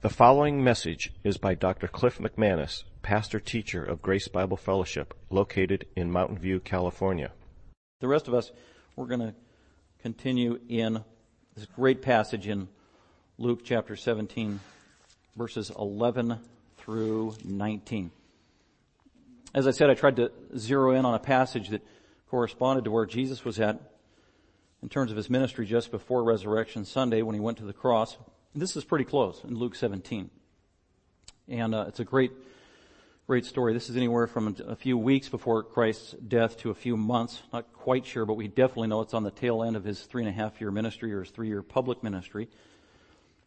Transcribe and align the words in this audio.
The 0.00 0.08
following 0.08 0.62
message 0.62 1.12
is 1.24 1.38
by 1.38 1.54
Dr. 1.54 1.88
Cliff 1.88 2.18
McManus, 2.18 2.84
pastor 3.02 3.40
teacher 3.40 3.82
of 3.82 4.00
Grace 4.00 4.28
Bible 4.28 4.56
Fellowship, 4.56 5.12
located 5.28 5.86
in 5.96 6.12
Mountain 6.12 6.38
View, 6.38 6.60
California. 6.60 7.32
The 7.98 8.06
rest 8.06 8.28
of 8.28 8.34
us, 8.34 8.52
we're 8.94 9.08
going 9.08 9.18
to 9.22 9.34
continue 10.00 10.60
in 10.68 11.02
this 11.56 11.66
great 11.66 12.00
passage 12.00 12.46
in 12.46 12.68
Luke 13.38 13.62
chapter 13.64 13.96
17, 13.96 14.60
verses 15.34 15.72
11 15.76 16.38
through 16.76 17.34
19. 17.44 18.12
As 19.52 19.66
I 19.66 19.72
said, 19.72 19.90
I 19.90 19.94
tried 19.94 20.14
to 20.14 20.30
zero 20.56 20.92
in 20.92 21.06
on 21.06 21.14
a 21.14 21.18
passage 21.18 21.70
that 21.70 21.84
corresponded 22.30 22.84
to 22.84 22.92
where 22.92 23.04
Jesus 23.04 23.44
was 23.44 23.58
at 23.58 23.80
in 24.80 24.88
terms 24.88 25.10
of 25.10 25.16
his 25.16 25.28
ministry 25.28 25.66
just 25.66 25.90
before 25.90 26.22
Resurrection 26.22 26.84
Sunday 26.84 27.22
when 27.22 27.34
he 27.34 27.40
went 27.40 27.58
to 27.58 27.64
the 27.64 27.72
cross. 27.72 28.16
This 28.54 28.76
is 28.76 28.84
pretty 28.84 29.04
close 29.04 29.42
in 29.44 29.54
Luke 29.56 29.74
17. 29.74 30.30
And 31.48 31.74
uh, 31.74 31.84
it's 31.88 32.00
a 32.00 32.04
great, 32.04 32.32
great 33.26 33.44
story. 33.44 33.74
This 33.74 33.90
is 33.90 33.96
anywhere 33.96 34.26
from 34.26 34.56
a 34.66 34.74
few 34.74 34.96
weeks 34.96 35.28
before 35.28 35.62
Christ's 35.62 36.12
death 36.12 36.56
to 36.58 36.70
a 36.70 36.74
few 36.74 36.96
months. 36.96 37.42
Not 37.52 37.70
quite 37.74 38.06
sure, 38.06 38.24
but 38.24 38.34
we 38.34 38.48
definitely 38.48 38.88
know 38.88 39.02
it's 39.02 39.12
on 39.12 39.22
the 39.22 39.30
tail 39.30 39.62
end 39.62 39.76
of 39.76 39.84
his 39.84 40.00
three 40.00 40.22
and 40.22 40.30
a 40.30 40.32
half 40.32 40.60
year 40.62 40.70
ministry 40.70 41.12
or 41.12 41.20
his 41.20 41.30
three 41.30 41.48
year 41.48 41.62
public 41.62 42.02
ministry 42.02 42.48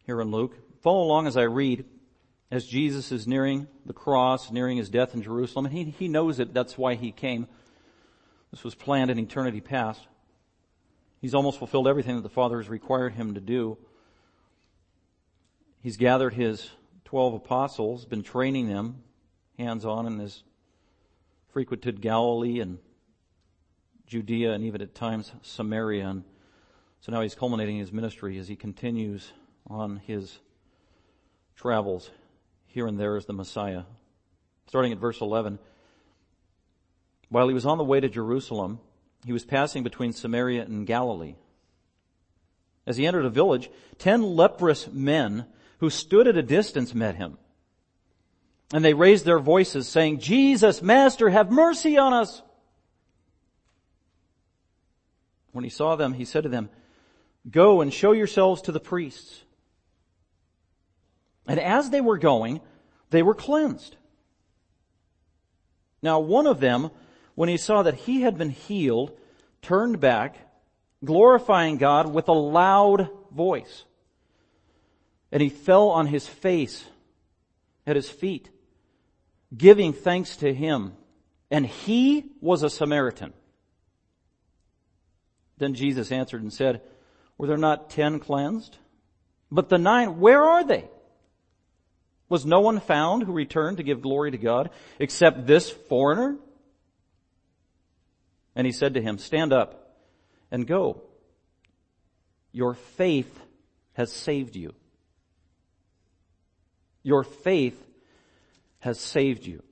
here 0.05 0.21
in 0.21 0.29
Luke. 0.29 0.55
Follow 0.81 1.03
along 1.03 1.25
as 1.25 1.35
I 1.35 1.43
read 1.43 1.83
as 2.51 2.67
Jesus 2.67 3.11
is 3.11 3.27
nearing 3.27 3.67
the 3.87 3.93
cross, 3.93 4.51
nearing 4.51 4.77
his 4.77 4.89
death 4.89 5.15
in 5.15 5.23
Jerusalem. 5.23 5.65
And 5.65 5.73
he, 5.73 5.83
he 5.85 6.07
knows 6.09 6.39
it. 6.39 6.53
That's 6.53 6.77
why 6.77 6.93
he 6.93 7.11
came. 7.11 7.47
This 8.51 8.63
was 8.63 8.75
planned 8.75 9.09
in 9.09 9.17
eternity 9.17 9.61
past. 9.61 10.01
He's 11.21 11.33
almost 11.33 11.57
fulfilled 11.57 11.87
everything 11.87 12.17
that 12.17 12.23
the 12.23 12.29
Father 12.29 12.57
has 12.57 12.69
required 12.69 13.13
him 13.13 13.33
to 13.33 13.41
do. 13.41 13.77
He's 15.81 15.97
gathered 15.97 16.35
his 16.35 16.69
12 17.05 17.33
apostles, 17.33 18.05
been 18.05 18.21
training 18.21 18.67
them 18.67 19.03
hands 19.57 19.83
on 19.83 20.05
and 20.05 20.19
has 20.21 20.43
frequented 21.49 22.01
Galilee 22.01 22.59
and 22.59 22.77
Judea 24.05 24.53
and 24.53 24.63
even 24.63 24.81
at 24.81 24.93
times 24.93 25.31
Samaria. 25.41 26.07
And 26.07 26.23
so 26.99 27.11
now 27.11 27.21
he's 27.21 27.35
culminating 27.35 27.77
his 27.77 27.91
ministry 27.91 28.37
as 28.37 28.47
he 28.47 28.55
continues 28.55 29.33
on 29.67 29.97
his 29.97 30.39
travels 31.55 32.11
here 32.67 32.87
and 32.87 32.99
there 32.99 33.17
as 33.17 33.25
the 33.25 33.33
Messiah. 33.33 33.83
Starting 34.67 34.91
at 34.91 34.99
verse 34.99 35.19
11. 35.19 35.57
While 37.29 37.47
he 37.47 37.53
was 37.53 37.65
on 37.65 37.77
the 37.77 37.83
way 37.83 37.99
to 37.99 38.09
Jerusalem, 38.09 38.79
he 39.25 39.33
was 39.33 39.45
passing 39.45 39.83
between 39.83 40.13
Samaria 40.13 40.63
and 40.63 40.85
Galilee. 40.85 41.35
As 42.85 42.97
he 42.97 43.05
entered 43.05 43.25
a 43.25 43.29
village, 43.29 43.69
ten 43.97 44.21
leprous 44.21 44.87
men 44.87 45.45
who 45.81 45.89
stood 45.89 46.27
at 46.27 46.37
a 46.37 46.43
distance 46.43 46.93
met 46.93 47.15
him. 47.15 47.39
And 48.71 48.85
they 48.85 48.93
raised 48.93 49.25
their 49.25 49.39
voices 49.39 49.89
saying, 49.89 50.19
Jesus, 50.19 50.79
Master, 50.79 51.27
have 51.27 51.49
mercy 51.49 51.97
on 51.97 52.13
us. 52.13 52.43
When 55.53 55.63
he 55.63 55.71
saw 55.71 55.95
them, 55.95 56.13
he 56.13 56.23
said 56.23 56.43
to 56.43 56.49
them, 56.49 56.69
Go 57.49 57.81
and 57.81 57.91
show 57.91 58.11
yourselves 58.11 58.61
to 58.61 58.71
the 58.71 58.79
priests. 58.79 59.41
And 61.47 61.59
as 61.59 61.89
they 61.89 61.99
were 61.99 62.19
going, 62.19 62.61
they 63.09 63.23
were 63.23 63.33
cleansed. 63.33 63.95
Now 66.03 66.19
one 66.19 66.45
of 66.45 66.59
them, 66.59 66.91
when 67.33 67.49
he 67.49 67.57
saw 67.57 67.81
that 67.81 67.95
he 67.95 68.21
had 68.21 68.37
been 68.37 68.51
healed, 68.51 69.17
turned 69.63 69.99
back, 69.99 70.37
glorifying 71.03 71.77
God 71.77 72.13
with 72.13 72.27
a 72.27 72.33
loud 72.33 73.09
voice. 73.31 73.85
And 75.31 75.41
he 75.41 75.49
fell 75.49 75.89
on 75.89 76.07
his 76.07 76.27
face 76.27 76.83
at 77.87 77.95
his 77.95 78.09
feet, 78.09 78.49
giving 79.55 79.93
thanks 79.93 80.37
to 80.37 80.53
him. 80.53 80.93
And 81.49 81.65
he 81.65 82.25
was 82.41 82.63
a 82.63 82.69
Samaritan. 82.69 83.33
Then 85.57 85.73
Jesus 85.73 86.11
answered 86.11 86.41
and 86.41 86.51
said, 86.51 86.81
Were 87.37 87.47
there 87.47 87.57
not 87.57 87.89
ten 87.89 88.19
cleansed? 88.19 88.77
But 89.51 89.69
the 89.69 89.77
nine, 89.77 90.19
where 90.19 90.41
are 90.41 90.63
they? 90.63 90.89
Was 92.29 92.45
no 92.45 92.61
one 92.61 92.79
found 92.79 93.23
who 93.23 93.33
returned 93.33 93.77
to 93.77 93.83
give 93.83 94.01
glory 94.01 94.31
to 94.31 94.37
God 94.37 94.69
except 94.99 95.45
this 95.45 95.69
foreigner? 95.69 96.37
And 98.55 98.65
he 98.65 98.71
said 98.71 98.93
to 98.93 99.01
him, 99.01 99.17
Stand 99.17 99.51
up 99.51 99.97
and 100.49 100.65
go. 100.65 101.01
Your 102.53 102.73
faith 102.73 103.39
has 103.93 104.11
saved 104.11 104.55
you. 104.55 104.73
Your 107.03 107.23
faith 107.23 107.81
has 108.79 108.99
saved 108.99 109.45
you. 109.45 109.63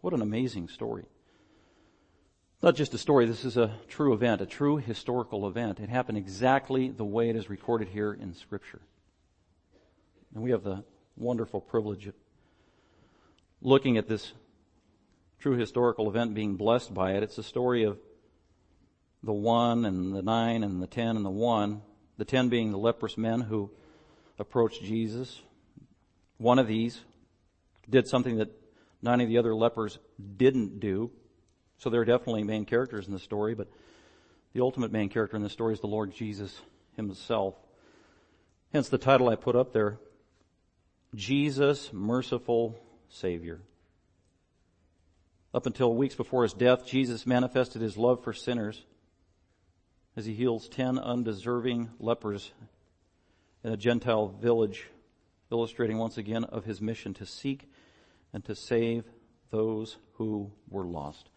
What 0.00 0.14
an 0.14 0.22
amazing 0.22 0.68
story. 0.68 1.06
Not 2.62 2.74
just 2.74 2.94
a 2.94 2.98
story, 2.98 3.26
this 3.26 3.44
is 3.44 3.56
a 3.56 3.72
true 3.88 4.12
event, 4.12 4.40
a 4.40 4.46
true 4.46 4.78
historical 4.78 5.46
event. 5.46 5.80
It 5.80 5.88
happened 5.88 6.18
exactly 6.18 6.88
the 6.88 7.04
way 7.04 7.28
it 7.30 7.36
is 7.36 7.48
recorded 7.48 7.88
here 7.88 8.12
in 8.12 8.34
Scripture. 8.34 8.80
And 10.34 10.42
we 10.42 10.50
have 10.50 10.64
the 10.64 10.84
wonderful 11.16 11.60
privilege 11.60 12.06
of 12.06 12.14
looking 13.60 13.96
at 13.96 14.08
this 14.08 14.32
true 15.38 15.56
historical 15.56 16.08
event, 16.08 16.34
being 16.34 16.56
blessed 16.56 16.92
by 16.92 17.12
it. 17.12 17.22
It's 17.22 17.38
a 17.38 17.42
story 17.42 17.84
of 17.84 17.98
the 19.22 19.32
one 19.32 19.84
and 19.84 20.14
the 20.14 20.22
nine 20.22 20.62
and 20.62 20.82
the 20.82 20.86
ten 20.86 21.16
and 21.16 21.24
the 21.24 21.30
one. 21.30 21.82
The 22.16 22.24
ten 22.24 22.48
being 22.48 22.72
the 22.72 22.78
leprous 22.78 23.16
men 23.16 23.42
who 23.42 23.70
approached 24.38 24.82
Jesus. 24.82 25.40
One 26.38 26.58
of 26.58 26.66
these 26.66 27.00
did 27.88 28.06
something 28.06 28.36
that 28.38 28.50
nine 29.02 29.20
of 29.20 29.28
the 29.28 29.38
other 29.38 29.54
lepers 29.54 29.98
didn't 30.36 30.80
do. 30.80 31.10
So 31.78 31.90
there 31.90 32.00
are 32.00 32.04
definitely 32.04 32.44
main 32.44 32.64
characters 32.64 33.06
in 33.06 33.12
the 33.12 33.18
story, 33.18 33.54
but 33.54 33.68
the 34.52 34.60
ultimate 34.60 34.92
main 34.92 35.08
character 35.08 35.36
in 35.36 35.42
the 35.42 35.48
story 35.48 35.74
is 35.74 35.80
the 35.80 35.86
Lord 35.86 36.12
Jesus 36.12 36.60
himself. 36.96 37.54
Hence 38.72 38.88
the 38.88 38.98
title 38.98 39.28
I 39.28 39.36
put 39.36 39.56
up 39.56 39.72
there, 39.72 39.98
Jesus, 41.14 41.92
Merciful 41.92 42.78
Savior. 43.08 43.60
Up 45.54 45.64
until 45.66 45.94
weeks 45.94 46.14
before 46.14 46.42
his 46.42 46.52
death, 46.52 46.86
Jesus 46.86 47.26
manifested 47.26 47.80
his 47.80 47.96
love 47.96 48.22
for 48.22 48.32
sinners 48.32 48.84
as 50.16 50.26
he 50.26 50.34
heals 50.34 50.68
ten 50.68 50.98
undeserving 50.98 51.90
lepers 51.98 52.52
in 53.64 53.72
a 53.72 53.76
Gentile 53.76 54.28
village, 54.28 54.86
illustrating 55.50 55.98
once 55.98 56.18
again 56.18 56.44
of 56.44 56.64
his 56.64 56.80
mission 56.80 57.14
to 57.14 57.26
seek 57.26 57.70
and 58.32 58.44
to 58.44 58.54
save 58.54 59.04
those 59.50 59.96
who 60.14 60.50
were 60.68 60.84
lost. 60.84 61.28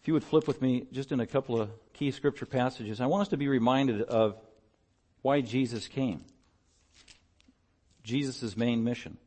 If 0.00 0.08
you 0.08 0.14
would 0.14 0.24
flip 0.24 0.46
with 0.46 0.62
me 0.62 0.86
just 0.92 1.12
in 1.12 1.20
a 1.20 1.26
couple 1.26 1.60
of 1.60 1.70
key 1.92 2.10
scripture 2.10 2.46
passages, 2.46 3.00
I 3.00 3.06
want 3.06 3.22
us 3.22 3.28
to 3.28 3.36
be 3.36 3.48
reminded 3.48 4.02
of 4.02 4.36
why 5.22 5.40
Jesus 5.40 5.88
came. 5.88 6.24
Jesus' 8.04 8.56
main 8.56 8.84
mission. 8.84 9.18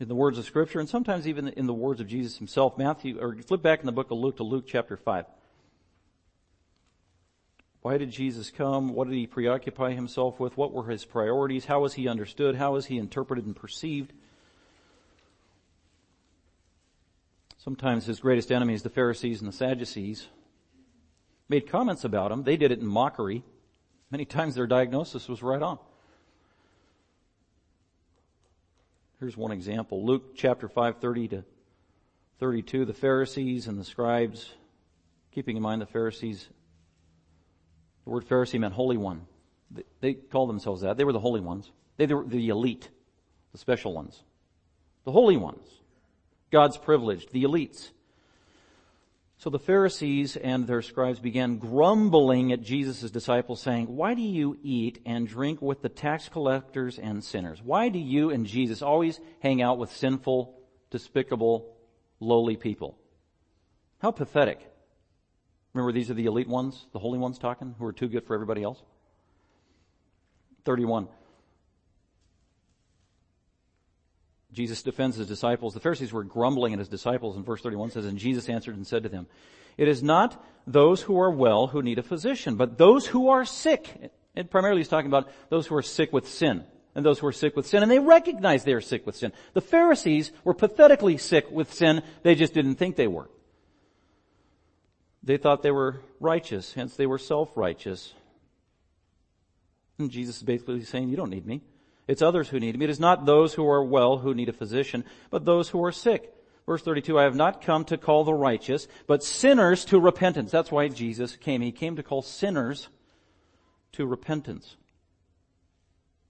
In 0.00 0.08
the 0.08 0.14
words 0.14 0.38
of 0.38 0.44
scripture, 0.44 0.80
and 0.80 0.88
sometimes 0.88 1.28
even 1.28 1.48
in 1.48 1.66
the 1.66 1.74
words 1.74 2.00
of 2.00 2.06
Jesus 2.06 2.38
himself, 2.38 2.78
Matthew, 2.78 3.20
or 3.20 3.36
flip 3.36 3.62
back 3.62 3.80
in 3.80 3.86
the 3.86 3.92
book 3.92 4.10
of 4.10 4.18
Luke 4.18 4.38
to 4.38 4.42
Luke 4.42 4.64
chapter 4.66 4.96
5. 4.96 5.26
Why 7.82 7.98
did 7.98 8.12
Jesus 8.12 8.50
come? 8.50 8.94
What 8.94 9.08
did 9.08 9.16
he 9.16 9.26
preoccupy 9.26 9.92
himself 9.92 10.38
with? 10.38 10.56
What 10.56 10.72
were 10.72 10.88
his 10.88 11.04
priorities? 11.04 11.64
How 11.64 11.80
was 11.80 11.94
he 11.94 12.06
understood? 12.06 12.54
How 12.54 12.72
was 12.72 12.86
he 12.86 12.96
interpreted 12.96 13.44
and 13.44 13.56
perceived? 13.56 14.12
Sometimes 17.58 18.06
his 18.06 18.20
greatest 18.20 18.52
enemies, 18.52 18.82
the 18.82 18.88
Pharisees 18.88 19.40
and 19.40 19.48
the 19.48 19.56
Sadducees, 19.56 20.28
made 21.48 21.68
comments 21.68 22.04
about 22.04 22.30
him. 22.30 22.44
They 22.44 22.56
did 22.56 22.70
it 22.70 22.78
in 22.78 22.86
mockery. 22.86 23.42
Many 24.10 24.24
times 24.24 24.54
their 24.54 24.66
diagnosis 24.66 25.28
was 25.28 25.42
right 25.42 25.62
on. 25.62 25.78
Here's 29.18 29.36
one 29.36 29.52
example. 29.52 30.04
Luke 30.04 30.36
chapter 30.36 30.68
5, 30.68 30.98
30 30.98 31.28
to 31.28 31.44
32. 32.38 32.84
The 32.84 32.92
Pharisees 32.92 33.66
and 33.66 33.78
the 33.78 33.84
scribes, 33.84 34.52
keeping 35.32 35.56
in 35.56 35.62
mind 35.62 35.80
the 35.80 35.86
Pharisees 35.86 36.48
the 38.04 38.10
word 38.10 38.26
Pharisee 38.26 38.58
meant 38.58 38.74
holy 38.74 38.96
one. 38.96 39.22
They 40.00 40.14
called 40.14 40.48
themselves 40.48 40.82
that. 40.82 40.96
They 40.96 41.04
were 41.04 41.12
the 41.12 41.20
holy 41.20 41.40
ones. 41.40 41.70
They 41.96 42.06
were 42.06 42.24
the 42.24 42.48
elite, 42.48 42.90
the 43.52 43.58
special 43.58 43.92
ones. 43.92 44.22
The 45.04 45.12
holy 45.12 45.36
ones. 45.36 45.66
God's 46.50 46.76
privileged, 46.76 47.32
the 47.32 47.44
elites. 47.44 47.90
So 49.38 49.50
the 49.50 49.58
Pharisees 49.58 50.36
and 50.36 50.66
their 50.66 50.82
scribes 50.82 51.18
began 51.18 51.58
grumbling 51.58 52.52
at 52.52 52.62
Jesus' 52.62 53.10
disciples 53.10 53.60
saying, 53.60 53.86
why 53.86 54.14
do 54.14 54.22
you 54.22 54.56
eat 54.62 55.00
and 55.04 55.26
drink 55.26 55.60
with 55.60 55.82
the 55.82 55.88
tax 55.88 56.28
collectors 56.28 56.98
and 56.98 57.24
sinners? 57.24 57.60
Why 57.60 57.88
do 57.88 57.98
you 57.98 58.30
and 58.30 58.46
Jesus 58.46 58.82
always 58.82 59.18
hang 59.40 59.60
out 59.60 59.78
with 59.78 59.90
sinful, 59.90 60.56
despicable, 60.90 61.74
lowly 62.20 62.56
people? 62.56 62.96
How 64.00 64.12
pathetic. 64.12 64.71
Remember, 65.74 65.92
these 65.92 66.10
are 66.10 66.14
the 66.14 66.26
elite 66.26 66.48
ones, 66.48 66.86
the 66.92 66.98
holy 66.98 67.18
ones 67.18 67.38
talking, 67.38 67.74
who 67.78 67.86
are 67.86 67.92
too 67.92 68.08
good 68.08 68.26
for 68.26 68.34
everybody 68.34 68.62
else. 68.62 68.82
31. 70.64 71.08
Jesus 74.52 74.82
defends 74.82 75.16
his 75.16 75.26
disciples. 75.26 75.72
The 75.72 75.80
Pharisees 75.80 76.12
were 76.12 76.24
grumbling 76.24 76.74
at 76.74 76.78
his 76.78 76.88
disciples, 76.88 77.36
and 77.36 77.46
verse 77.46 77.62
31 77.62 77.90
says, 77.90 78.04
And 78.04 78.18
Jesus 78.18 78.48
answered 78.48 78.76
and 78.76 78.86
said 78.86 79.02
to 79.02 79.08
them, 79.08 79.26
It 79.78 79.88
is 79.88 80.02
not 80.02 80.44
those 80.66 81.02
who 81.02 81.18
are 81.18 81.30
well 81.30 81.68
who 81.68 81.82
need 81.82 81.98
a 81.98 82.02
physician, 82.02 82.56
but 82.56 82.76
those 82.76 83.06
who 83.06 83.30
are 83.30 83.46
sick. 83.46 84.12
And 84.36 84.50
primarily 84.50 84.80
he's 84.80 84.88
talking 84.88 85.10
about 85.10 85.30
those 85.48 85.66
who 85.66 85.74
are 85.74 85.82
sick 85.82 86.12
with 86.12 86.28
sin, 86.28 86.64
and 86.94 87.04
those 87.04 87.18
who 87.18 87.26
are 87.26 87.32
sick 87.32 87.56
with 87.56 87.66
sin, 87.66 87.82
and 87.82 87.90
they 87.90 87.98
recognize 87.98 88.64
they 88.64 88.74
are 88.74 88.82
sick 88.82 89.06
with 89.06 89.16
sin. 89.16 89.32
The 89.54 89.62
Pharisees 89.62 90.32
were 90.44 90.54
pathetically 90.54 91.16
sick 91.16 91.50
with 91.50 91.72
sin, 91.72 92.02
they 92.22 92.34
just 92.34 92.52
didn't 92.52 92.74
think 92.74 92.96
they 92.96 93.08
were. 93.08 93.30
They 95.22 95.36
thought 95.36 95.62
they 95.62 95.70
were 95.70 96.00
righteous, 96.20 96.74
hence 96.74 96.96
they 96.96 97.06
were 97.06 97.18
self-righteous. 97.18 98.14
And 99.98 100.10
Jesus 100.10 100.38
is 100.38 100.42
basically 100.42 100.82
saying, 100.84 101.10
you 101.10 101.16
don't 101.16 101.30
need 101.30 101.46
me. 101.46 101.62
It's 102.08 102.22
others 102.22 102.48
who 102.48 102.58
need 102.58 102.76
me. 102.76 102.84
It 102.84 102.90
is 102.90 102.98
not 102.98 103.24
those 103.24 103.54
who 103.54 103.68
are 103.68 103.84
well 103.84 104.18
who 104.18 104.34
need 104.34 104.48
a 104.48 104.52
physician, 104.52 105.04
but 105.30 105.44
those 105.44 105.68
who 105.68 105.84
are 105.84 105.92
sick. 105.92 106.34
Verse 106.66 106.82
32, 106.82 107.18
I 107.18 107.24
have 107.24 107.36
not 107.36 107.62
come 107.62 107.84
to 107.86 107.96
call 107.96 108.24
the 108.24 108.34
righteous, 108.34 108.88
but 109.06 109.22
sinners 109.22 109.84
to 109.86 110.00
repentance. 110.00 110.50
That's 110.50 110.70
why 110.70 110.88
Jesus 110.88 111.36
came. 111.36 111.60
He 111.60 111.72
came 111.72 111.96
to 111.96 112.02
call 112.02 112.22
sinners 112.22 112.88
to 113.92 114.06
repentance. 114.06 114.76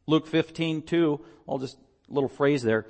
Luke 0.06 0.26
15, 0.26 0.82
2, 0.82 1.20
I'll 1.48 1.58
just, 1.58 1.78
little 2.08 2.28
phrase 2.28 2.62
there. 2.62 2.86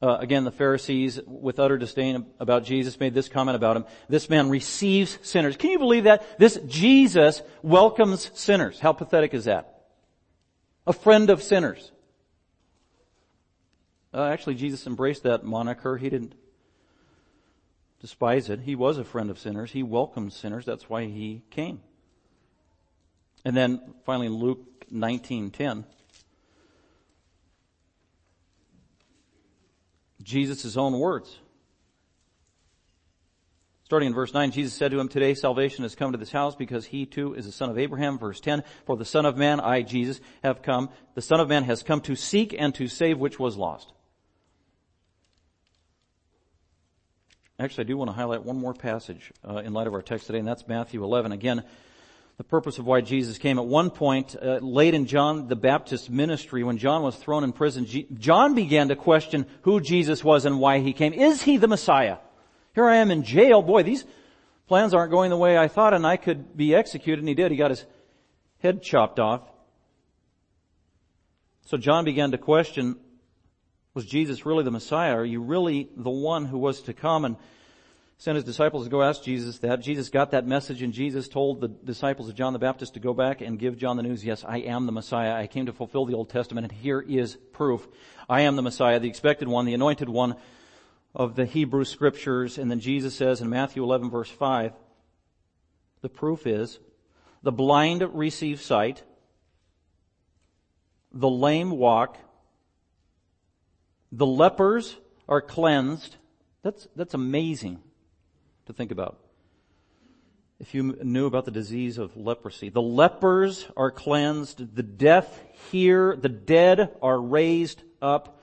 Uh, 0.00 0.16
again, 0.20 0.44
the 0.44 0.52
Pharisees, 0.52 1.20
with 1.26 1.58
utter 1.58 1.76
disdain 1.76 2.26
about 2.38 2.64
Jesus, 2.64 3.00
made 3.00 3.14
this 3.14 3.28
comment 3.28 3.56
about 3.56 3.76
him. 3.76 3.84
This 4.08 4.30
man 4.30 4.48
receives 4.48 5.18
sinners. 5.22 5.56
Can 5.56 5.70
you 5.70 5.78
believe 5.78 6.04
that? 6.04 6.38
This 6.38 6.56
Jesus 6.66 7.42
welcomes 7.62 8.30
sinners. 8.34 8.78
How 8.78 8.92
pathetic 8.92 9.34
is 9.34 9.46
that? 9.46 9.86
A 10.86 10.92
friend 10.92 11.30
of 11.30 11.42
sinners. 11.42 11.90
Uh, 14.14 14.24
actually, 14.24 14.54
Jesus 14.54 14.86
embraced 14.86 15.24
that 15.24 15.44
moniker. 15.44 15.96
He 15.96 16.08
didn't 16.08 16.34
despise 18.00 18.48
it. 18.48 18.60
He 18.60 18.76
was 18.76 18.98
a 18.98 19.04
friend 19.04 19.30
of 19.30 19.38
sinners. 19.38 19.72
He 19.72 19.82
welcomed 19.82 20.32
sinners. 20.32 20.64
That's 20.64 20.88
why 20.88 21.06
he 21.06 21.42
came. 21.50 21.80
And 23.44 23.56
then 23.56 23.94
finally 24.04 24.26
in 24.26 24.34
Luke 24.34 24.86
19:10 24.92 25.84
Jesus' 30.28 30.76
own 30.76 30.98
words. 30.98 31.38
Starting 33.82 34.08
in 34.08 34.14
verse 34.14 34.34
9, 34.34 34.50
Jesus 34.50 34.74
said 34.74 34.90
to 34.90 35.00
him, 35.00 35.08
Today 35.08 35.32
salvation 35.32 35.82
has 35.82 35.94
come 35.94 36.12
to 36.12 36.18
this 36.18 36.30
house 36.30 36.54
because 36.54 36.84
he 36.84 37.06
too 37.06 37.32
is 37.32 37.46
a 37.46 37.52
son 37.52 37.70
of 37.70 37.78
Abraham. 37.78 38.18
Verse 38.18 38.38
10, 38.38 38.62
For 38.84 38.98
the 38.98 39.06
Son 39.06 39.24
of 39.24 39.38
Man, 39.38 39.60
I, 39.60 39.80
Jesus, 39.80 40.20
have 40.44 40.60
come. 40.60 40.90
The 41.14 41.22
Son 41.22 41.40
of 41.40 41.48
Man 41.48 41.64
has 41.64 41.82
come 41.82 42.02
to 42.02 42.14
seek 42.14 42.54
and 42.56 42.74
to 42.74 42.86
save 42.86 43.18
which 43.18 43.38
was 43.38 43.56
lost. 43.56 43.90
Actually, 47.58 47.84
I 47.84 47.88
do 47.88 47.96
want 47.96 48.10
to 48.10 48.14
highlight 48.14 48.44
one 48.44 48.60
more 48.60 48.74
passage 48.74 49.32
uh, 49.42 49.56
in 49.56 49.72
light 49.72 49.86
of 49.86 49.94
our 49.94 50.02
text 50.02 50.26
today, 50.26 50.38
and 50.38 50.46
that's 50.46 50.68
Matthew 50.68 51.02
11. 51.02 51.32
Again, 51.32 51.64
the 52.38 52.44
purpose 52.44 52.78
of 52.78 52.86
why 52.86 53.00
Jesus 53.00 53.36
came. 53.36 53.58
At 53.58 53.66
one 53.66 53.90
point, 53.90 54.36
uh, 54.40 54.58
late 54.62 54.94
in 54.94 55.06
John 55.06 55.48
the 55.48 55.56
Baptist's 55.56 56.08
ministry, 56.08 56.62
when 56.62 56.78
John 56.78 57.02
was 57.02 57.16
thrown 57.16 57.42
in 57.42 57.52
prison, 57.52 57.84
G- 57.84 58.06
John 58.14 58.54
began 58.54 58.88
to 58.88 58.96
question 58.96 59.44
who 59.62 59.80
Jesus 59.80 60.22
was 60.22 60.44
and 60.44 60.60
why 60.60 60.78
he 60.78 60.92
came. 60.92 61.12
Is 61.12 61.42
he 61.42 61.56
the 61.56 61.66
Messiah? 61.66 62.18
Here 62.76 62.86
I 62.86 62.96
am 62.96 63.10
in 63.10 63.24
jail. 63.24 63.60
Boy, 63.60 63.82
these 63.82 64.04
plans 64.68 64.94
aren't 64.94 65.10
going 65.10 65.30
the 65.30 65.36
way 65.36 65.58
I 65.58 65.66
thought, 65.66 65.94
and 65.94 66.06
I 66.06 66.16
could 66.16 66.56
be 66.56 66.76
executed. 66.76 67.18
And 67.18 67.28
he 67.28 67.34
did. 67.34 67.50
He 67.50 67.56
got 67.56 67.70
his 67.70 67.84
head 68.60 68.84
chopped 68.84 69.18
off. 69.18 69.42
So 71.66 71.76
John 71.76 72.04
began 72.04 72.30
to 72.30 72.38
question, 72.38 72.96
was 73.94 74.06
Jesus 74.06 74.46
really 74.46 74.62
the 74.62 74.70
Messiah? 74.70 75.16
Are 75.16 75.24
you 75.24 75.42
really 75.42 75.88
the 75.96 76.08
one 76.08 76.44
who 76.44 76.58
was 76.58 76.82
to 76.82 76.92
come? 76.92 77.24
And 77.24 77.36
sent 78.20 78.34
his 78.34 78.44
disciples 78.44 78.82
to 78.84 78.90
go 78.90 79.00
ask 79.00 79.22
Jesus 79.22 79.58
that. 79.58 79.80
Jesus 79.80 80.08
got 80.08 80.32
that 80.32 80.44
message 80.44 80.82
and 80.82 80.92
Jesus 80.92 81.28
told 81.28 81.60
the 81.60 81.68
disciples 81.68 82.28
of 82.28 82.34
John 82.34 82.52
the 82.52 82.58
Baptist 82.58 82.94
to 82.94 83.00
go 83.00 83.14
back 83.14 83.40
and 83.40 83.58
give 83.58 83.78
John 83.78 83.96
the 83.96 84.02
news, 84.02 84.24
yes, 84.24 84.44
I 84.46 84.58
am 84.58 84.86
the 84.86 84.92
Messiah. 84.92 85.34
I 85.34 85.46
came 85.46 85.66
to 85.66 85.72
fulfill 85.72 86.04
the 86.04 86.14
Old 86.14 86.28
Testament 86.28 86.66
and 86.68 86.72
here 86.72 87.00
is 87.00 87.36
proof. 87.52 87.86
I 88.28 88.40
am 88.42 88.56
the 88.56 88.62
Messiah, 88.62 88.98
the 88.98 89.08
expected 89.08 89.46
one, 89.46 89.66
the 89.66 89.74
anointed 89.74 90.08
one 90.08 90.34
of 91.14 91.36
the 91.36 91.46
Hebrew 91.46 91.84
scriptures. 91.84 92.58
And 92.58 92.68
then 92.68 92.80
Jesus 92.80 93.14
says 93.14 93.40
in 93.40 93.48
Matthew 93.48 93.84
11 93.84 94.10
verse 94.10 94.30
5, 94.30 94.72
the 96.00 96.08
proof 96.08 96.44
is 96.44 96.80
the 97.44 97.52
blind 97.52 98.02
receive 98.02 98.60
sight, 98.60 99.04
the 101.12 101.30
lame 101.30 101.70
walk, 101.70 102.18
the 104.10 104.26
lepers 104.26 104.96
are 105.28 105.40
cleansed. 105.40 106.16
That's, 106.64 106.88
that's 106.96 107.14
amazing 107.14 107.80
to 108.68 108.72
think 108.72 108.90
about. 108.90 109.18
If 110.60 110.74
you 110.74 110.98
knew 111.02 111.26
about 111.26 111.44
the 111.44 111.50
disease 111.50 111.98
of 111.98 112.16
leprosy, 112.16 112.68
the 112.68 112.82
lepers 112.82 113.66
are 113.76 113.90
cleansed, 113.90 114.74
the 114.74 114.82
deaf 114.82 115.40
hear, 115.70 116.16
the 116.16 116.28
dead 116.28 116.96
are 117.00 117.20
raised 117.20 117.82
up, 118.02 118.40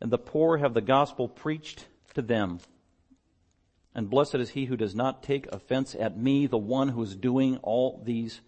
and 0.00 0.10
the 0.10 0.18
poor 0.18 0.58
have 0.58 0.74
the 0.74 0.80
gospel 0.80 1.28
preached 1.28 1.86
to 2.14 2.22
them. 2.22 2.60
And 3.94 4.08
blessed 4.10 4.36
is 4.36 4.50
he 4.50 4.66
who 4.66 4.76
does 4.76 4.94
not 4.94 5.22
take 5.22 5.46
offense 5.46 5.94
at 5.94 6.16
me, 6.16 6.46
the 6.46 6.58
one 6.58 6.88
who 6.88 7.02
is 7.02 7.16
doing 7.16 7.58
all 7.58 8.02
these 8.04 8.40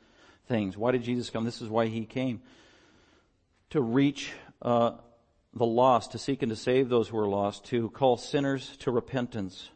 things. 0.46 0.76
Why 0.76 0.92
did 0.92 1.02
Jesus 1.02 1.30
come? 1.30 1.44
This 1.44 1.62
is 1.62 1.68
why 1.68 1.86
he 1.86 2.04
came. 2.04 2.40
To 3.70 3.80
reach 3.80 4.32
uh, 4.62 4.92
the 5.54 5.66
lost, 5.66 6.12
to 6.12 6.18
seek 6.18 6.42
and 6.42 6.50
to 6.50 6.56
save 6.56 6.88
those 6.88 7.08
who 7.08 7.18
are 7.18 7.28
lost, 7.28 7.64
to 7.66 7.90
call 7.90 8.16
sinners 8.16 8.76
to 8.78 8.90
repentance, 8.90 9.70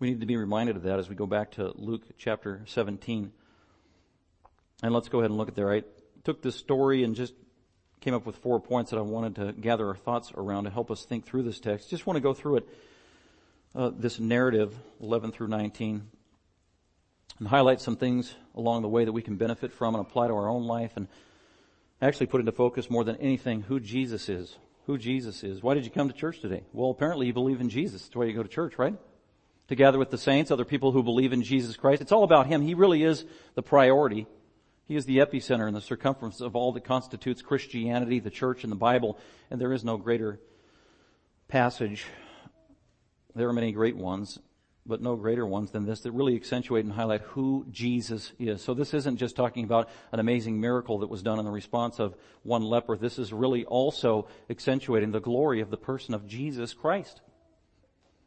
we 0.00 0.08
need 0.08 0.20
to 0.20 0.26
be 0.26 0.36
reminded 0.36 0.76
of 0.76 0.82
that 0.84 0.98
as 0.98 1.08
we 1.10 1.14
go 1.14 1.26
back 1.26 1.52
to 1.52 1.72
Luke 1.76 2.02
chapter 2.16 2.62
17. 2.66 3.30
And 4.82 4.94
let's 4.94 5.10
go 5.10 5.18
ahead 5.18 5.30
and 5.30 5.38
look 5.38 5.48
at 5.48 5.54
there. 5.54 5.70
I 5.70 5.82
took 6.24 6.40
this 6.40 6.56
story 6.56 7.04
and 7.04 7.14
just 7.14 7.34
came 8.00 8.14
up 8.14 8.24
with 8.24 8.36
four 8.36 8.60
points 8.60 8.90
that 8.90 8.96
I 8.96 9.02
wanted 9.02 9.34
to 9.36 9.52
gather 9.52 9.86
our 9.86 9.94
thoughts 9.94 10.32
around 10.34 10.64
to 10.64 10.70
help 10.70 10.90
us 10.90 11.04
think 11.04 11.26
through 11.26 11.42
this 11.42 11.60
text. 11.60 11.90
Just 11.90 12.06
want 12.06 12.16
to 12.16 12.22
go 12.22 12.32
through 12.32 12.56
it, 12.56 12.68
uh, 13.74 13.90
this 13.94 14.18
narrative, 14.18 14.74
11 15.02 15.32
through 15.32 15.48
19, 15.48 16.08
and 17.38 17.48
highlight 17.48 17.82
some 17.82 17.96
things 17.96 18.34
along 18.54 18.80
the 18.80 18.88
way 18.88 19.04
that 19.04 19.12
we 19.12 19.20
can 19.20 19.36
benefit 19.36 19.70
from 19.70 19.94
and 19.94 20.00
apply 20.00 20.28
to 20.28 20.34
our 20.34 20.48
own 20.48 20.66
life 20.66 20.92
and 20.96 21.08
actually 22.00 22.26
put 22.26 22.40
into 22.40 22.52
focus 22.52 22.88
more 22.88 23.04
than 23.04 23.16
anything 23.16 23.60
who 23.60 23.78
Jesus 23.78 24.30
is. 24.30 24.56
Who 24.86 24.96
Jesus 24.96 25.44
is. 25.44 25.62
Why 25.62 25.74
did 25.74 25.84
you 25.84 25.90
come 25.90 26.08
to 26.08 26.14
church 26.14 26.40
today? 26.40 26.62
Well, 26.72 26.88
apparently 26.88 27.26
you 27.26 27.34
believe 27.34 27.60
in 27.60 27.68
Jesus. 27.68 28.00
That's 28.00 28.16
why 28.16 28.24
you 28.24 28.32
go 28.32 28.42
to 28.42 28.48
church, 28.48 28.78
right? 28.78 28.94
Together 29.70 30.00
with 30.00 30.10
the 30.10 30.18
saints, 30.18 30.50
other 30.50 30.64
people 30.64 30.90
who 30.90 31.02
believe 31.02 31.32
in 31.32 31.44
Jesus 31.44 31.76
Christ. 31.76 32.02
It's 32.02 32.10
all 32.10 32.24
about 32.24 32.48
Him. 32.48 32.60
He 32.60 32.74
really 32.74 33.04
is 33.04 33.24
the 33.54 33.62
priority. 33.62 34.26
He 34.86 34.96
is 34.96 35.06
the 35.06 35.18
epicenter 35.18 35.68
and 35.68 35.76
the 35.76 35.80
circumference 35.80 36.40
of 36.40 36.56
all 36.56 36.72
that 36.72 36.82
constitutes 36.82 37.40
Christianity, 37.40 38.18
the 38.18 38.30
church, 38.30 38.64
and 38.64 38.72
the 38.72 38.76
Bible. 38.76 39.16
And 39.48 39.60
there 39.60 39.72
is 39.72 39.84
no 39.84 39.96
greater 39.96 40.40
passage. 41.46 42.04
There 43.36 43.48
are 43.48 43.52
many 43.52 43.70
great 43.70 43.96
ones, 43.96 44.40
but 44.84 45.00
no 45.00 45.14
greater 45.14 45.46
ones 45.46 45.70
than 45.70 45.86
this 45.86 46.00
that 46.00 46.10
really 46.10 46.34
accentuate 46.34 46.84
and 46.84 46.92
highlight 46.92 47.20
who 47.20 47.64
Jesus 47.70 48.32
is. 48.40 48.64
So 48.64 48.74
this 48.74 48.92
isn't 48.92 49.18
just 49.18 49.36
talking 49.36 49.62
about 49.62 49.88
an 50.10 50.18
amazing 50.18 50.60
miracle 50.60 50.98
that 50.98 51.08
was 51.08 51.22
done 51.22 51.38
in 51.38 51.44
the 51.44 51.52
response 51.52 52.00
of 52.00 52.16
one 52.42 52.64
leper. 52.64 52.96
This 52.96 53.20
is 53.20 53.32
really 53.32 53.64
also 53.66 54.26
accentuating 54.50 55.12
the 55.12 55.20
glory 55.20 55.60
of 55.60 55.70
the 55.70 55.76
person 55.76 56.12
of 56.12 56.26
Jesus 56.26 56.74
Christ. 56.74 57.20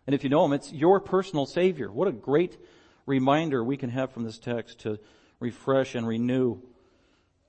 And 0.05 0.13
if 0.13 0.23
you 0.23 0.29
know 0.29 0.45
Him, 0.45 0.53
it's 0.53 0.71
your 0.71 0.99
personal 0.99 1.45
Savior. 1.45 1.91
What 1.91 2.07
a 2.07 2.11
great 2.11 2.57
reminder 3.05 3.63
we 3.63 3.77
can 3.77 3.89
have 3.89 4.11
from 4.11 4.23
this 4.23 4.39
text 4.39 4.79
to 4.79 4.99
refresh 5.39 5.95
and 5.95 6.07
renew 6.07 6.61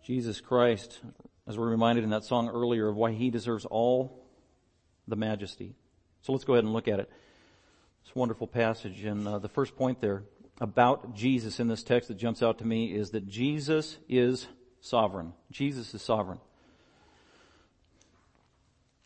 Jesus 0.05 0.41
Christ, 0.41 1.01
as 1.47 1.59
we're 1.59 1.69
reminded 1.69 2.05
in 2.05 2.11
that 2.11 2.25
song 2.25 2.49
earlier 2.49 2.89
of 2.89 2.97
why 2.97 3.13
He 3.13 3.31
deserves 3.31 3.65
all 3.65 4.25
the 5.09 5.17
majesty. 5.17 5.75
So 6.23 6.33
let's 6.33 6.45
go 6.45 6.55
ahead 6.55 6.65
and 6.65 6.73
look 6.73 6.89
at 6.89 7.01
it. 7.01 7.11
It's 8.03 8.15
a 8.15 8.19
wonderful 8.19 8.47
passage. 8.47 9.05
And 9.05 9.27
uh, 9.27 9.39
the 9.39 9.49
first 9.49 9.77
point 9.77 10.01
there 10.01 10.25
about 10.61 11.15
Jesus 11.15 11.59
in 11.59 11.69
this 11.69 11.83
text 11.83 12.09
that 12.09 12.17
jumps 12.17 12.43
out 12.43 12.59
to 12.59 12.67
me 12.67 12.95
is 12.95 13.11
that 13.11 13.27
Jesus 13.27 13.99
is 14.09 14.47
sovereign. 14.81 15.33
Jesus 15.51 15.95
is 15.95 16.03
sovereign. 16.03 16.39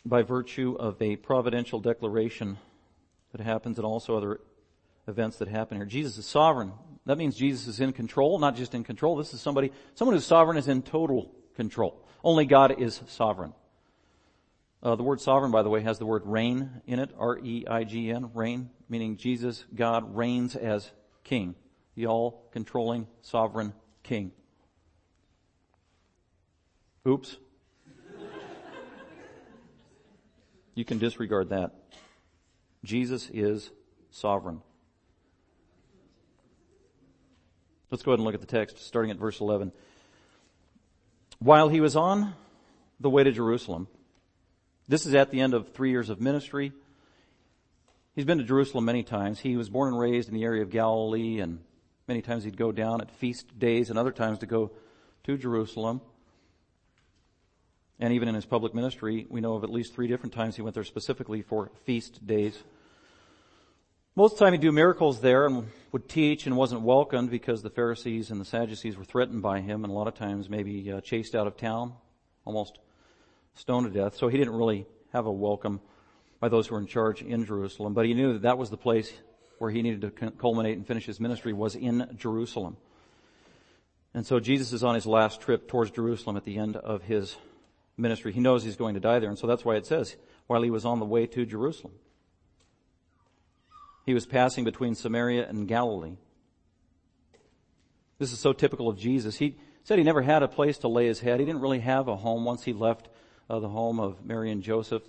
By 0.04 0.22
virtue 0.22 0.76
of 0.78 1.00
a 1.00 1.16
providential 1.16 1.80
declaration 1.80 2.58
happens 3.40 3.78
and 3.78 3.84
also 3.86 4.16
other 4.16 4.40
events 5.06 5.38
that 5.38 5.48
happen 5.48 5.76
here. 5.76 5.86
Jesus 5.86 6.18
is 6.18 6.26
sovereign. 6.26 6.72
That 7.06 7.16
means 7.16 7.34
Jesus 7.34 7.66
is 7.66 7.80
in 7.80 7.92
control, 7.92 8.38
not 8.38 8.56
just 8.56 8.74
in 8.74 8.84
control. 8.84 9.16
This 9.16 9.32
is 9.32 9.40
somebody, 9.40 9.72
someone 9.94 10.14
who's 10.14 10.26
sovereign 10.26 10.58
is 10.58 10.68
in 10.68 10.82
total 10.82 11.32
control. 11.56 12.04
Only 12.22 12.44
God 12.44 12.80
is 12.80 13.00
sovereign. 13.06 13.54
Uh, 14.82 14.94
the 14.94 15.02
word 15.02 15.20
sovereign, 15.20 15.50
by 15.50 15.62
the 15.62 15.70
way, 15.70 15.80
has 15.82 15.98
the 15.98 16.06
word 16.06 16.22
reign 16.24 16.82
in 16.86 16.98
it, 17.00 17.10
R-E-I-G-N, 17.18 18.30
reign, 18.34 18.70
meaning 18.88 19.16
Jesus, 19.16 19.64
God, 19.74 20.14
reigns 20.14 20.54
as 20.54 20.90
king, 21.24 21.56
the 21.96 22.06
all-controlling, 22.06 23.08
sovereign 23.22 23.72
king. 24.02 24.32
Oops. 27.06 27.36
You 30.74 30.84
can 30.84 30.98
disregard 30.98 31.48
that. 31.48 31.72
Jesus 32.84 33.30
is 33.32 33.70
sovereign. 34.10 34.62
Let's 37.90 38.02
go 38.02 38.12
ahead 38.12 38.18
and 38.18 38.26
look 38.26 38.34
at 38.34 38.40
the 38.40 38.46
text, 38.46 38.84
starting 38.84 39.10
at 39.10 39.18
verse 39.18 39.40
11. 39.40 39.72
While 41.38 41.68
he 41.68 41.80
was 41.80 41.96
on 41.96 42.34
the 43.00 43.08
way 43.08 43.24
to 43.24 43.32
Jerusalem, 43.32 43.88
this 44.88 45.06
is 45.06 45.14
at 45.14 45.30
the 45.30 45.40
end 45.40 45.54
of 45.54 45.72
three 45.72 45.90
years 45.90 46.10
of 46.10 46.20
ministry. 46.20 46.72
He's 48.14 48.24
been 48.24 48.38
to 48.38 48.44
Jerusalem 48.44 48.84
many 48.84 49.02
times. 49.02 49.38
He 49.38 49.56
was 49.56 49.70
born 49.70 49.92
and 49.92 50.00
raised 50.00 50.28
in 50.28 50.34
the 50.34 50.44
area 50.44 50.62
of 50.62 50.70
Galilee, 50.70 51.40
and 51.40 51.60
many 52.06 52.20
times 52.20 52.44
he'd 52.44 52.56
go 52.56 52.72
down 52.72 53.00
at 53.00 53.10
feast 53.12 53.58
days, 53.58 53.90
and 53.90 53.98
other 53.98 54.12
times 54.12 54.40
to 54.40 54.46
go 54.46 54.72
to 55.24 55.36
Jerusalem. 55.38 56.00
And 58.00 58.12
even 58.12 58.28
in 58.28 58.34
his 58.34 58.46
public 58.46 58.74
ministry, 58.74 59.26
we 59.28 59.40
know 59.40 59.54
of 59.54 59.64
at 59.64 59.70
least 59.70 59.94
three 59.94 60.06
different 60.06 60.32
times 60.32 60.56
he 60.56 60.62
went 60.62 60.74
there 60.74 60.84
specifically 60.84 61.42
for 61.42 61.70
feast 61.84 62.24
days. 62.26 62.62
Most 64.14 64.32
of 64.32 64.38
the 64.38 64.44
time 64.44 64.52
he'd 64.54 64.60
do 64.60 64.72
miracles 64.72 65.20
there 65.20 65.46
and 65.46 65.68
would 65.92 66.08
teach 66.08 66.46
and 66.46 66.56
wasn't 66.56 66.82
welcomed 66.82 67.30
because 67.30 67.62
the 67.62 67.70
Pharisees 67.70 68.30
and 68.30 68.40
the 68.40 68.44
Sadducees 68.44 68.96
were 68.96 69.04
threatened 69.04 69.42
by 69.42 69.60
him 69.60 69.84
and 69.84 69.92
a 69.92 69.94
lot 69.94 70.08
of 70.08 70.14
times 70.14 70.48
maybe 70.48 70.90
uh, 70.92 71.00
chased 71.00 71.34
out 71.34 71.46
of 71.46 71.56
town, 71.56 71.92
almost 72.44 72.78
stoned 73.54 73.92
to 73.92 73.96
death. 73.96 74.16
So 74.16 74.28
he 74.28 74.36
didn't 74.36 74.54
really 74.54 74.86
have 75.12 75.26
a 75.26 75.32
welcome 75.32 75.80
by 76.40 76.48
those 76.48 76.68
who 76.68 76.74
were 76.74 76.80
in 76.80 76.86
charge 76.86 77.22
in 77.22 77.44
Jerusalem, 77.44 77.94
but 77.94 78.06
he 78.06 78.14
knew 78.14 78.34
that 78.34 78.42
that 78.42 78.58
was 78.58 78.70
the 78.70 78.76
place 78.76 79.12
where 79.58 79.70
he 79.70 79.82
needed 79.82 80.00
to 80.02 80.30
culminate 80.30 80.76
and 80.76 80.86
finish 80.86 81.06
his 81.06 81.18
ministry 81.18 81.52
was 81.52 81.74
in 81.74 82.16
Jerusalem. 82.16 82.76
And 84.14 84.24
so 84.24 84.40
Jesus 84.40 84.72
is 84.72 84.84
on 84.84 84.94
his 84.94 85.06
last 85.06 85.40
trip 85.40 85.68
towards 85.68 85.90
Jerusalem 85.90 86.36
at 86.36 86.44
the 86.44 86.58
end 86.58 86.76
of 86.76 87.02
his 87.02 87.36
ministry. 87.98 88.32
He 88.32 88.40
knows 88.40 88.64
he's 88.64 88.76
going 88.76 88.94
to 88.94 89.00
die 89.00 89.18
there, 89.18 89.28
and 89.28 89.38
so 89.38 89.46
that's 89.46 89.64
why 89.64 89.76
it 89.76 89.86
says, 89.86 90.16
while 90.46 90.62
he 90.62 90.70
was 90.70 90.84
on 90.84 91.00
the 91.00 91.04
way 91.04 91.26
to 91.26 91.44
Jerusalem. 91.44 91.94
He 94.06 94.14
was 94.14 94.24
passing 94.24 94.64
between 94.64 94.94
Samaria 94.94 95.46
and 95.46 95.68
Galilee. 95.68 96.16
This 98.18 98.32
is 98.32 98.40
so 98.40 98.52
typical 98.52 98.88
of 98.88 98.96
Jesus. 98.96 99.36
He 99.36 99.58
said 99.84 99.98
he 99.98 100.04
never 100.04 100.22
had 100.22 100.42
a 100.42 100.48
place 100.48 100.78
to 100.78 100.88
lay 100.88 101.06
his 101.06 101.20
head. 101.20 101.40
He 101.40 101.46
didn't 101.46 101.60
really 101.60 101.80
have 101.80 102.08
a 102.08 102.16
home 102.16 102.44
once 102.44 102.64
he 102.64 102.72
left 102.72 103.08
uh, 103.50 103.60
the 103.60 103.68
home 103.68 104.00
of 104.00 104.24
Mary 104.24 104.50
and 104.50 104.62
Joseph. 104.62 105.02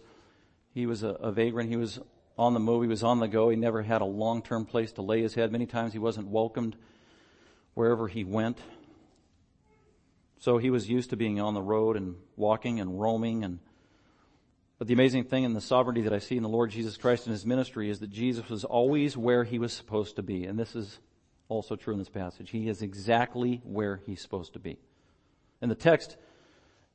He 0.73 0.85
was 0.85 1.03
a, 1.03 1.09
a 1.09 1.31
vagrant. 1.31 1.69
He 1.69 1.77
was 1.77 1.99
on 2.37 2.53
the 2.53 2.59
move. 2.59 2.83
He 2.83 2.87
was 2.87 3.03
on 3.03 3.19
the 3.19 3.27
go. 3.27 3.49
He 3.49 3.55
never 3.55 3.81
had 3.81 4.01
a 4.01 4.05
long-term 4.05 4.65
place 4.65 4.91
to 4.93 5.01
lay 5.01 5.21
his 5.21 5.33
head. 5.33 5.51
Many 5.51 5.65
times 5.65 5.93
he 5.93 5.99
wasn't 5.99 6.27
welcomed 6.27 6.75
wherever 7.73 8.07
he 8.07 8.23
went. 8.23 8.59
So 10.39 10.57
he 10.57 10.69
was 10.69 10.89
used 10.89 11.11
to 11.11 11.17
being 11.17 11.39
on 11.39 11.53
the 11.53 11.61
road 11.61 11.95
and 11.95 12.15
walking 12.35 12.79
and 12.79 12.99
roaming 12.99 13.43
and 13.43 13.59
but 14.77 14.87
the 14.87 14.93
amazing 14.93 15.25
thing 15.25 15.43
in 15.43 15.53
the 15.53 15.59
sovereignty 15.59 16.03
that 16.03 16.13
I 16.13 16.19
see 16.19 16.37
in 16.37 16.43
the 16.43 16.47
Lord 16.47 16.71
Jesus 16.71 16.95
Christ 16.95 17.25
and 17.25 17.33
his 17.33 17.45
ministry 17.45 17.89
is 17.89 17.99
that 17.99 18.09
Jesus 18.09 18.47
was 18.49 18.63
always 18.63 19.17
where 19.17 19.43
he 19.43 19.59
was 19.59 19.73
supposed 19.73 20.15
to 20.15 20.23
be. 20.23 20.45
And 20.45 20.57
this 20.57 20.73
is 20.73 20.99
also 21.49 21.75
true 21.75 21.91
in 21.91 21.99
this 21.99 22.07
passage. 22.07 22.49
He 22.49 22.69
is 22.69 22.81
exactly 22.81 23.59
where 23.65 24.01
he's 24.05 24.21
supposed 24.21 24.53
to 24.53 24.59
be. 24.59 24.79
And 25.61 25.69
the 25.69 25.75
text 25.75 26.15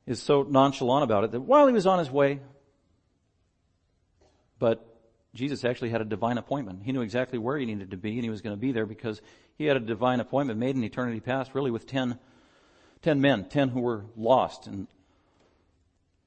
is 0.07 0.19
so 0.19 0.41
nonchalant 0.41 1.03
about 1.03 1.25
it 1.25 1.31
that 1.31 1.41
while 1.41 1.67
he 1.67 1.73
was 1.73 1.85
on 1.85 1.99
his 1.99 2.09
way, 2.09 2.39
but 4.57 4.83
Jesus 5.35 5.63
actually 5.63 5.91
had 5.91 6.01
a 6.01 6.05
divine 6.05 6.39
appointment. 6.39 6.81
He 6.83 6.91
knew 6.91 7.01
exactly 7.01 7.37
where 7.37 7.57
he 7.57 7.67
needed 7.67 7.91
to 7.91 7.97
be 7.97 8.13
and 8.13 8.23
he 8.23 8.31
was 8.31 8.41
going 8.41 8.55
to 8.55 8.59
be 8.59 8.71
there 8.71 8.87
because 8.87 9.21
he 9.59 9.65
had 9.65 9.77
a 9.77 9.81
divine 9.81 10.21
appointment 10.21 10.59
made 10.59 10.75
in 10.75 10.83
eternity 10.83 11.19
past 11.19 11.53
really 11.53 11.69
with 11.69 11.85
ten, 11.85 12.17
ten 13.01 13.21
men, 13.21 13.45
ten 13.45 13.69
who 13.69 13.81
were 13.81 14.05
lost 14.15 14.67
and 14.67 14.87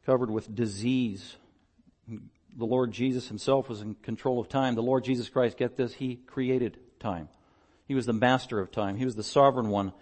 covered 0.04 0.30
with 0.30 0.54
disease 0.54 1.36
the 2.58 2.66
Lord 2.66 2.90
Jesus 2.90 3.28
himself 3.28 3.68
was 3.68 3.80
in 3.80 3.94
control 3.94 4.40
of 4.40 4.48
time. 4.48 4.74
The 4.74 4.82
Lord 4.82 5.04
Jesus 5.04 5.28
Christ, 5.28 5.56
get 5.56 5.76
this, 5.76 5.94
he 5.94 6.16
created 6.16 6.78
time. 6.98 7.28
He 7.86 7.94
was 7.94 8.04
the 8.04 8.12
master 8.12 8.58
of 8.58 8.72
time. 8.72 8.96
He 8.96 9.04
was 9.04 9.14
the 9.14 9.22
sovereign 9.22 9.68
one 9.68 9.92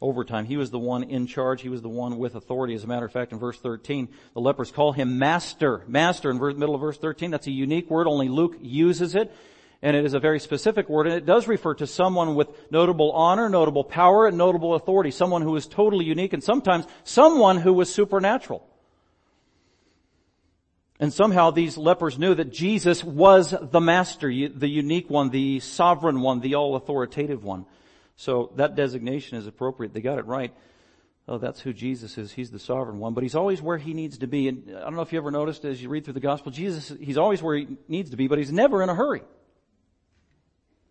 over 0.00 0.24
time. 0.24 0.46
He 0.46 0.56
was 0.56 0.70
the 0.70 0.78
one 0.78 1.02
in 1.02 1.26
charge. 1.26 1.62
He 1.62 1.68
was 1.68 1.82
the 1.82 1.88
one 1.88 2.16
with 2.16 2.36
authority. 2.36 2.74
As 2.74 2.84
a 2.84 2.86
matter 2.86 3.04
of 3.04 3.12
fact, 3.12 3.32
in 3.32 3.38
verse 3.38 3.58
13, 3.58 4.08
the 4.34 4.40
lepers 4.40 4.70
call 4.70 4.92
him 4.92 5.18
master. 5.18 5.82
Master 5.88 6.30
in 6.30 6.38
the 6.38 6.54
middle 6.54 6.76
of 6.76 6.80
verse 6.80 6.96
13. 6.96 7.32
That's 7.32 7.48
a 7.48 7.52
unique 7.52 7.90
word. 7.90 8.06
Only 8.06 8.28
Luke 8.28 8.56
uses 8.60 9.14
it. 9.16 9.34
And 9.82 9.94
it 9.94 10.04
is 10.04 10.14
a 10.14 10.18
very 10.18 10.40
specific 10.40 10.88
word, 10.88 11.06
and 11.06 11.14
it 11.14 11.26
does 11.26 11.46
refer 11.46 11.74
to 11.74 11.86
someone 11.86 12.34
with 12.34 12.48
notable 12.70 13.12
honor, 13.12 13.48
notable 13.48 13.84
power, 13.84 14.26
and 14.26 14.38
notable 14.38 14.74
authority. 14.74 15.10
Someone 15.10 15.42
who 15.42 15.54
is 15.56 15.66
totally 15.66 16.04
unique, 16.04 16.32
and 16.32 16.42
sometimes 16.42 16.86
someone 17.04 17.58
who 17.58 17.72
was 17.72 17.92
supernatural. 17.92 18.66
And 20.98 21.12
somehow 21.12 21.50
these 21.50 21.76
lepers 21.76 22.18
knew 22.18 22.34
that 22.34 22.50
Jesus 22.50 23.04
was 23.04 23.54
the 23.60 23.80
master, 23.80 24.28
the 24.28 24.68
unique 24.68 25.10
one, 25.10 25.28
the 25.28 25.60
sovereign 25.60 26.22
one, 26.22 26.40
the 26.40 26.54
all 26.54 26.74
authoritative 26.74 27.44
one. 27.44 27.66
So 28.16 28.52
that 28.56 28.76
designation 28.76 29.36
is 29.36 29.46
appropriate. 29.46 29.92
They 29.92 30.00
got 30.00 30.18
it 30.18 30.24
right. 30.24 30.54
Oh, 31.28 31.36
that's 31.36 31.60
who 31.60 31.74
Jesus 31.74 32.16
is. 32.16 32.32
He's 32.32 32.50
the 32.50 32.58
sovereign 32.58 32.98
one, 32.98 33.12
but 33.12 33.24
he's 33.24 33.34
always 33.34 33.60
where 33.60 33.76
he 33.76 33.92
needs 33.92 34.18
to 34.18 34.26
be. 34.26 34.48
And 34.48 34.74
I 34.74 34.84
don't 34.84 34.94
know 34.94 35.02
if 35.02 35.12
you 35.12 35.18
ever 35.18 35.30
noticed 35.30 35.66
as 35.66 35.82
you 35.82 35.90
read 35.90 36.04
through 36.04 36.14
the 36.14 36.20
gospel, 36.20 36.50
Jesus, 36.50 36.92
he's 36.98 37.18
always 37.18 37.42
where 37.42 37.56
he 37.56 37.76
needs 37.88 38.10
to 38.10 38.16
be, 38.16 38.26
but 38.26 38.38
he's 38.38 38.52
never 38.52 38.82
in 38.82 38.88
a 38.88 38.94
hurry. 38.94 39.22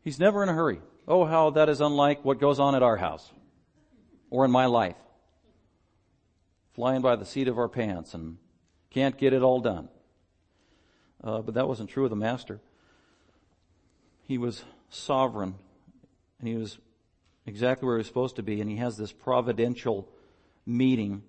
He's 0.06 0.20
never 0.20 0.44
in 0.44 0.50
a 0.50 0.54
hurry. 0.54 0.80
Oh, 1.08 1.26
how 1.26 1.50
that 1.50 1.68
is 1.68 1.82
unlike 1.82 2.24
what 2.24 2.40
goes 2.40 2.60
on 2.60 2.76
at 2.76 2.84
our 2.84 2.96
house 2.96 3.34
or 4.30 4.46
in 4.46 4.52
my 4.52 4.68
life. 4.68 4.96
Flying 6.76 7.02
by 7.02 7.16
the 7.16 7.26
seat 7.26 7.48
of 7.48 7.58
our 7.58 7.68
pants 7.68 8.14
and 8.14 8.38
can't 8.92 9.18
get 9.18 9.34
it 9.34 9.42
all 9.42 9.60
done. 9.60 9.90
Uh, 11.24 11.42
but 11.42 11.56
that 11.56 11.68
wasn't 11.68 11.90
true 11.90 12.04
of 12.04 12.12
the 12.12 12.16
master. 12.16 12.62
He 14.28 14.38
was 14.38 14.64
sovereign 14.90 15.56
and 16.40 16.48
he 16.48 16.56
was 16.56 16.78
exactly 17.48 17.88
where 17.88 17.98
he 17.98 18.02
was 18.02 18.08
supposed 18.08 18.36
to 18.36 18.44
be 18.44 18.62
and 18.62 18.70
he 18.70 18.76
has 18.78 18.98
this 18.98 19.12
providential 19.12 20.08
meeting 20.68 21.24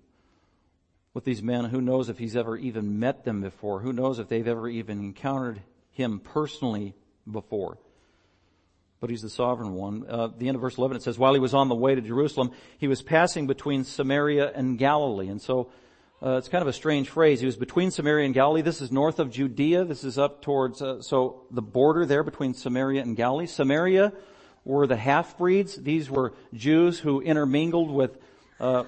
with 1.15 1.23
these 1.23 1.41
men. 1.41 1.65
Who 1.65 1.81
knows 1.81 2.09
if 2.09 2.19
he's 2.19 2.35
ever 2.35 2.55
even 2.55 2.99
met 2.99 3.25
them 3.25 3.41
before? 3.41 3.79
Who 3.79 3.91
knows 3.91 4.19
if 4.19 4.29
they've 4.29 4.47
ever 4.47 4.69
even 4.69 4.99
encountered 4.99 5.63
him 5.89 6.19
personally 6.19 6.93
before? 7.29 7.79
But 8.99 9.09
he's 9.09 9.21
the 9.21 9.29
sovereign 9.29 9.73
one. 9.73 10.05
Uh, 10.07 10.29
the 10.35 10.47
end 10.47 10.55
of 10.55 10.61
verse 10.61 10.77
11 10.77 10.97
it 10.97 11.03
says, 11.03 11.19
while 11.19 11.33
he 11.33 11.39
was 11.39 11.53
on 11.53 11.69
the 11.69 11.75
way 11.75 11.93
to 11.93 12.01
Jerusalem, 12.01 12.51
he 12.77 12.87
was 12.87 13.01
passing 13.01 13.45
between 13.45 13.83
Samaria 13.83 14.51
and 14.55 14.77
Galilee. 14.77 15.27
And 15.27 15.41
so 15.41 15.69
uh, 16.21 16.37
it's 16.37 16.49
kind 16.49 16.63
of 16.63 16.67
a 16.67 16.73
strange 16.73 17.09
phrase. 17.09 17.39
He 17.39 17.45
was 17.45 17.57
between 17.57 17.91
Samaria 17.91 18.25
and 18.25 18.33
Galilee. 18.33 18.63
This 18.63 18.81
is 18.81 18.91
north 18.91 19.19
of 19.19 19.29
Judea. 19.29 19.85
This 19.85 20.03
is 20.03 20.17
up 20.17 20.41
towards, 20.41 20.81
uh, 20.81 21.01
so 21.01 21.43
the 21.51 21.61
border 21.61 22.07
there 22.07 22.23
between 22.23 22.55
Samaria 22.55 23.03
and 23.03 23.15
Galilee. 23.15 23.45
Samaria 23.45 24.13
were 24.65 24.87
the 24.87 24.97
half-breeds. 24.97 25.75
These 25.75 26.09
were 26.09 26.33
Jews 26.55 26.97
who 26.97 27.21
intermingled 27.21 27.91
with, 27.91 28.17
uh, 28.59 28.85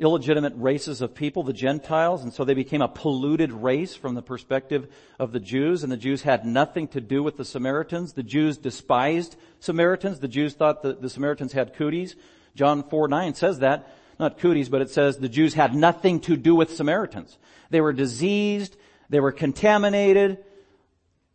illegitimate 0.00 0.52
races 0.56 1.00
of 1.00 1.14
people, 1.14 1.42
the 1.42 1.52
Gentiles, 1.52 2.22
and 2.22 2.32
so 2.32 2.44
they 2.44 2.54
became 2.54 2.82
a 2.82 2.88
polluted 2.88 3.52
race 3.52 3.96
from 3.96 4.14
the 4.14 4.22
perspective 4.22 4.86
of 5.18 5.32
the 5.32 5.40
Jews, 5.40 5.82
and 5.82 5.90
the 5.90 5.96
Jews 5.96 6.22
had 6.22 6.44
nothing 6.44 6.86
to 6.88 7.00
do 7.00 7.22
with 7.22 7.36
the 7.36 7.44
Samaritans. 7.44 8.12
The 8.12 8.22
Jews 8.22 8.58
despised 8.58 9.36
Samaritans. 9.58 10.20
The 10.20 10.28
Jews 10.28 10.54
thought 10.54 10.82
that 10.82 11.02
the 11.02 11.10
Samaritans 11.10 11.52
had 11.52 11.74
cooties. 11.74 12.14
John 12.54 12.82
4, 12.88 13.08
9 13.08 13.34
says 13.34 13.58
that 13.58 13.92
not 14.18 14.38
cooties, 14.38 14.68
but 14.68 14.82
it 14.82 14.90
says 14.90 15.16
the 15.16 15.28
Jews 15.28 15.54
had 15.54 15.74
nothing 15.74 16.20
to 16.20 16.36
do 16.36 16.54
with 16.54 16.74
Samaritans. 16.74 17.38
They 17.70 17.80
were 17.80 17.92
diseased, 17.92 18.76
they 19.08 19.20
were 19.20 19.32
contaminated, 19.32 20.38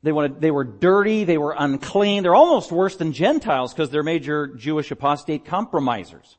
they, 0.03 0.11
wanted, 0.11 0.41
they 0.41 0.51
were 0.51 0.65
dirty, 0.65 1.23
they 1.23 1.37
were 1.37 1.55
unclean. 1.57 2.23
They're 2.23 2.35
almost 2.35 2.71
worse 2.71 2.97
than 2.97 3.13
Gentiles 3.13 3.73
because 3.73 3.89
they're 3.89 4.03
major 4.03 4.47
Jewish 4.47 4.91
apostate 4.91 5.45
compromisers. 5.45 6.37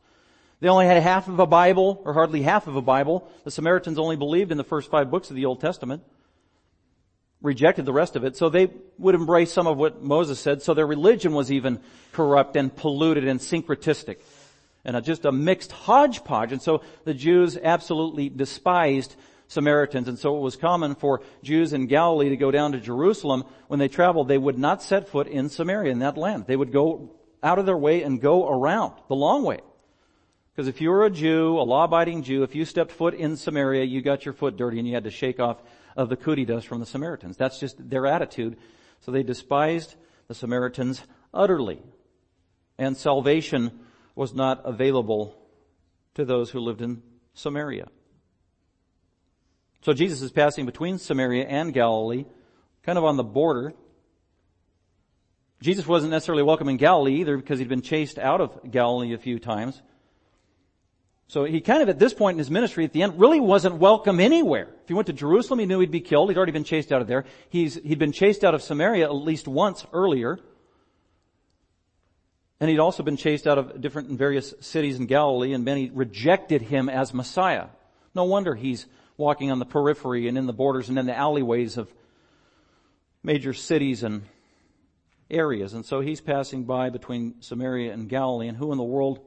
They 0.65 0.71
only 0.71 0.87
had 0.87 1.03
half 1.03 1.29
of 1.29 1.39
a 1.41 1.47
Bible, 1.47 2.01
or 2.07 2.15
hardly 2.15 2.41
half 2.41 2.69
of 2.69 2.75
a 2.75 2.81
Bible. 2.81 3.29
The 3.45 3.51
Samaritans 3.51 3.99
only 3.99 4.17
believed 4.17 4.51
in 4.51 4.57
the 4.57 4.65
first 4.65 4.91
five 4.91 5.11
books 5.11 5.29
of 5.29 5.37
the 5.37 5.45
Old 5.45 5.61
Testament. 5.61 6.03
Rejected 7.43 7.85
the 7.85 7.93
rest 7.93 8.17
of 8.17 8.25
it, 8.25 8.35
so 8.35 8.49
they 8.49 8.71
would 8.97 9.15
embrace 9.15 9.53
some 9.53 9.67
of 9.67 9.77
what 9.77 10.03
Moses 10.03 10.41
said, 10.41 10.63
so 10.63 10.73
their 10.73 10.87
religion 10.87 11.35
was 11.35 11.53
even 11.53 11.81
corrupt 12.13 12.57
and 12.57 12.75
polluted 12.75 13.29
and 13.29 13.41
syncretistic 13.41 14.23
and 14.87 14.97
a, 14.97 15.03
just 15.03 15.27
a 15.27 15.33
mixed 15.33 15.71
hodgepodge. 15.71 16.53
And 16.53 16.63
so 16.63 16.81
the 17.05 17.13
Jews 17.13 17.59
absolutely 17.63 18.31
despised 18.31 19.17
Samaritans. 19.49 20.09
And 20.09 20.19
so 20.19 20.35
it 20.35 20.41
was 20.41 20.57
common 20.57 20.95
for 20.95 21.21
Jews 21.43 21.75
in 21.75 21.89
Galilee 21.89 22.31
to 22.31 22.39
go 22.39 22.51
down 22.51 22.73
to 22.73 22.81
Jerusalem. 22.81 23.45
When 23.67 23.81
they 23.81 23.89
traveled, 23.89 24.29
they 24.29 24.39
would 24.39 24.59
not 24.59 24.83
set 24.83 25.11
foot 25.11 25.27
in 25.27 25.51
Samaria, 25.51 25.93
in 25.93 25.99
that 25.99 26.17
land. 26.17 26.47
They 26.47 26.57
would 26.57 26.73
go 26.73 27.17
out 27.43 27.59
of 27.59 27.67
their 27.67 27.77
way 27.77 28.03
and 28.03 28.19
go 28.19 28.49
around 28.49 28.95
the 29.09 29.15
long 29.15 29.43
way. 29.43 29.61
Because 30.55 30.69
if 30.69 30.81
you 30.81 30.91
were 30.91 31.05
a 31.05 31.11
Jew, 31.11 31.59
a 31.59 31.63
law-abiding 31.63 32.23
Jew, 32.23 32.45
if 32.45 32.55
you 32.55 32.65
stepped 32.65 32.93
foot 32.93 33.15
in 33.15 33.37
Samaria, 33.37 33.85
you 33.85 34.03
got 34.03 34.25
your 34.25 34.35
foot 34.35 34.57
dirty 34.57 34.79
and 34.79 34.87
you 34.87 34.95
had 34.95 35.05
to 35.05 35.11
shake 35.11 35.41
off 35.41 35.61
of 35.97 36.09
the 36.09 36.17
cootie 36.17 36.45
dust 36.45 36.69
from 36.69 36.79
the 36.79 36.87
Samaritans. 36.87 37.37
That's 37.37 37.59
just 37.59 37.91
their 37.91 38.07
attitude. 38.07 38.57
So 39.01 39.11
they 39.11 39.25
despised 39.25 39.97
the 40.29 40.35
Samaritans 40.35 41.03
utterly. 41.33 41.83
And 42.79 42.97
salvation 42.97 43.81
was 44.15 44.33
not 44.33 44.63
available 44.65 45.37
to 46.15 46.25
those 46.25 46.51
who 46.51 46.61
lived 46.61 46.83
in 46.83 47.03
Samaria. 47.35 47.89
So 49.83 49.93
Jesus 49.93 50.23
is 50.23 50.31
passing 50.31 50.67
between 50.67 50.99
Samaria 50.99 51.47
and 51.47 51.75
Galilee, 51.75 52.27
kind 52.85 52.97
of 52.97 53.05
on 53.05 53.17
the 53.17 53.25
border. 53.25 53.75
Jesus 55.61 55.87
wasn't 55.87 56.13
necessarily 56.13 56.45
welcome 56.45 56.69
in 56.69 56.77
Galilee 56.77 57.21
either 57.21 57.37
because 57.37 57.59
he'd 57.59 57.69
been 57.69 57.83
chased 57.83 58.19
out 58.19 58.41
of 58.41 58.71
Galilee 58.71 59.15
a 59.15 59.19
few 59.19 59.41
times. 59.41 59.83
So 61.27 61.45
he 61.45 61.61
kind 61.61 61.83
of 61.83 61.89
at 61.89 61.99
this 61.99 62.13
point 62.13 62.35
in 62.35 62.39
his 62.39 62.51
ministry 62.51 62.85
at 62.85 62.93
the 62.93 63.03
end 63.03 63.19
really 63.19 63.41
wasn't 63.41 63.77
welcome 63.77 64.21
anywhere. 64.21 64.69
If 64.83 64.89
he 64.89 64.95
went 64.95 65.07
to 65.07 65.13
Jerusalem, 65.13 65.59
he 65.59 65.67
knew 65.67 65.81
he'd 65.81 65.91
be 65.91 66.01
killed. 66.01 66.29
He'd 66.29 66.37
already 66.37 66.53
been 66.53 66.65
chased 66.65 66.93
out 66.93 67.01
of 67.01 67.09
there. 67.09 67.25
He's, 67.49 67.75
he'd 67.77 67.99
been 67.99 68.13
chased 68.13 68.45
out 68.45 68.55
of 68.55 68.63
Samaria 68.63 69.05
at 69.05 69.15
least 69.15 69.49
once 69.49 69.87
earlier. 69.93 70.39
And 72.61 72.71
he'd 72.71 72.79
also 72.79 73.03
been 73.03 73.17
chased 73.17 73.47
out 73.47 73.59
of 73.59 73.81
different 73.81 74.11
and 74.11 74.19
various 74.19 74.55
cities 74.61 74.99
in 74.99 75.07
Galilee 75.07 75.55
and 75.55 75.65
many 75.65 75.91
rejected 75.91 76.63
him 76.63 76.89
as 76.89 77.13
Messiah. 77.13 77.67
No 78.15 78.25
wonder 78.25 78.55
he's 78.55 78.87
walking 79.17 79.51
on 79.51 79.59
the 79.59 79.65
periphery 79.65 80.29
and 80.29 80.39
in 80.39 80.47
the 80.47 80.53
borders 80.53 80.89
and 80.89 80.99
in 80.99 81.07
the 81.07 81.17
alleyways 81.17 81.77
of 81.79 81.93
major 83.23 83.53
cities 83.53 84.03
and 84.03 84.23
areas. 85.31 85.73
And 85.73 85.85
so 85.85 86.01
he's 86.01 86.21
passing 86.21 86.65
by 86.65 86.91
between 86.91 87.41
Samaria 87.41 87.93
and 87.93 88.09
Galilee 88.09 88.49
and 88.49 88.57
who 88.57 88.71
in 88.73 88.79
the 88.79 88.85
world? 88.85 89.21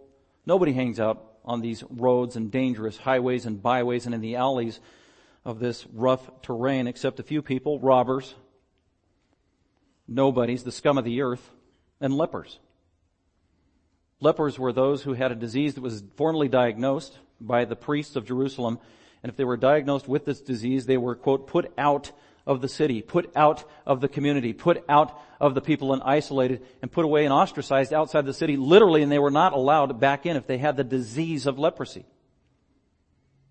Nobody 0.45 0.71
hangs 0.71 0.99
out 0.99 1.26
on 1.47 1.61
these 1.61 1.83
roads 1.89 2.35
and 2.35 2.51
dangerous 2.51 2.97
highways 2.97 3.45
and 3.45 3.63
byways 3.63 4.05
and 4.05 4.13
in 4.13 4.21
the 4.21 4.35
alleys 4.35 4.79
of 5.45 5.59
this 5.59 5.87
rough 5.93 6.29
terrain 6.41 6.85
except 6.87 7.19
a 7.19 7.23
few 7.23 7.41
people, 7.41 7.79
robbers, 7.79 8.35
nobodies, 10.07 10.63
the 10.63 10.71
scum 10.71 10.97
of 10.97 11.05
the 11.05 11.21
earth, 11.21 11.49
and 12.01 12.15
lepers. 12.15 12.59
Lepers 14.19 14.59
were 14.59 14.73
those 14.73 15.03
who 15.03 15.13
had 15.13 15.31
a 15.31 15.35
disease 15.35 15.75
that 15.75 15.81
was 15.81 16.03
formally 16.15 16.49
diagnosed 16.49 17.17
by 17.39 17.65
the 17.65 17.75
priests 17.75 18.15
of 18.15 18.25
Jerusalem. 18.25 18.79
And 19.23 19.29
if 19.29 19.37
they 19.37 19.43
were 19.43 19.57
diagnosed 19.57 20.07
with 20.07 20.25
this 20.25 20.41
disease, 20.41 20.85
they 20.85 20.97
were, 20.97 21.15
quote, 21.15 21.47
put 21.47 21.71
out 21.77 22.11
of 22.47 22.61
the 22.61 22.69
city, 22.69 23.01
put 23.01 23.29
out 23.35 23.63
of 23.85 23.99
the 23.99 24.07
community, 24.07 24.53
put 24.53 24.83
out 24.89 25.21
of 25.39 25.53
the 25.53 25.61
people 25.61 25.93
and 25.93 26.01
isolated 26.01 26.65
and 26.81 26.91
put 26.91 27.05
away 27.05 27.25
and 27.25 27.33
ostracized 27.33 27.93
outside 27.93 28.25
the 28.25 28.33
city, 28.33 28.55
literally, 28.55 29.03
and 29.03 29.11
they 29.11 29.19
were 29.19 29.29
not 29.29 29.53
allowed 29.53 29.99
back 29.99 30.25
in 30.25 30.37
if 30.37 30.47
they 30.47 30.57
had 30.57 30.77
the 30.77 30.83
disease 30.83 31.45
of 31.45 31.59
leprosy. 31.59 32.05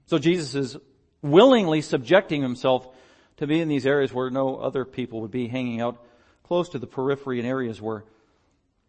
So 0.07 0.19
Jesus 0.19 0.55
is 0.55 0.77
willingly 1.21 1.83
subjecting 1.83 2.41
himself 2.41 2.89
to 3.37 3.47
be 3.47 3.61
in 3.61 3.69
these 3.69 3.87
areas 3.87 4.13
where 4.13 4.31
no 4.31 4.57
other 4.57 4.87
people 4.87 5.21
would 5.21 5.31
be 5.31 5.47
hanging 5.47 5.81
out 5.81 6.03
close 6.43 6.71
to 6.71 6.79
the 6.79 6.87
periphery 6.87 7.39
and 7.39 7.47
areas 7.47 7.83
where 7.83 8.05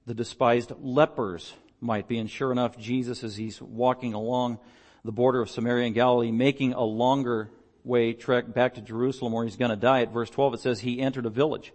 the 0.05 0.13
despised 0.13 0.71
lepers 0.79 1.53
might 1.81 2.07
be. 2.07 2.17
And 2.17 2.29
sure 2.29 2.53
enough, 2.53 2.77
Jesus, 2.77 3.25
as 3.25 3.35
he's 3.35 3.61
walking 3.61 4.13
along 4.13 4.59
the 5.03 5.11
border 5.11 5.41
of 5.41 5.49
Samaria 5.49 5.87
and 5.87 5.95
Galilee, 5.95 6.31
making 6.31 6.73
a 6.73 6.83
longer 6.83 7.49
way 7.87 8.13
trek 8.13 8.53
back 8.53 8.75
to 8.75 8.81
Jerusalem 8.81 9.33
where 9.33 9.45
he's 9.45 9.55
going 9.55 9.71
to 9.71 9.77
die, 9.77 10.01
at 10.01 10.11
verse 10.11 10.29
12 10.29 10.55
it 10.55 10.59
says 10.59 10.81
he 10.81 10.99
entered 10.99 11.25
a 11.25 11.31
village 11.31 11.73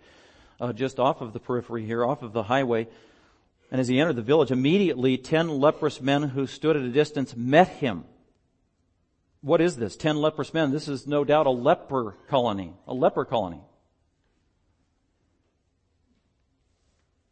uh, 0.63 0.73
just 0.73 1.01
off 1.01 1.21
of 1.21 1.33
the 1.33 1.41
periphery 1.41 1.85
here, 1.85 2.05
off 2.05 2.23
of 2.23 2.33
the 2.33 2.45
highway. 2.45 2.87
And 3.73 3.81
as 3.81 3.89
he 3.89 3.99
entered 3.99 4.17
the 4.17 4.23
village, 4.23 4.51
immediately 4.53 5.19
ten 5.19 5.49
leprous 5.49 6.01
men 6.01 6.23
who 6.23 6.47
stood 6.47 6.77
at 6.77 6.83
a 6.83 6.89
distance 6.89 7.35
met 7.35 7.69
him. 7.69 8.05
What 9.41 9.61
is 9.61 9.77
this? 9.77 9.97
Ten 9.97 10.19
leprous 10.19 10.55
men. 10.55 10.71
This 10.71 10.87
is 10.87 11.07
no 11.07 11.25
doubt 11.25 11.47
a 11.47 11.51
leper 11.51 12.17
colony, 12.29 12.75
a 12.87 12.95
leper 12.95 13.25
colony. 13.25 13.61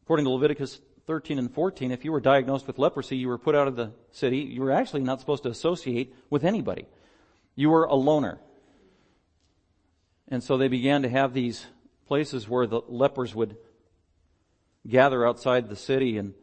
According 0.02 0.24
to 0.24 0.30
Leviticus 0.30 0.80
13 1.06 1.38
and 1.38 1.54
14, 1.54 1.92
if 1.92 2.04
you 2.04 2.10
were 2.10 2.20
diagnosed 2.20 2.66
with 2.66 2.78
leprosy, 2.78 3.16
you 3.16 3.28
were 3.28 3.38
put 3.38 3.54
out 3.54 3.68
of 3.68 3.76
the 3.76 3.92
city. 4.10 4.38
You 4.38 4.62
were 4.62 4.72
actually 4.72 5.02
not 5.02 5.20
supposed 5.20 5.44
to 5.44 5.50
associate 5.50 6.12
with 6.30 6.42
anybody. 6.42 6.86
You 7.54 7.70
were 7.70 7.84
a 7.84 7.94
loner. 7.94 8.40
And 10.30 10.42
so 10.42 10.56
they 10.56 10.68
began 10.68 11.02
to 11.02 11.08
have 11.08 11.34
these 11.34 11.66
places 12.06 12.48
where 12.48 12.66
the 12.66 12.82
lepers 12.88 13.34
would 13.34 13.56
gather 14.86 15.26
outside 15.26 15.68
the 15.68 15.76
city 15.76 16.18
and 16.18 16.34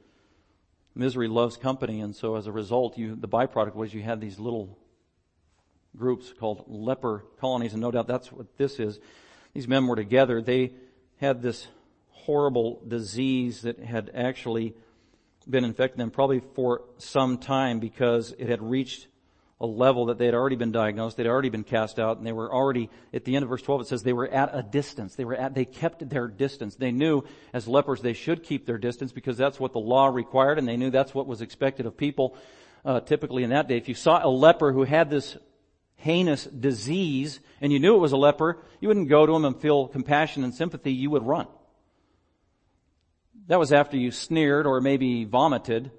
misery 0.93 1.27
loves 1.27 1.55
company. 1.55 2.01
And 2.01 2.15
so 2.15 2.35
as 2.35 2.47
a 2.47 2.51
result, 2.51 2.97
you, 2.97 3.15
the 3.15 3.27
byproduct 3.27 3.75
was 3.75 3.93
you 3.93 4.01
had 4.01 4.19
these 4.19 4.39
little 4.39 4.77
groups 5.95 6.33
called 6.37 6.65
leper 6.67 7.23
colonies. 7.39 7.73
And 7.73 7.81
no 7.81 7.91
doubt 7.91 8.07
that's 8.07 8.31
what 8.31 8.57
this 8.57 8.79
is. 8.79 8.99
These 9.53 9.67
men 9.67 9.87
were 9.87 9.95
together. 9.95 10.41
They 10.41 10.73
had 11.17 11.41
this 11.41 11.67
horrible 12.09 12.81
disease 12.85 13.61
that 13.61 13.79
had 13.79 14.11
actually 14.13 14.75
been 15.49 15.63
infecting 15.63 15.99
them 15.99 16.11
probably 16.11 16.41
for 16.55 16.81
some 16.97 17.37
time 17.37 17.79
because 17.79 18.33
it 18.37 18.49
had 18.49 18.61
reached 18.61 19.07
a 19.59 19.65
level 19.65 20.05
that 20.05 20.19
they 20.19 20.25
had 20.25 20.35
already 20.35 20.55
been 20.55 20.71
diagnosed, 20.71 21.17
they'd 21.17 21.25
already 21.25 21.49
been 21.49 21.63
cast 21.63 21.97
out, 21.97 22.17
and 22.17 22.27
they 22.27 22.31
were 22.31 22.53
already, 22.53 22.91
at 23.11 23.25
the 23.25 23.35
end 23.35 23.41
of 23.41 23.49
verse 23.49 23.61
12 23.63 23.81
it 23.81 23.87
says 23.87 24.03
they 24.03 24.13
were 24.13 24.27
at 24.27 24.51
a 24.53 24.61
distance. 24.61 25.15
They 25.15 25.25
were 25.25 25.35
at, 25.35 25.55
they 25.55 25.65
kept 25.65 26.07
their 26.07 26.27
distance. 26.27 26.75
They 26.75 26.91
knew 26.91 27.23
as 27.53 27.67
lepers 27.67 28.01
they 28.01 28.13
should 28.13 28.43
keep 28.43 28.67
their 28.67 28.77
distance 28.77 29.11
because 29.11 29.35
that's 29.35 29.59
what 29.59 29.73
the 29.73 29.79
law 29.79 30.07
required 30.07 30.59
and 30.59 30.67
they 30.67 30.77
knew 30.77 30.91
that's 30.91 31.15
what 31.15 31.25
was 31.25 31.41
expected 31.41 31.87
of 31.87 31.97
people, 31.97 32.37
uh, 32.85 32.99
typically 32.99 33.43
in 33.43 33.49
that 33.49 33.67
day. 33.67 33.77
If 33.77 33.89
you 33.89 33.95
saw 33.95 34.23
a 34.23 34.29
leper 34.29 34.71
who 34.71 34.83
had 34.83 35.09
this 35.09 35.37
heinous 35.95 36.45
disease 36.45 37.39
and 37.59 37.73
you 37.73 37.79
knew 37.79 37.95
it 37.95 37.99
was 37.99 38.11
a 38.11 38.17
leper, 38.17 38.59
you 38.79 38.87
wouldn't 38.87 39.09
go 39.09 39.25
to 39.25 39.35
him 39.35 39.43
and 39.43 39.59
feel 39.59 39.87
compassion 39.87 40.43
and 40.43 40.53
sympathy, 40.53 40.93
you 40.93 41.09
would 41.09 41.25
run. 41.25 41.47
That 43.47 43.57
was 43.57 43.73
after 43.73 43.97
you 43.97 44.11
sneered 44.11 44.67
or 44.67 44.81
maybe 44.81 45.23
vomited 45.23 45.89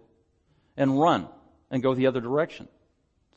and 0.77 1.01
run 1.01 1.29
and 1.73 1.83
go 1.83 1.95
the 1.95 2.07
other 2.07 2.21
direction. 2.21 2.69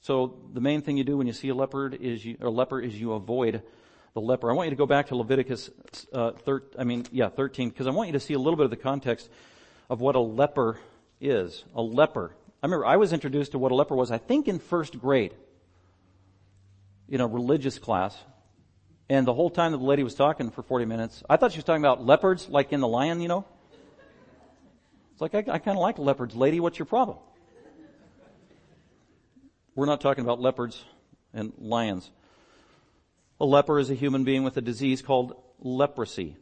So 0.02 0.36
the 0.52 0.62
main 0.62 0.82
thing 0.82 0.98
you 0.98 1.04
do 1.04 1.18
when 1.18 1.28
you 1.28 1.34
see 1.34 1.50
a 1.50 1.56
leopard 1.56 1.94
is 1.94 2.26
you, 2.26 2.36
or 2.42 2.50
leper 2.50 2.80
is 2.80 3.00
you 3.00 3.14
avoid 3.14 3.62
the 4.14 4.20
leper. 4.20 4.52
I 4.52 4.56
want 4.56 4.66
you 4.66 4.72
to 4.72 4.76
go 4.76 4.88
back 4.88 5.08
to 5.08 5.16
Leviticus, 5.16 5.70
uh, 6.12 6.32
thir- 6.32 6.64
I 6.78 6.84
mean, 6.84 7.06
yeah, 7.12 7.30
13, 7.30 7.70
because 7.70 7.86
I 7.86 7.92
want 7.92 8.08
you 8.08 8.14
to 8.14 8.20
see 8.20 8.34
a 8.34 8.40
little 8.40 8.58
bit 8.58 8.66
of 8.66 8.72
the 8.72 8.78
context 8.78 9.30
of 9.90 10.02
what 10.02 10.16
a 10.16 10.20
leper 10.20 10.80
is. 11.22 11.64
A 11.76 11.82
leper. 11.82 12.36
I 12.64 12.66
remember 12.66 12.86
I 12.86 12.98
was 12.98 13.14
introduced 13.14 13.52
to 13.52 13.60
what 13.60 13.72
a 13.72 13.76
leper 13.76 13.96
was, 13.96 14.12
I 14.12 14.18
think 14.18 14.48
in 14.48 14.58
first 14.58 15.00
grade, 15.00 15.36
in 17.08 17.22
a 17.22 17.28
religious 17.28 17.78
class. 17.78 18.18
And 19.08 19.28
the 19.28 19.34
whole 19.34 19.50
time 19.52 19.72
that 19.74 19.78
the 19.78 19.84
lady 19.84 20.04
was 20.04 20.16
talking 20.16 20.50
for 20.50 20.64
40 20.64 20.86
minutes, 20.86 21.22
I 21.30 21.38
thought 21.38 21.52
she 21.52 21.58
was 21.58 21.66
talking 21.66 21.84
about 21.84 22.04
leopards, 22.04 22.50
like 22.50 22.74
in 22.74 22.80
the 22.80 22.88
lion, 22.88 23.22
you 23.22 23.28
know? 23.28 23.46
It's 25.12 25.22
like, 25.22 25.36
I, 25.36 25.40
I 25.40 25.60
kind 25.60 25.78
of 25.78 25.82
like 25.82 26.00
leopards. 26.00 26.36
Lady, 26.36 26.60
what's 26.60 26.80
your 26.80 26.86
problem? 26.88 27.18
We're 29.76 29.86
not 29.86 30.02
talking 30.02 30.24
about 30.24 30.42
leopards 30.42 30.84
and 31.34 31.54
lions. 31.58 32.12
A 33.40 33.46
leper 33.46 33.80
is 33.80 33.90
a 33.90 33.96
human 33.96 34.24
being 34.24 34.44
with 34.44 34.58
a 34.58 34.62
disease 34.62 35.02
called 35.02 35.36
leprosy. 35.60 36.36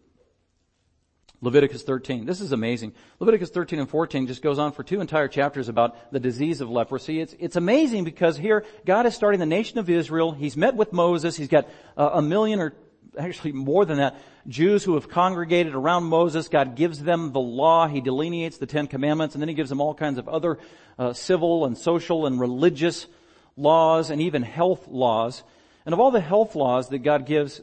Leviticus 1.41 1.83
13. 1.83 2.25
This 2.25 2.41
is 2.41 2.51
amazing. 2.51 2.93
Leviticus 3.19 3.49
13 3.51 3.79
and 3.79 3.89
14 3.89 4.27
just 4.27 4.41
goes 4.41 4.59
on 4.59 4.73
for 4.73 4.83
two 4.83 4.99
entire 4.99 5.29
chapters 5.29 5.69
about 5.69 6.11
the 6.11 6.19
disease 6.19 6.59
of 6.59 6.69
leprosy. 6.69 7.21
It's, 7.21 7.33
it's 7.39 7.55
amazing 7.55 8.03
because 8.03 8.35
here 8.35 8.65
God 8.85 9.05
is 9.05 9.15
starting 9.15 9.39
the 9.39 9.45
nation 9.45 9.79
of 9.79 9.89
Israel. 9.89 10.31
He's 10.33 10.57
met 10.57 10.75
with 10.75 10.91
Moses. 10.91 11.37
He's 11.37 11.47
got 11.47 11.69
uh, 11.95 12.09
a 12.13 12.21
million 12.21 12.59
or 12.59 12.73
actually 13.17 13.53
more 13.53 13.85
than 13.85 13.97
that, 13.97 14.17
Jews 14.47 14.83
who 14.83 14.95
have 14.95 15.07
congregated 15.07 15.75
around 15.75 16.03
Moses. 16.03 16.49
God 16.49 16.75
gives 16.75 17.01
them 17.01 17.31
the 17.31 17.39
law. 17.39 17.87
He 17.87 18.01
delineates 18.01 18.57
the 18.57 18.65
Ten 18.65 18.87
Commandments 18.87 19.35
and 19.35 19.41
then 19.41 19.47
he 19.47 19.55
gives 19.55 19.69
them 19.69 19.79
all 19.79 19.93
kinds 19.93 20.17
of 20.17 20.27
other 20.27 20.57
uh, 20.97 21.13
civil 21.13 21.65
and 21.65 21.77
social 21.77 22.25
and 22.25 22.39
religious 22.39 23.07
laws 23.59 24.09
and 24.09 24.21
even 24.21 24.41
health 24.41 24.87
laws. 24.87 25.43
And 25.85 25.93
of 25.93 25.99
all 25.99 26.11
the 26.11 26.21
health 26.21 26.55
laws 26.55 26.89
that 26.89 26.99
God 26.99 27.25
gives, 27.25 27.61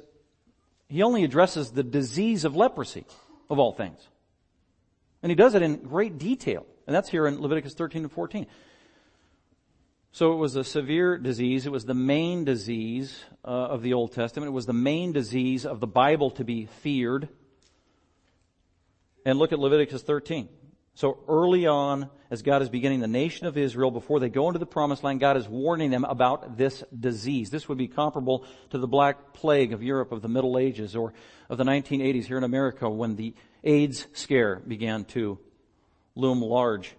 he 0.89 1.03
only 1.03 1.25
addresses 1.25 1.71
the 1.71 1.83
disease 1.83 2.45
of 2.45 2.55
leprosy 2.55 3.05
of 3.51 3.59
all 3.59 3.73
things. 3.73 4.01
And 5.23 5.31
he 5.31 5.35
does 5.35 5.55
it 5.55 5.63
in 5.63 5.77
great 5.77 6.19
detail. 6.19 6.67
And 6.87 6.95
that's 6.95 7.09
here 7.09 7.27
in 7.27 7.41
Leviticus 7.41 7.75
13 7.75 8.03
and 8.03 8.13
14. 8.13 8.47
So 10.13 10.33
it 10.33 10.37
was 10.37 10.57
a 10.57 10.65
severe 10.65 11.19
disease. 11.19 11.67
It 11.67 11.73
was 11.73 11.85
the 11.85 11.95
main 11.95 12.45
disease 12.45 13.23
uh, 13.45 13.49
of 13.49 13.83
the 13.83 13.93
Old 13.93 14.13
Testament. 14.13 14.49
It 14.49 14.55
was 14.55 14.67
the 14.67 14.73
main 14.73 15.13
disease 15.13 15.67
of 15.67 15.81
the 15.81 15.87
Bible 15.87 16.31
to 16.33 16.45
be 16.45 16.67
feared. 16.67 17.29
And 19.25 19.39
look 19.39 19.53
at 19.53 19.59
Leviticus 19.59 20.03
13. 20.03 20.49
So 20.97 21.19
early 21.29 21.67
on, 21.67 22.09
as 22.31 22.41
God 22.41 22.63
is 22.63 22.71
beginning 22.71 23.01
the 23.01 23.07
nation 23.07 23.47
of 23.47 23.59
Israel, 23.59 23.91
before 23.91 24.19
they 24.19 24.31
go 24.31 24.47
into 24.47 24.59
the 24.59 24.65
promised 24.65 25.05
land, 25.05 25.21
God 25.21 25.37
is 25.37 25.47
warning 25.47 25.91
them 25.91 26.05
about 26.05 26.57
this 26.57 26.83
disease. 26.99 27.51
This 27.51 27.69
would 27.69 27.77
be 27.77 27.87
comparable 27.87 28.47
to 28.71 28.79
the 28.79 28.89
Black 28.89 29.35
Plague 29.35 29.75
of 29.75 29.83
Europe 29.83 30.11
of 30.11 30.23
the 30.23 30.29
Middle 30.29 30.57
Ages 30.57 30.97
or 30.97 31.13
of 31.51 31.59
the 31.59 31.65
1980s 31.65 32.25
here 32.25 32.39
in 32.39 32.45
America 32.45 32.89
when 32.89 33.17
the 33.17 33.35
AIDS 33.63 34.07
scare 34.15 34.57
began 34.67 35.05
to 35.05 35.39
loom 36.15 36.41
large 36.41 36.97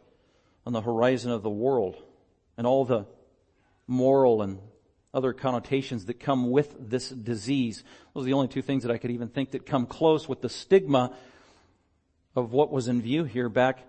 on 0.63 0.73
the 0.73 0.81
horizon 0.81 1.31
of 1.31 1.41
the 1.41 1.49
world 1.49 1.95
and 2.55 2.67
all 2.67 2.85
the 2.85 3.07
moral 3.87 4.43
and 4.43 4.59
other 5.11 5.33
connotations 5.33 6.05
that 6.05 6.19
come 6.19 6.51
with 6.51 6.75
this 6.79 7.09
disease. 7.09 7.83
Those 8.13 8.25
are 8.25 8.27
the 8.27 8.33
only 8.33 8.47
two 8.47 8.61
things 8.61 8.83
that 8.83 8.91
I 8.91 8.99
could 8.99 9.09
even 9.09 9.29
think 9.29 9.51
that 9.51 9.65
come 9.65 9.87
close 9.87 10.29
with 10.29 10.41
the 10.41 10.49
stigma 10.49 11.15
of 12.37 12.53
what 12.53 12.71
was 12.71 12.87
in 12.87 13.01
view 13.01 13.23
here 13.23 13.49
back 13.49 13.79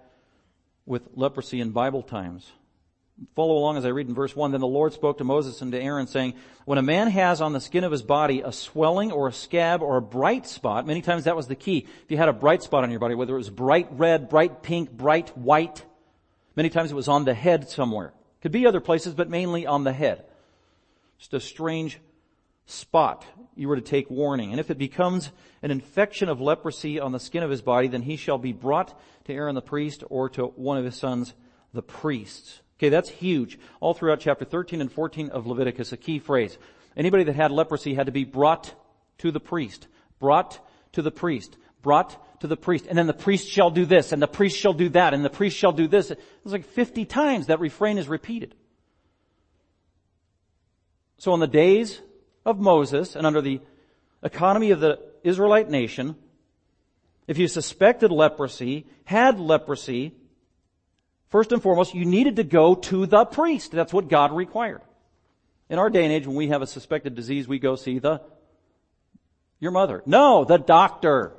with 0.87 1.07
leprosy 1.15 1.61
in 1.61 1.71
Bible 1.71 2.03
times. 2.03 2.51
Follow 3.37 3.59
along 3.59 3.77
as 3.77 3.85
I 3.85 3.89
read 3.89 4.09
in 4.09 4.15
verse 4.15 4.35
1. 4.35 4.53
Then 4.53 4.63
the 4.63 4.67
Lord 4.67 4.95
spoke 4.95 5.19
to 5.19 5.25
Moses 5.25 5.61
and 5.61 5.71
to 5.73 5.79
Aaron 5.79 6.07
saying, 6.07 6.33
When 6.65 6.79
a 6.79 6.83
man 6.83 7.11
has 7.11 7.43
on 7.43 7.53
the 7.53 7.61
skin 7.61 7.85
of 7.85 7.93
his 7.93 8.03
body 8.03 8.41
a 8.41 8.51
swelling 8.51 9.13
or 9.13 9.29
a 9.29 9.33
scab 9.33 9.83
or 9.83 9.99
a 9.99 10.03
bright 10.03 10.47
spot, 10.47 10.87
many 10.87 11.03
times 11.03 11.25
that 11.25 11.37
was 11.37 11.47
the 11.47 11.57
key. 11.57 11.87
If 12.05 12.11
you 12.11 12.17
had 12.17 12.31
a 12.31 12.33
bright 12.33 12.63
spot 12.63 12.85
on 12.85 12.91
your 12.91 13.01
body, 13.01 13.15
whether 13.15 13.35
it 13.35 13.39
was 13.39 13.51
bright 13.51 13.89
red, 13.91 14.31
bright 14.31 14.63
pink, 14.63 14.91
bright 14.91 15.37
white, 15.37 15.85
many 16.57 16.71
times 16.71 16.91
it 16.91 16.95
was 16.95 17.09
on 17.09 17.25
the 17.25 17.35
head 17.35 17.69
somewhere. 17.69 18.15
Could 18.41 18.53
be 18.53 18.67
other 18.67 18.81
places, 18.81 19.13
but 19.13 19.29
mainly 19.29 19.67
on 19.67 19.85
the 19.85 19.93
head. 19.93 20.25
Just 21.19 21.35
a 21.35 21.41
strange 21.41 21.99
spot. 22.65 23.27
You 23.59 23.69
were 23.69 23.77
to 23.77 23.83
take 23.83 24.09
warning. 24.09 24.53
And 24.53 24.61
if 24.61 24.71
it 24.71 24.79
becomes 24.79 25.33
an 25.63 25.73
infection 25.73 26.29
of 26.29 26.41
leprosy 26.41 27.01
on 27.01 27.11
the 27.11 27.19
skin 27.19 27.43
of 27.43 27.51
his 27.51 27.61
body, 27.61 27.89
then 27.89 28.03
he 28.03 28.17
shall 28.17 28.39
be 28.39 28.53
brought 28.53 28.99
to 29.25 29.33
Aaron 29.33 29.57
the 29.57 29.61
priest 29.61 30.05
or 30.09 30.29
to 30.31 30.47
one 30.47 30.79
of 30.79 30.85
his 30.85 30.95
sons, 30.95 31.35
the 31.73 31.83
priests. 31.83 32.61
Okay, 32.79 32.89
that's 32.89 33.09
huge. 33.09 33.59
All 33.81 33.95
throughout 33.95 34.21
chapter 34.21 34.45
13 34.45 34.81
and 34.81 34.93
14 34.93 35.31
of 35.31 35.49
Leviticus, 35.49 35.93
a 35.93 35.97
key 35.97 36.21
phrase. 36.21 36.57
Anybody 36.97 37.25
that 37.25 37.35
had 37.35 37.51
leprosy 37.51 37.95
had 37.95 38.07
to 38.07 38.13
be 38.13 38.25
brought 38.25 38.73
to 39.19 39.33
the 39.33 39.41
priest. 39.41 39.89
Brought 40.21 40.65
to 40.93 41.03
the 41.03 41.11
priest. 41.11 41.57
Brought 41.83 42.41
to 42.41 42.47
the 42.47 42.57
priest. 42.57 42.87
And 42.89 42.97
then 42.97 43.09
the 43.09 43.13
priest 43.13 43.49
shall 43.49 43.71
do 43.71 43.85
this, 43.85 44.13
and 44.13 44.23
the 44.23 44.29
priest 44.29 44.57
shall 44.57 44.73
do 44.73 44.89
that, 44.91 45.15
and 45.15 45.25
the 45.25 45.31
priest 45.31 45.57
shall 45.57 45.73
do 45.73 45.89
this. 45.89 46.13
It's 46.13 46.21
like 46.45 46.65
50 46.65 47.05
times 47.07 47.49
that 47.49 47.59
refrain 47.59 47.99
is 47.99 48.09
repeated. 48.09 48.55
So 51.19 51.33
on 51.33 51.41
the 51.41 51.49
days 51.49 52.01
of 52.45 52.59
Moses 52.59 53.17
and 53.17 53.27
under 53.27 53.41
the 53.41 53.61
economy 54.23 54.71
of 54.71 54.81
the 54.81 54.99
Israelite 55.23 55.71
nation, 55.71 56.17
if 57.27 57.39
you 57.39 57.49
suspected 57.49 58.11
leprosy, 58.11 58.87
had 59.05 59.39
leprosy, 59.39 60.15
First 61.29 61.53
and 61.53 61.63
foremost, 61.63 61.95
you 61.95 62.05
needed 62.05 62.37
to 62.37 62.45
go 62.45 62.75
to 62.75 63.07
the 63.07 63.25
priest. 63.27 63.73
That's 63.73 63.93
what 63.93 64.09
God 64.09 64.33
required. 64.33 64.81
In 65.69 65.79
our 65.79 65.91
day 65.91 66.05
and 66.05 66.13
age, 66.13 66.27
when 66.27 66.37
we 66.37 66.49
have 66.49 66.63
a 66.63 66.67
suspected 66.67 67.15
disease, 67.15 67.47
we 67.47 67.59
go 67.59 67.77
see 67.77 67.99
the, 67.99 68.23
your 69.61 69.71
mother. 69.71 70.03
No, 70.07 70.45
the 70.45 70.57
doctor. 70.57 71.35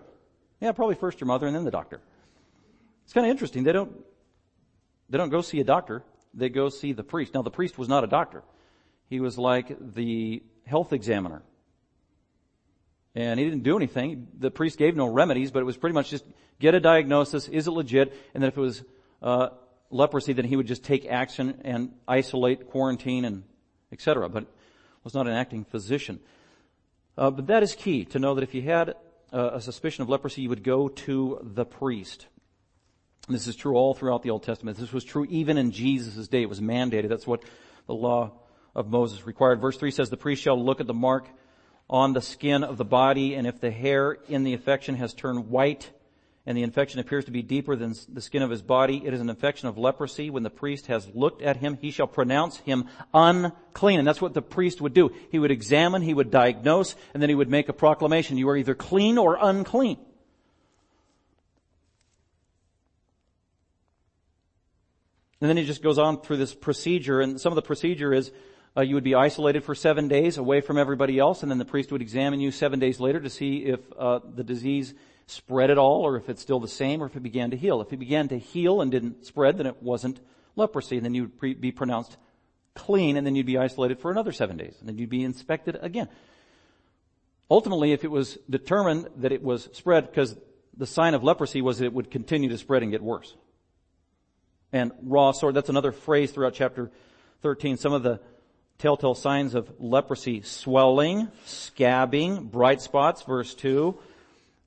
Yeah, 0.62 0.74
probably 0.74 0.96
first 0.96 1.20
your 1.20 1.28
mother 1.28 1.48
and 1.48 1.56
then 1.56 1.64
the 1.64 1.72
doctor. 1.72 2.02
It's 3.06 3.14
kind 3.14 3.26
of 3.26 3.32
interesting. 3.32 3.64
They 3.64 3.72
don't, 3.72 3.92
they 5.10 5.18
don't 5.18 5.30
go 5.30 5.42
see 5.42 5.60
a 5.60 5.64
doctor. 5.64 6.04
They 6.36 6.50
go 6.50 6.70
see 6.70 6.94
the 6.94 7.04
priest. 7.04 7.34
Now 7.34 7.42
the 7.42 7.50
priest 7.50 7.80
was 7.80 7.90
not 7.90 8.04
a 8.04 8.08
doctor. 8.08 8.44
He 9.10 9.20
was 9.20 9.40
like 9.40 9.76
the 9.96 10.44
health 10.70 10.94
examiner. 10.94 11.42
And 13.16 13.40
he 13.40 13.46
didn't 13.46 13.64
do 13.64 13.76
anything. 13.76 14.28
The 14.38 14.52
priest 14.52 14.78
gave 14.78 14.96
no 14.96 15.08
remedies, 15.08 15.52
but 15.52 15.60
it 15.60 15.66
was 15.66 15.78
pretty 15.78 15.96
much 15.96 16.10
just 16.10 16.26
get 16.60 16.76
a 16.76 16.80
diagnosis. 16.80 17.48
Is 17.48 17.68
it 17.68 17.72
legit? 17.72 18.14
And 18.34 18.44
then 18.44 18.50
if 18.50 18.58
it 18.58 18.62
was, 18.62 18.84
uh, 19.22 19.50
leprosy, 19.90 20.34
then 20.34 20.46
he 20.46 20.56
would 20.56 20.68
just 20.68 20.84
take 20.84 21.06
action 21.06 21.62
and 21.64 21.94
isolate, 22.08 22.70
quarantine, 22.70 23.26
and 23.26 23.44
etc. 23.92 24.30
But 24.30 24.46
was 25.04 25.14
not 25.14 25.28
an 25.28 25.34
acting 25.34 25.66
physician. 25.66 26.20
Uh, 27.18 27.32
but 27.32 27.48
that 27.48 27.64
is 27.64 27.76
key 27.76 28.06
to 28.06 28.20
know 28.20 28.36
that 28.36 28.44
if 28.44 28.54
you 28.54 28.62
had 28.62 28.96
a, 29.32 29.56
a 29.56 29.62
suspicion 29.62 30.04
of 30.04 30.10
leprosy, 30.10 30.44
you 30.44 30.50
would 30.50 30.64
go 30.64 30.88
to 30.88 31.40
the 31.42 31.66
priest. 31.66 32.28
And 33.28 33.36
this 33.36 33.48
is 33.48 33.56
true 33.56 33.76
all 33.76 33.94
throughout 33.94 34.24
the 34.24 34.30
Old 34.30 34.44
Testament. 34.44 34.78
This 34.78 34.94
was 34.94 35.04
true 35.04 35.26
even 35.30 35.58
in 35.58 35.72
Jesus' 35.72 36.28
day. 36.28 36.42
It 36.42 36.50
was 36.50 36.62
mandated. 36.62 37.10
That's 37.10 37.28
what 37.28 37.44
the 37.88 37.94
law 37.94 38.32
of 38.76 38.90
Moses 38.90 39.26
required. 39.26 39.62
Verse 39.62 39.78
3 39.78 39.92
says, 39.92 40.10
The 40.10 40.18
priest 40.18 40.42
shall 40.42 40.64
look 40.64 40.80
at 40.80 40.88
the 40.88 40.94
mark 40.94 41.28
on 41.90 42.14
the 42.14 42.22
skin 42.22 42.64
of 42.64 42.78
the 42.78 42.86
body, 42.86 43.36
and 43.36 43.48
if 43.48 43.60
the 43.60 43.72
hair 43.72 44.18
in 44.28 44.44
the 44.44 44.54
infection 44.54 44.96
has 44.96 45.14
turned 45.14 45.50
white, 45.50 45.90
and 46.46 46.58
the 46.58 46.64
infection 46.64 47.00
appears 47.00 47.26
to 47.26 47.32
be 47.32 47.42
deeper 47.42 47.76
than 47.76 47.94
the 48.12 48.22
skin 48.22 48.42
of 48.42 48.50
his 48.50 48.62
body, 48.62 49.04
it 49.06 49.14
is 49.14 49.22
an 49.22 49.30
infection 49.30 49.68
of 49.68 49.78
leprosy. 49.78 50.30
When 50.30 50.42
the 50.42 50.50
priest 50.50 50.88
has 50.88 51.08
looked 51.14 51.42
at 51.42 51.58
him, 51.58 51.78
he 51.80 51.92
shall 51.92 52.08
pronounce 52.08 52.58
him 52.58 52.88
unclean. 53.14 54.00
And 54.00 54.08
that's 54.08 54.22
what 54.22 54.34
the 54.34 54.42
priest 54.42 54.82
would 54.82 54.94
do. 54.94 55.12
He 55.32 55.38
would 55.38 55.52
examine, 55.52 56.02
he 56.02 56.14
would 56.14 56.32
diagnose, 56.32 56.96
and 57.14 57.22
then 57.22 57.30
he 57.30 57.36
would 57.36 57.50
make 57.50 57.70
a 57.70 57.74
proclamation. 57.74 58.38
You 58.38 58.50
are 58.50 58.58
either 58.58 58.74
clean 58.74 59.18
or 59.18 59.38
unclean. 59.40 60.00
And 65.42 65.50
then 65.50 65.58
he 65.58 65.66
just 65.66 65.84
goes 65.84 65.98
on 65.98 66.22
through 66.22 66.38
this 66.38 66.54
procedure, 66.54 67.22
and 67.22 67.40
some 67.40 67.52
of 67.52 67.56
the 67.56 67.62
procedure 67.62 68.14
is 68.14 68.32
uh, 68.80 68.82
you 68.82 68.96
would 68.96 69.04
be 69.04 69.14
isolated 69.16 69.62
for 69.62 69.76
seven 69.76 70.08
days 70.08 70.38
away 70.38 70.62
from 70.62 70.78
everybody 70.78 71.20
else, 71.20 71.42
and 71.44 71.52
then 71.52 71.58
the 71.58 71.66
priest 71.66 71.92
would 71.92 72.02
examine 72.02 72.40
you 72.40 72.50
seven 72.50 72.80
days 72.80 72.98
later 73.02 73.20
to 73.20 73.30
see 73.30 73.66
if 73.66 73.82
uh, 73.98 74.20
the 74.36 74.44
disease 74.44 74.94
spread 75.28 75.70
at 75.70 75.78
all 75.78 76.02
or 76.02 76.16
if 76.16 76.30
it's 76.30 76.42
still 76.42 76.62
the 76.62 76.68
same 76.68 77.04
or 77.04 77.08
if 77.08 77.16
it 77.18 77.22
began 77.22 77.52
to 77.52 77.58
heal. 77.58 77.82
If 77.82 77.92
it 77.92 77.98
began 77.98 78.30
to 78.30 78.40
heal 78.40 78.80
and 78.80 78.90
didn't 78.90 79.26
spread, 79.26 79.58
then 79.58 79.66
it 79.66 79.84
wasn't 79.84 80.22
leprosy 80.56 80.96
and 80.96 81.06
then 81.06 81.14
you 81.14 81.24
would 81.24 81.38
pre- 81.38 81.54
be 81.56 81.74
pronounced 81.74 82.16
clean 82.74 83.18
and 83.18 83.28
then 83.28 83.36
you'd 83.36 83.46
be 83.46 83.58
isolated 83.58 84.00
for 84.00 84.12
another 84.12 84.32
seven 84.32 84.56
days 84.56 84.76
and 84.80 84.88
then 84.88 84.98
you'd 84.98 85.10
be 85.10 85.24
inspected 85.26 85.78
again. 85.82 86.08
Ultimately, 87.52 87.92
if 87.92 88.06
it 88.06 88.12
was 88.12 88.38
determined 88.50 89.10
that 89.18 89.34
it 89.34 89.44
was 89.44 89.68
spread 89.74 90.08
because 90.08 90.38
the 90.78 90.88
sign 90.88 91.14
of 91.14 91.24
leprosy 91.24 91.62
was 91.62 91.80
that 91.80 91.86
it 91.86 91.94
would 91.94 92.10
continue 92.10 92.48
to 92.50 92.58
spread 92.58 92.82
and 92.82 92.92
get 92.92 93.04
worse. 93.04 93.36
And 94.72 94.94
raw 95.04 95.34
sore, 95.34 95.52
that's 95.52 95.70
another 95.70 95.92
phrase 95.92 96.32
throughout 96.32 96.54
chapter 96.54 96.90
13. 97.42 97.78
Some 97.78 97.92
of 97.92 98.04
the 98.04 98.22
telltale 98.80 99.14
signs 99.14 99.56
of 99.56 99.70
leprosy, 99.80 100.42
swelling, 100.42 101.28
scabbing, 101.46 102.50
bright 102.50 102.82
spots, 102.82 103.22
verse 103.24 103.54
2, 103.54 103.98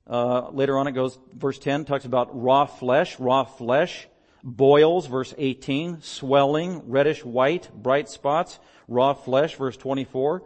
uh, 0.07 0.49
later 0.51 0.77
on 0.77 0.87
it 0.87 0.91
goes, 0.91 1.17
verse 1.33 1.57
10 1.59 1.85
talks 1.85 2.05
about 2.05 2.29
raw 2.39 2.65
flesh, 2.65 3.19
raw 3.19 3.43
flesh, 3.43 4.07
boils, 4.43 5.07
verse 5.07 5.33
18, 5.37 6.01
swelling, 6.01 6.89
reddish 6.89 7.25
white, 7.25 7.69
bright 7.73 8.07
spots, 8.07 8.59
raw 8.87 9.13
flesh, 9.13 9.55
verse 9.55 9.77
24, 9.77 10.43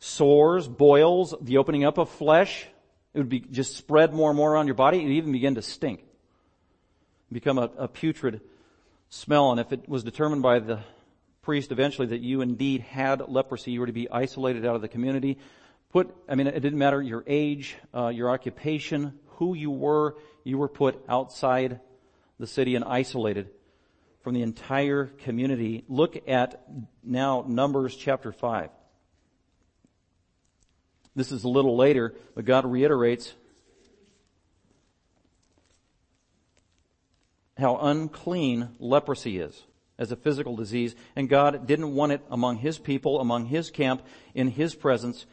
sores, 0.00 0.66
boils, 0.66 1.34
the 1.40 1.58
opening 1.58 1.84
up 1.84 1.98
of 1.98 2.10
flesh. 2.10 2.66
It 3.14 3.18
would 3.18 3.28
be 3.28 3.40
just 3.40 3.76
spread 3.76 4.12
more 4.12 4.30
and 4.30 4.36
more 4.36 4.52
around 4.52 4.66
your 4.66 4.74
body. 4.74 4.98
It 4.98 5.08
even 5.08 5.32
begin 5.32 5.54
to 5.54 5.62
stink. 5.62 6.02
Become 7.30 7.58
a, 7.58 7.70
a 7.78 7.88
putrid 7.88 8.40
smell. 9.08 9.52
And 9.52 9.60
if 9.60 9.72
it 9.72 9.88
was 9.88 10.04
determined 10.04 10.42
by 10.42 10.58
the 10.58 10.80
priest 11.46 11.72
eventually 11.72 12.08
that 12.08 12.20
you 12.20 12.42
indeed 12.42 12.82
had 12.82 13.26
leprosy, 13.26 13.70
you 13.70 13.80
were 13.80 13.86
to 13.86 13.92
be 13.92 14.10
isolated 14.10 14.66
out 14.66 14.74
of 14.74 14.82
the 14.82 14.88
community 14.88 15.38
put, 15.96 16.14
I 16.28 16.34
mean, 16.34 16.46
it 16.46 16.60
didn't 16.60 16.78
matter 16.78 17.00
your 17.00 17.24
age, 17.26 17.74
uh, 17.94 18.08
your 18.08 18.28
occupation, 18.28 19.18
who 19.36 19.54
you 19.54 19.70
were, 19.70 20.16
you 20.44 20.58
were 20.58 20.68
put 20.68 21.02
outside 21.08 21.80
the 22.38 22.46
city 22.46 22.74
and 22.74 22.84
isolated 22.84 23.48
from 24.22 24.34
the 24.34 24.42
entire 24.42 25.06
community. 25.06 25.84
Look 25.88 26.28
at 26.28 26.62
now 27.02 27.46
Numbers 27.48 27.96
chapter 27.96 28.30
5. 28.30 28.68
This 31.14 31.32
is 31.32 31.44
a 31.44 31.48
little 31.48 31.76
later, 31.76 32.14
but 32.34 32.44
God 32.44 32.66
reiterates 32.66 33.32
how 37.56 37.78
unclean 37.78 38.68
leprosy 38.78 39.38
is 39.38 39.62
as 39.98 40.12
a 40.12 40.16
physical 40.16 40.56
disease, 40.56 40.94
and 41.14 41.28
God 41.28 41.66
didn't 41.66 41.94
want 41.94 42.12
it 42.12 42.22
among 42.30 42.58
His 42.58 42.78
people, 42.78 43.20
among 43.20 43.46
His 43.46 43.70
camp, 43.70 44.02
in 44.34 44.48
His 44.48 44.74
presence. 44.74 45.26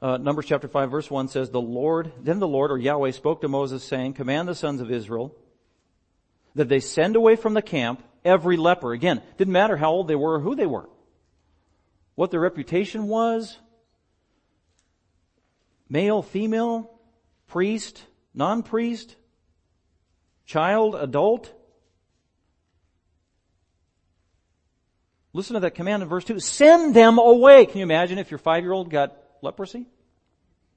Uh, 0.00 0.16
Numbers 0.18 0.46
chapter 0.46 0.68
5 0.68 0.90
verse 0.90 1.10
1 1.10 1.28
says, 1.28 1.50
the 1.50 1.60
Lord, 1.60 2.12
then 2.20 2.38
the 2.38 2.46
Lord 2.46 2.70
or 2.70 2.78
Yahweh 2.78 3.10
spoke 3.12 3.40
to 3.40 3.48
Moses 3.48 3.82
saying, 3.82 4.12
command 4.14 4.46
the 4.46 4.54
sons 4.54 4.80
of 4.80 4.90
Israel 4.90 5.34
that 6.54 6.68
they 6.68 6.80
send 6.80 7.16
away 7.16 7.36
from 7.36 7.54
the 7.54 7.62
camp 7.62 8.02
every 8.24 8.56
leper. 8.56 8.92
Again, 8.92 9.22
didn't 9.36 9.52
matter 9.52 9.76
how 9.76 9.92
old 9.92 10.08
they 10.08 10.14
were 10.14 10.34
or 10.34 10.40
who 10.40 10.54
they 10.54 10.66
were. 10.66 10.88
What 12.14 12.30
their 12.30 12.40
reputation 12.40 13.08
was. 13.08 13.58
Male, 15.88 16.22
female, 16.22 16.90
priest, 17.46 18.02
non-priest, 18.34 19.16
child, 20.46 20.94
adult. 20.94 21.52
Listen 25.36 25.52
to 25.52 25.60
that 25.60 25.74
command 25.74 26.02
in 26.02 26.08
verse 26.08 26.24
2. 26.24 26.40
Send 26.40 26.96
them 26.96 27.18
away. 27.18 27.66
Can 27.66 27.76
you 27.76 27.82
imagine 27.82 28.16
if 28.16 28.30
your 28.30 28.38
five-year-old 28.38 28.88
got 28.88 29.14
leprosy 29.42 29.84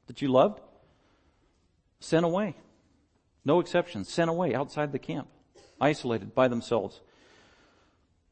that 0.08 0.22
you 0.22 0.28
loved? 0.28 0.60
Sent 2.02 2.26
away. 2.26 2.58
No 3.46 3.62
exceptions. 3.62 4.10
Sent 4.10 4.30
away 4.30 4.54
outside 4.54 4.92
the 4.92 5.00
camp. 5.00 5.30
Isolated 5.80 6.36
by 6.36 6.50
themselves. 6.50 7.00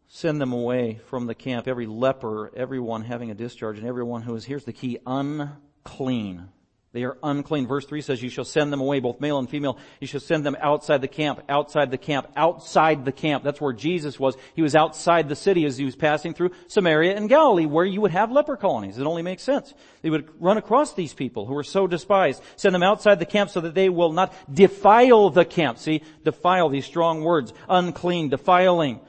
Send 0.10 0.42
them 0.42 0.52
away 0.52 1.00
from 1.10 1.28
the 1.28 1.34
camp. 1.34 1.66
Every 1.66 1.86
leper, 1.86 2.52
everyone 2.58 3.04
having 3.04 3.32
a 3.32 3.34
discharge, 3.34 3.78
and 3.78 3.88
everyone 3.88 4.24
who 4.24 4.36
is, 4.36 4.44
here's 4.44 4.66
the 4.66 4.74
key, 4.74 4.98
unclean. 5.06 6.50
They 6.98 7.04
are 7.04 7.20
unclean. 7.22 7.68
Verse 7.68 7.86
3 7.86 8.02
says, 8.02 8.24
you 8.24 8.32
shall 8.32 8.44
send 8.44 8.74
them 8.74 8.82
away, 8.82 9.00
both 9.00 9.22
male 9.22 9.38
and 9.38 9.48
female. 9.48 9.78
You 10.02 10.08
shall 10.08 10.20
send 10.20 10.44
them 10.44 10.58
outside 10.60 11.00
the 11.00 11.08
camp, 11.08 11.44
outside 11.48 11.92
the 11.92 11.98
camp, 12.00 12.28
outside 12.36 13.06
the 13.06 13.12
camp. 13.12 13.44
That's 13.44 13.62
where 13.62 13.72
Jesus 13.72 14.20
was. 14.20 14.36
He 14.56 14.64
was 14.64 14.74
outside 14.74 15.30
the 15.30 15.36
city 15.36 15.64
as 15.66 15.78
he 15.78 15.86
was 15.86 15.96
passing 15.96 16.34
through 16.34 16.54
Samaria 16.66 17.16
and 17.16 17.30
Galilee, 17.30 17.68
where 17.68 17.86
you 17.86 18.02
would 18.02 18.10
have 18.10 18.32
leper 18.32 18.58
colonies. 18.58 18.98
It 18.98 19.06
only 19.06 19.22
makes 19.22 19.44
sense. 19.44 19.76
They 20.02 20.10
would 20.10 20.28
run 20.42 20.58
across 20.58 20.96
these 20.96 21.14
people 21.14 21.46
who 21.46 21.54
were 21.54 21.64
so 21.64 21.86
despised, 21.86 22.42
send 22.56 22.74
them 22.74 22.82
outside 22.82 23.20
the 23.20 23.28
camp 23.28 23.52
so 23.52 23.62
that 23.62 23.76
they 23.76 23.90
will 23.90 24.12
not 24.12 24.34
defile 24.52 25.30
the 25.30 25.46
camp. 25.46 25.78
See, 25.78 26.02
defile, 26.24 26.70
these 26.70 26.86
strong 26.86 27.24
words, 27.24 27.54
unclean, 27.70 28.30
defiling 28.30 29.02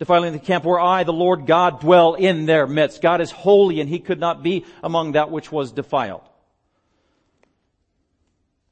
defiling 0.00 0.32
the 0.32 0.38
camp 0.38 0.64
where 0.64 0.80
I, 0.80 1.04
the 1.04 1.12
Lord 1.12 1.46
God, 1.46 1.82
dwell 1.82 2.14
in 2.14 2.46
their 2.46 2.66
midst. 2.66 3.02
God 3.02 3.20
is 3.20 3.30
holy 3.30 3.80
and 3.80 3.88
he 3.88 3.98
could 3.98 4.18
not 4.18 4.42
be 4.42 4.64
among 4.82 5.12
that 5.12 5.30
which 5.30 5.52
was 5.52 5.72
defiled. 5.72 6.22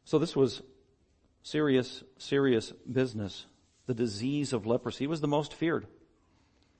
So 0.08 0.18
this 0.18 0.34
was 0.34 0.62
serious, 1.42 2.02
serious 2.16 2.72
business. 2.90 3.44
The 3.84 3.92
disease 3.92 4.54
of 4.54 4.64
leprosy 4.64 5.06
was 5.06 5.20
the 5.20 5.28
most 5.28 5.52
feared, 5.52 5.86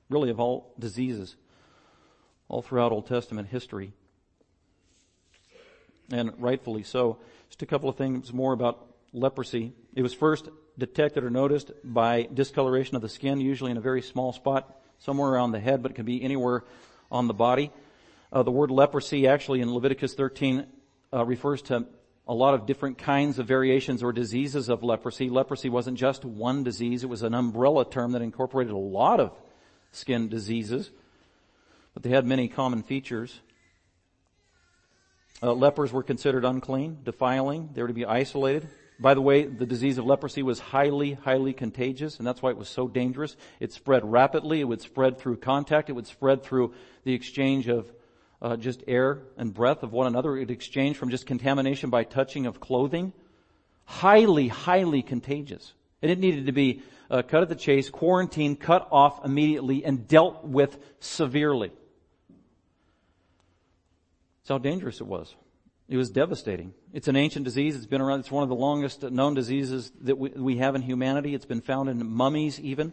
really, 0.08 0.30
of 0.30 0.40
all 0.40 0.72
diseases, 0.78 1.36
all 2.48 2.62
throughout 2.62 2.90
Old 2.90 3.06
Testament 3.06 3.48
history. 3.50 3.92
And 6.10 6.32
rightfully 6.38 6.84
so. 6.84 7.18
Just 7.50 7.60
a 7.60 7.66
couple 7.66 7.90
of 7.90 7.96
things 7.96 8.32
more 8.32 8.54
about 8.54 8.86
leprosy. 9.12 9.74
It 9.94 10.00
was 10.00 10.14
first 10.14 10.48
detected 10.78 11.22
or 11.22 11.28
noticed 11.28 11.70
by 11.84 12.30
discoloration 12.32 12.96
of 12.96 13.02
the 13.02 13.10
skin, 13.10 13.42
usually 13.42 13.72
in 13.72 13.76
a 13.76 13.82
very 13.82 14.00
small 14.00 14.32
spot, 14.32 14.74
somewhere 15.00 15.28
around 15.28 15.52
the 15.52 15.60
head, 15.60 15.82
but 15.82 15.90
it 15.90 15.96
can 15.96 16.06
be 16.06 16.22
anywhere 16.22 16.64
on 17.12 17.26
the 17.26 17.34
body. 17.34 17.72
Uh, 18.32 18.42
the 18.42 18.50
word 18.50 18.70
leprosy 18.70 19.28
actually 19.28 19.60
in 19.60 19.70
Leviticus 19.70 20.14
13 20.14 20.64
uh, 21.12 21.26
refers 21.26 21.60
to 21.60 21.86
a 22.28 22.34
lot 22.34 22.54
of 22.54 22.66
different 22.66 22.98
kinds 22.98 23.38
of 23.38 23.46
variations 23.46 24.02
or 24.02 24.12
diseases 24.12 24.68
of 24.68 24.82
leprosy. 24.82 25.30
Leprosy 25.30 25.70
wasn't 25.70 25.96
just 25.96 26.24
one 26.24 26.62
disease, 26.62 27.02
it 27.02 27.08
was 27.08 27.22
an 27.22 27.34
umbrella 27.34 27.88
term 27.88 28.12
that 28.12 28.22
incorporated 28.22 28.72
a 28.72 28.76
lot 28.76 29.18
of 29.18 29.32
skin 29.92 30.28
diseases, 30.28 30.90
but 31.94 32.02
they 32.02 32.10
had 32.10 32.26
many 32.26 32.46
common 32.46 32.82
features. 32.82 33.40
Uh, 35.42 35.52
lepers 35.52 35.92
were 35.92 36.02
considered 36.02 36.44
unclean, 36.44 36.98
defiling, 37.02 37.70
they 37.72 37.80
were 37.80 37.88
to 37.88 37.94
be 37.94 38.04
isolated. 38.04 38.68
By 39.00 39.14
the 39.14 39.22
way, 39.22 39.44
the 39.44 39.64
disease 39.64 39.96
of 39.96 40.04
leprosy 40.04 40.42
was 40.42 40.58
highly, 40.58 41.12
highly 41.12 41.52
contagious, 41.52 42.18
and 42.18 42.26
that's 42.26 42.42
why 42.42 42.50
it 42.50 42.56
was 42.56 42.68
so 42.68 42.88
dangerous. 42.88 43.36
It 43.60 43.72
spread 43.72 44.04
rapidly, 44.04 44.60
it 44.60 44.64
would 44.64 44.80
spread 44.80 45.18
through 45.18 45.36
contact, 45.36 45.88
it 45.88 45.92
would 45.92 46.08
spread 46.08 46.42
through 46.42 46.74
the 47.04 47.14
exchange 47.14 47.68
of 47.68 47.90
uh, 48.40 48.56
just 48.56 48.82
air 48.86 49.22
and 49.36 49.52
breath 49.52 49.82
of 49.82 49.92
one 49.92 50.06
another. 50.06 50.36
It 50.36 50.50
exchanged 50.50 50.98
from 50.98 51.10
just 51.10 51.26
contamination 51.26 51.90
by 51.90 52.04
touching 52.04 52.46
of 52.46 52.60
clothing. 52.60 53.12
Highly, 53.84 54.48
highly 54.48 55.02
contagious. 55.02 55.72
And 56.02 56.10
it 56.10 56.18
needed 56.18 56.46
to 56.46 56.52
be 56.52 56.82
uh, 57.10 57.22
cut 57.22 57.42
at 57.42 57.48
the 57.48 57.56
chase, 57.56 57.90
quarantined, 57.90 58.60
cut 58.60 58.86
off 58.90 59.24
immediately, 59.24 59.84
and 59.84 60.06
dealt 60.06 60.44
with 60.44 60.78
severely. 61.00 61.72
That's 64.40 64.50
how 64.50 64.58
dangerous 64.58 65.00
it 65.00 65.06
was. 65.06 65.34
It 65.88 65.96
was 65.96 66.10
devastating. 66.10 66.74
It's 66.92 67.08
an 67.08 67.16
ancient 67.16 67.46
disease. 67.46 67.74
It's 67.74 67.86
been 67.86 68.02
around. 68.02 68.20
It's 68.20 68.30
one 68.30 68.42
of 68.42 68.50
the 68.50 68.54
longest 68.54 69.02
known 69.02 69.34
diseases 69.34 69.90
that 70.02 70.18
we, 70.18 70.28
we 70.30 70.56
have 70.58 70.74
in 70.74 70.82
humanity. 70.82 71.34
It's 71.34 71.46
been 71.46 71.62
found 71.62 71.88
in 71.88 72.06
mummies 72.06 72.60
even 72.60 72.92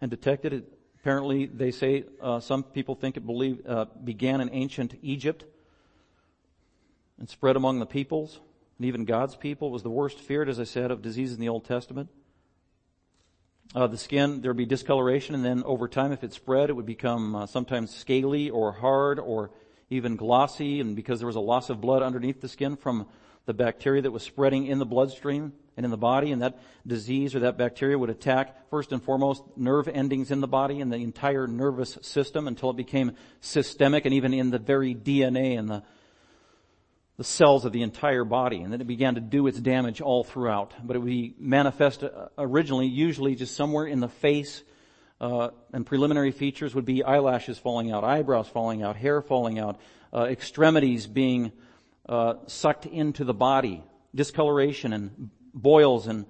and 0.00 0.10
detected. 0.10 0.64
Apparently, 1.06 1.46
they 1.46 1.70
say 1.70 2.02
uh, 2.20 2.40
some 2.40 2.64
people 2.64 2.96
think 2.96 3.16
it 3.16 3.24
believe, 3.24 3.64
uh, 3.64 3.84
began 4.02 4.40
in 4.40 4.50
ancient 4.50 4.96
Egypt 5.02 5.44
and 7.20 7.28
spread 7.28 7.54
among 7.54 7.78
the 7.78 7.86
peoples 7.86 8.40
and 8.76 8.86
even 8.88 9.04
God's 9.04 9.36
people. 9.36 9.68
It 9.68 9.70
was 9.70 9.84
the 9.84 9.88
worst 9.88 10.18
feared, 10.18 10.48
as 10.48 10.58
I 10.58 10.64
said, 10.64 10.90
of 10.90 11.02
diseases 11.02 11.36
in 11.36 11.40
the 11.40 11.48
Old 11.48 11.64
Testament. 11.64 12.08
Uh, 13.72 13.86
the 13.86 13.96
skin, 13.96 14.40
there 14.40 14.50
would 14.50 14.56
be 14.56 14.66
discoloration, 14.66 15.36
and 15.36 15.44
then 15.44 15.62
over 15.62 15.86
time, 15.86 16.10
if 16.10 16.24
it 16.24 16.32
spread, 16.32 16.70
it 16.70 16.72
would 16.72 16.86
become 16.86 17.36
uh, 17.36 17.46
sometimes 17.46 17.94
scaly 17.94 18.50
or 18.50 18.72
hard 18.72 19.20
or 19.20 19.52
even 19.90 20.16
glossy, 20.16 20.80
and 20.80 20.96
because 20.96 21.20
there 21.20 21.28
was 21.28 21.36
a 21.36 21.40
loss 21.40 21.70
of 21.70 21.80
blood 21.80 22.02
underneath 22.02 22.40
the 22.40 22.48
skin 22.48 22.74
from 22.74 23.06
the 23.44 23.54
bacteria 23.54 24.02
that 24.02 24.10
was 24.10 24.24
spreading 24.24 24.66
in 24.66 24.80
the 24.80 24.84
bloodstream, 24.84 25.52
and 25.76 25.84
in 25.84 25.90
the 25.90 25.96
body, 25.96 26.32
and 26.32 26.42
that 26.42 26.58
disease 26.86 27.34
or 27.34 27.40
that 27.40 27.58
bacteria 27.58 27.98
would 27.98 28.10
attack 28.10 28.70
first 28.70 28.92
and 28.92 29.02
foremost 29.02 29.42
nerve 29.56 29.88
endings 29.88 30.30
in 30.30 30.40
the 30.40 30.48
body 30.48 30.80
and 30.80 30.92
the 30.92 30.96
entire 30.96 31.46
nervous 31.46 31.98
system 32.02 32.48
until 32.48 32.70
it 32.70 32.76
became 32.76 33.12
systemic 33.40 34.04
and 34.04 34.14
even 34.14 34.32
in 34.32 34.50
the 34.50 34.58
very 34.58 34.94
DNA 34.94 35.58
and 35.58 35.68
the 35.68 35.82
the 37.16 37.24
cells 37.24 37.64
of 37.64 37.72
the 37.72 37.82
entire 37.82 38.24
body, 38.24 38.58
and 38.58 38.72
then 38.72 38.80
it 38.80 38.86
began 38.86 39.14
to 39.14 39.20
do 39.20 39.46
its 39.46 39.58
damage 39.58 40.00
all 40.00 40.22
throughout. 40.22 40.74
But 40.82 40.96
it 40.96 40.98
would 40.98 41.08
be 41.08 41.34
manifest 41.38 42.04
uh, 42.04 42.28
originally, 42.36 42.86
usually 42.86 43.34
just 43.34 43.56
somewhere 43.56 43.86
in 43.86 44.00
the 44.00 44.08
face, 44.08 44.62
uh, 45.20 45.48
and 45.72 45.86
preliminary 45.86 46.30
features 46.30 46.74
would 46.74 46.84
be 46.84 47.02
eyelashes 47.02 47.58
falling 47.58 47.90
out, 47.90 48.04
eyebrows 48.04 48.48
falling 48.48 48.82
out, 48.82 48.96
hair 48.96 49.22
falling 49.22 49.58
out, 49.58 49.80
uh, 50.12 50.24
extremities 50.24 51.06
being 51.06 51.52
uh, 52.06 52.34
sucked 52.48 52.84
into 52.84 53.24
the 53.24 53.34
body, 53.34 53.82
discoloration 54.14 54.92
and 54.92 55.30
boils 55.56 56.06
and 56.06 56.26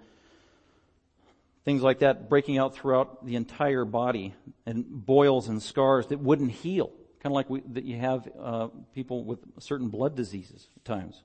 things 1.65 1.83
like 1.83 1.99
that 1.99 2.31
breaking 2.31 2.59
out 2.59 2.75
throughout 2.75 3.27
the 3.27 3.35
entire 3.35 3.85
body 3.85 4.35
and 4.65 4.85
boils 4.89 5.49
and 5.49 5.63
scars 5.63 6.07
that 6.07 6.21
wouldn't 6.21 6.53
heal. 6.53 6.93
Kind 7.23 7.33
of 7.33 7.33
like 7.33 7.51
we, 7.51 7.61
that 7.73 7.85
you 7.85 7.99
have 7.99 8.29
uh, 8.41 8.69
people 8.95 9.25
with 9.25 9.41
certain 9.59 9.89
blood 9.89 10.15
diseases 10.15 10.69
at 10.77 10.85
times. 10.85 11.23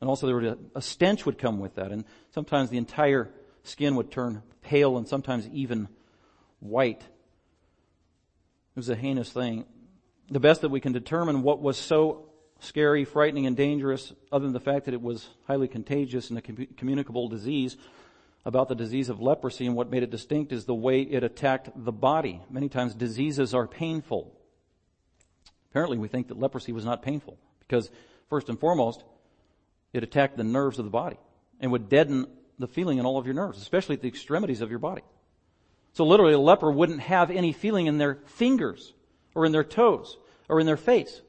And 0.00 0.08
also 0.08 0.26
there 0.26 0.36
would 0.36 0.44
a, 0.44 0.58
a 0.76 0.82
stench 0.82 1.24
would 1.24 1.38
come 1.38 1.58
with 1.58 1.76
that 1.76 1.90
and 1.90 2.04
sometimes 2.30 2.68
the 2.68 2.76
entire 2.76 3.30
skin 3.64 3.96
would 3.96 4.10
turn 4.10 4.42
pale 4.60 4.98
and 4.98 5.08
sometimes 5.08 5.48
even 5.48 5.88
white. 6.60 7.00
It 7.00 8.76
was 8.76 8.90
a 8.90 8.96
heinous 8.96 9.32
thing. 9.32 9.64
The 10.30 10.40
best 10.40 10.60
that 10.60 10.68
we 10.68 10.80
can 10.80 10.92
determine 10.92 11.42
what 11.42 11.60
was 11.60 11.78
so 11.78 12.31
scary, 12.62 13.04
frightening, 13.04 13.46
and 13.46 13.56
dangerous, 13.56 14.12
other 14.30 14.44
than 14.44 14.52
the 14.52 14.60
fact 14.60 14.84
that 14.84 14.94
it 14.94 15.02
was 15.02 15.28
highly 15.46 15.66
contagious 15.68 16.30
and 16.30 16.38
a 16.38 16.42
communicable 16.76 17.28
disease, 17.28 17.76
about 18.44 18.68
the 18.68 18.74
disease 18.74 19.08
of 19.08 19.20
leprosy 19.20 19.66
and 19.66 19.76
what 19.76 19.90
made 19.90 20.02
it 20.02 20.10
distinct 20.10 20.52
is 20.52 20.64
the 20.64 20.74
way 20.74 21.02
it 21.02 21.22
attacked 21.22 21.70
the 21.74 21.92
body. 21.92 22.40
Many 22.50 22.68
times 22.68 22.94
diseases 22.94 23.54
are 23.54 23.66
painful. 23.66 24.32
Apparently 25.70 25.98
we 25.98 26.08
think 26.08 26.28
that 26.28 26.38
leprosy 26.38 26.72
was 26.72 26.84
not 26.84 27.02
painful 27.02 27.38
because 27.60 27.90
first 28.28 28.48
and 28.48 28.58
foremost, 28.58 29.04
it 29.92 30.02
attacked 30.02 30.36
the 30.36 30.44
nerves 30.44 30.78
of 30.78 30.84
the 30.84 30.90
body 30.90 31.18
and 31.60 31.70
would 31.70 31.88
deaden 31.88 32.26
the 32.58 32.66
feeling 32.66 32.98
in 32.98 33.06
all 33.06 33.18
of 33.18 33.26
your 33.26 33.34
nerves, 33.34 33.60
especially 33.60 33.94
at 33.94 34.02
the 34.02 34.08
extremities 34.08 34.60
of 34.60 34.70
your 34.70 34.78
body. 34.78 35.02
So 35.92 36.04
literally 36.04 36.32
a 36.32 36.38
leper 36.38 36.70
wouldn't 36.70 37.00
have 37.00 37.30
any 37.30 37.52
feeling 37.52 37.86
in 37.86 37.98
their 37.98 38.16
fingers 38.26 38.92
or 39.34 39.46
in 39.46 39.52
their 39.52 39.64
toes 39.64 40.16
or 40.48 40.58
in 40.60 40.66
their 40.66 40.76
face. 40.76 41.22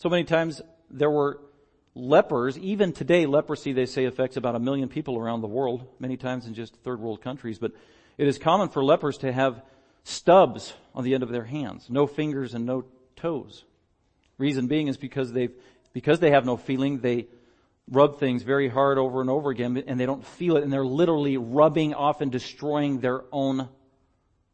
So 0.00 0.08
many 0.08 0.24
times 0.24 0.62
there 0.90 1.10
were 1.10 1.42
lepers, 1.94 2.56
even 2.56 2.94
today 2.94 3.26
leprosy 3.26 3.74
they 3.74 3.84
say 3.84 4.06
affects 4.06 4.38
about 4.38 4.54
a 4.54 4.58
million 4.58 4.88
people 4.88 5.18
around 5.18 5.42
the 5.42 5.46
world, 5.46 5.86
many 5.98 6.16
times 6.16 6.46
in 6.46 6.54
just 6.54 6.74
third 6.76 7.00
world 7.00 7.20
countries, 7.20 7.58
but 7.58 7.72
it 8.16 8.26
is 8.26 8.38
common 8.38 8.70
for 8.70 8.82
lepers 8.82 9.18
to 9.18 9.30
have 9.30 9.62
stubs 10.04 10.72
on 10.94 11.04
the 11.04 11.12
end 11.12 11.22
of 11.22 11.28
their 11.28 11.44
hands, 11.44 11.84
no 11.90 12.06
fingers 12.06 12.54
and 12.54 12.64
no 12.64 12.86
toes. 13.14 13.64
Reason 14.38 14.68
being 14.68 14.88
is 14.88 14.96
because 14.96 15.34
they've, 15.34 15.52
because 15.92 16.18
they 16.18 16.30
have 16.30 16.46
no 16.46 16.56
feeling, 16.56 17.00
they 17.00 17.26
rub 17.90 18.18
things 18.18 18.42
very 18.42 18.70
hard 18.70 18.96
over 18.96 19.20
and 19.20 19.28
over 19.28 19.50
again 19.50 19.84
and 19.86 20.00
they 20.00 20.06
don't 20.06 20.24
feel 20.24 20.56
it 20.56 20.64
and 20.64 20.72
they're 20.72 20.82
literally 20.82 21.36
rubbing 21.36 21.92
off 21.92 22.22
and 22.22 22.32
destroying 22.32 23.00
their 23.00 23.24
own 23.32 23.68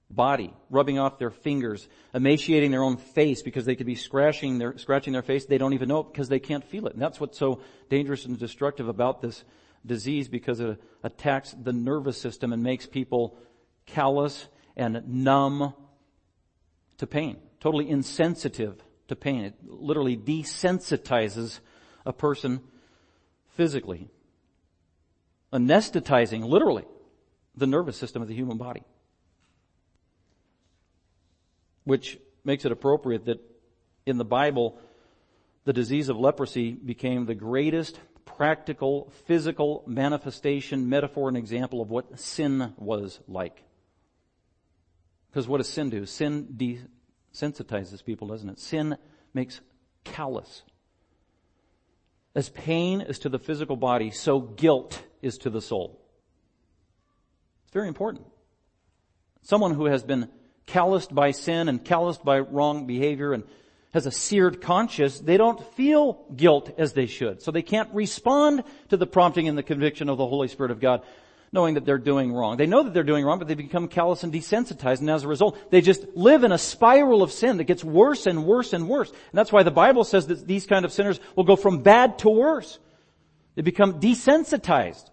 body, 0.08 0.54
rubbing 0.70 0.98
off 0.98 1.18
their 1.18 1.30
fingers, 1.30 1.88
emaciating 2.14 2.70
their 2.70 2.82
own 2.82 2.96
face 2.96 3.42
because 3.42 3.64
they 3.64 3.74
could 3.74 3.86
be 3.86 3.94
scratching 3.94 4.58
their, 4.58 4.78
scratching 4.78 5.12
their 5.12 5.22
face. 5.22 5.46
They 5.46 5.58
don't 5.58 5.74
even 5.74 5.88
know 5.88 6.00
it 6.00 6.12
because 6.12 6.28
they 6.28 6.38
can't 6.38 6.64
feel 6.64 6.86
it. 6.86 6.92
And 6.92 7.02
that's 7.02 7.20
what's 7.20 7.38
so 7.38 7.60
dangerous 7.90 8.24
and 8.24 8.38
destructive 8.38 8.88
about 8.88 9.20
this 9.20 9.44
disease 9.84 10.28
because 10.28 10.60
it 10.60 10.80
attacks 11.02 11.54
the 11.60 11.72
nervous 11.72 12.20
system 12.20 12.52
and 12.52 12.62
makes 12.62 12.86
people 12.86 13.36
callous 13.84 14.48
and 14.76 15.02
numb 15.08 15.74
to 16.98 17.06
pain, 17.06 17.38
totally 17.60 17.88
insensitive 17.88 18.82
to 19.08 19.16
pain. 19.16 19.44
It 19.44 19.54
literally 19.64 20.16
desensitizes 20.16 21.60
a 22.04 22.12
person 22.12 22.60
physically, 23.56 24.08
anesthetizing 25.52 26.44
literally 26.44 26.84
the 27.56 27.66
nervous 27.66 27.96
system 27.96 28.22
of 28.22 28.28
the 28.28 28.34
human 28.34 28.58
body 28.58 28.82
which 31.87 32.18
makes 32.44 32.64
it 32.64 32.72
appropriate 32.72 33.25
that 33.27 33.40
in 34.05 34.18
the 34.18 34.25
Bible, 34.25 34.77
the 35.64 35.72
disease 35.72 36.09
of 36.09 36.18
leprosy 36.18 36.72
became 36.72 37.25
the 37.25 37.35
greatest 37.35 37.99
practical, 38.25 39.11
physical 39.27 39.85
manifestation, 39.87 40.88
metaphor, 40.88 41.29
and 41.29 41.37
example 41.37 41.81
of 41.81 41.88
what 41.88 42.18
sin 42.18 42.75
was 42.77 43.20
like. 43.29 43.62
Because 45.31 45.46
what 45.46 45.59
does 45.59 45.68
sin 45.68 45.88
do? 45.88 46.07
Sin 46.07 46.49
desensitizes 47.33 48.05
people, 48.05 48.29
doesn't 48.29 48.49
it? 48.49 48.59
Sin 48.59 48.96
makes 49.33 49.61
callous. 50.03 50.62
As 52.35 52.49
pain 52.49 53.01
is 53.01 53.20
to 53.20 53.29
the 53.29 53.38
physical 53.38 53.77
body, 53.77 54.11
so 54.11 54.40
guilt 54.40 55.03
is 55.22 55.38
to 55.38 55.51
the 55.51 55.62
soul. 55.62 56.01
It's 57.64 57.72
very 57.72 57.87
important. 57.87 58.27
Someone 59.42 59.75
who 59.75 59.85
has 59.85 60.03
been 60.03 60.29
calloused 60.66 61.14
by 61.14 61.31
sin 61.31 61.68
and 61.68 61.85
calloused 61.85 62.24
by 62.24 62.40
wrong 62.40 62.87
behavior 62.87 63.33
and 63.33 63.44
has 63.92 64.07
a 64.07 64.11
seared 64.11 64.61
conscience, 64.61 65.20
they 65.20 65.37
don't 65.37 65.64
feel 65.74 66.24
guilt 66.35 66.74
as 66.76 66.92
they 66.92 67.07
should. 67.07 67.40
So 67.40 67.50
they 67.50 67.62
can't 67.62 67.88
respond 67.94 68.64
to 68.90 68.96
the 68.96 69.07
prompting 69.07 69.48
and 69.48 69.57
the 69.57 69.62
conviction 69.62 70.09
of 70.09 70.18
the 70.18 70.26
Holy 70.26 70.48
Spirit 70.48 70.70
of 70.70 70.81
God. 70.81 71.02
knowing 71.52 71.74
that 71.74 71.85
they're 71.85 71.98
doing 71.98 72.33
wrong. 72.33 72.57
They 72.57 72.66
know 72.66 72.83
that 72.83 72.92
they're 72.92 73.02
doing 73.02 73.24
wrong, 73.24 73.38
but 73.38 73.48
they 73.48 73.55
become 73.55 73.88
callous 73.88 74.22
and 74.22 74.33
desensitized, 74.33 75.00
and 75.00 75.11
as 75.11 75.24
a 75.24 75.29
result, 75.29 75.59
they 75.70 75.81
just 75.81 76.05
live 76.14 76.44
in 76.44 76.52
a 76.52 76.59
spiral 76.59 77.22
of 77.22 77.33
sin 77.33 77.57
that 77.57 77.64
gets 77.64 77.85
worse 77.85 78.26
and 78.26 78.44
worse 78.44 78.72
and 78.72 78.88
worse. 78.88 79.09
And 79.11 79.18
that's 79.33 79.52
why 79.52 79.62
the 79.62 79.70
Bible 79.70 80.05
says 80.05 80.26
that 80.26 80.46
these 80.46 80.66
kind 80.66 80.85
of 80.85 80.92
sinners 80.92 81.20
will 81.35 81.44
go 81.44 81.57
from 81.57 81.83
bad 81.83 82.18
to 82.20 82.29
worse. 82.29 82.79
They 83.55 83.62
become 83.62 84.00
desensitized, 84.00 85.09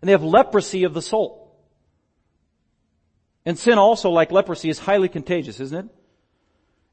and 0.00 0.08
they 0.08 0.12
have 0.12 0.22
leprosy 0.22 0.84
of 0.84 0.92
the 0.92 1.02
soul. 1.02 1.39
And 3.44 3.58
sin 3.58 3.78
also, 3.78 4.10
like 4.10 4.32
leprosy, 4.32 4.68
is 4.68 4.78
highly 4.78 5.08
contagious, 5.08 5.60
isn't 5.60 5.86
it? 5.86 5.86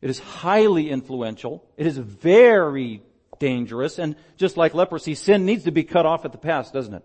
It 0.02 0.10
is 0.10 0.20
highly 0.20 0.90
influential. 0.90 1.66
It 1.76 1.88
is 1.88 1.98
very 1.98 3.02
dangerous. 3.40 4.00
And 4.00 4.16
just 4.38 4.58
like 4.58 4.74
leprosy, 4.74 5.16
sin 5.16 5.46
needs 5.46 5.66
to 5.66 5.72
be 5.72 5.84
cut 5.84 6.06
off 6.06 6.26
at 6.26 6.32
the 6.32 6.38
pass, 6.38 6.72
doesn't 6.72 6.94
it? 6.94 7.04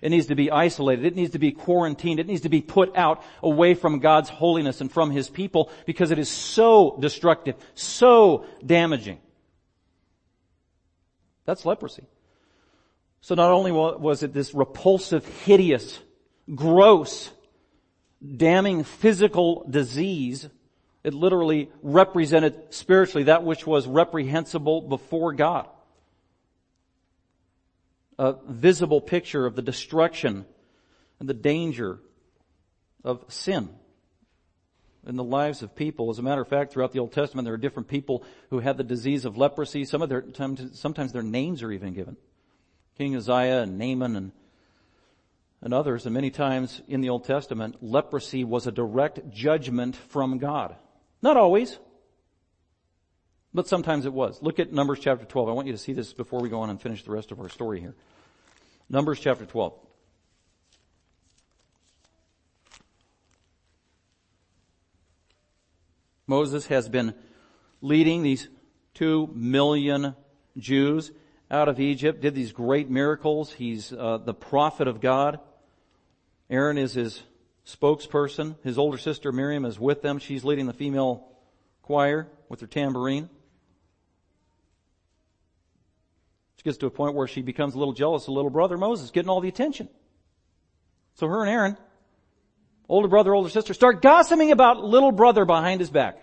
It 0.00 0.10
needs 0.10 0.26
to 0.26 0.34
be 0.34 0.50
isolated. 0.50 1.06
It 1.06 1.16
needs 1.16 1.32
to 1.32 1.38
be 1.38 1.52
quarantined. 1.52 2.20
It 2.20 2.26
needs 2.26 2.42
to 2.42 2.50
be 2.50 2.60
put 2.60 2.94
out 2.94 3.22
away 3.42 3.72
from 3.72 4.00
God's 4.00 4.28
holiness 4.28 4.82
and 4.82 4.92
from 4.92 5.10
His 5.10 5.30
people 5.30 5.70
because 5.86 6.10
it 6.10 6.18
is 6.18 6.28
so 6.28 6.98
destructive, 7.00 7.56
so 7.74 8.44
damaging. 8.64 9.18
That's 11.46 11.64
leprosy. 11.64 12.06
So 13.22 13.34
not 13.34 13.50
only 13.50 13.72
was 13.72 14.22
it 14.22 14.34
this 14.34 14.52
repulsive, 14.52 15.26
hideous, 15.44 15.98
gross, 16.54 17.30
damning 18.36 18.84
physical 18.84 19.66
disease, 19.68 20.48
it 21.02 21.14
literally 21.14 21.70
represented 21.82 22.72
spiritually 22.74 23.24
that 23.24 23.44
which 23.44 23.66
was 23.66 23.86
reprehensible 23.86 24.82
before 24.82 25.32
God 25.32 25.68
a 28.18 28.34
visible 28.48 29.00
picture 29.00 29.46
of 29.46 29.56
the 29.56 29.62
destruction 29.62 30.46
and 31.18 31.28
the 31.28 31.34
danger 31.34 31.98
of 33.02 33.24
sin 33.28 33.68
in 35.06 35.16
the 35.16 35.24
lives 35.24 35.62
of 35.62 35.74
people. 35.74 36.10
As 36.10 36.18
a 36.18 36.22
matter 36.22 36.40
of 36.40 36.48
fact, 36.48 36.72
throughout 36.72 36.92
the 36.92 37.00
Old 37.00 37.12
Testament, 37.12 37.44
there 37.44 37.54
are 37.54 37.58
different 37.58 37.88
people 37.88 38.24
who 38.50 38.60
had 38.60 38.76
the 38.76 38.84
disease 38.84 39.24
of 39.24 39.36
leprosy. 39.36 39.84
Some 39.84 40.02
of 40.02 40.08
their 40.08 40.24
sometimes 40.72 41.12
their 41.12 41.22
names 41.22 41.62
are 41.62 41.72
even 41.72 41.92
given. 41.92 42.16
King 42.96 43.16
Uzziah 43.16 43.62
and 43.62 43.78
Naaman 43.78 44.16
and 44.16 44.32
and 45.64 45.72
others, 45.72 46.04
and 46.04 46.12
many 46.12 46.30
times 46.30 46.82
in 46.86 47.00
the 47.00 47.08
Old 47.08 47.24
Testament, 47.24 47.82
leprosy 47.82 48.44
was 48.44 48.66
a 48.66 48.72
direct 48.72 49.30
judgment 49.30 49.96
from 49.96 50.36
God. 50.36 50.76
Not 51.22 51.38
always, 51.38 51.78
but 53.54 53.66
sometimes 53.66 54.04
it 54.04 54.12
was. 54.12 54.42
Look 54.42 54.60
at 54.60 54.74
Numbers 54.74 54.98
chapter 55.00 55.24
12. 55.24 55.48
I 55.48 55.52
want 55.52 55.66
you 55.66 55.72
to 55.72 55.78
see 55.78 55.94
this 55.94 56.12
before 56.12 56.40
we 56.40 56.50
go 56.50 56.60
on 56.60 56.68
and 56.68 56.80
finish 56.80 57.02
the 57.02 57.12
rest 57.12 57.32
of 57.32 57.40
our 57.40 57.48
story 57.48 57.80
here. 57.80 57.94
Numbers 58.90 59.18
chapter 59.18 59.46
12. 59.46 59.72
Moses 66.26 66.66
has 66.66 66.90
been 66.90 67.14
leading 67.80 68.22
these 68.22 68.48
two 68.92 69.30
million 69.34 70.14
Jews 70.58 71.10
out 71.50 71.68
of 71.68 71.80
Egypt, 71.80 72.20
did 72.20 72.34
these 72.34 72.52
great 72.52 72.90
miracles. 72.90 73.52
He's 73.52 73.94
uh, 73.94 74.18
the 74.18 74.34
prophet 74.34 74.88
of 74.88 75.00
God. 75.00 75.40
Aaron 76.50 76.78
is 76.78 76.94
his 76.94 77.22
spokesperson. 77.66 78.56
His 78.62 78.78
older 78.78 78.98
sister 78.98 79.32
Miriam 79.32 79.64
is 79.64 79.78
with 79.78 80.02
them. 80.02 80.18
She's 80.18 80.44
leading 80.44 80.66
the 80.66 80.72
female 80.72 81.26
choir 81.82 82.28
with 82.48 82.60
her 82.60 82.66
tambourine. 82.66 83.28
She 86.56 86.62
gets 86.62 86.78
to 86.78 86.86
a 86.86 86.90
point 86.90 87.14
where 87.14 87.26
she 87.26 87.42
becomes 87.42 87.74
a 87.74 87.78
little 87.78 87.94
jealous 87.94 88.24
of 88.24 88.34
little 88.34 88.50
brother 88.50 88.76
Moses 88.76 89.10
getting 89.10 89.28
all 89.28 89.40
the 89.40 89.48
attention. 89.48 89.88
So 91.14 91.26
her 91.28 91.42
and 91.42 91.50
Aaron, 91.50 91.76
older 92.88 93.08
brother, 93.08 93.34
older 93.34 93.48
sister, 93.48 93.74
start 93.74 94.02
gossiping 94.02 94.50
about 94.50 94.82
little 94.82 95.12
brother 95.12 95.44
behind 95.44 95.80
his 95.80 95.90
back. 95.90 96.18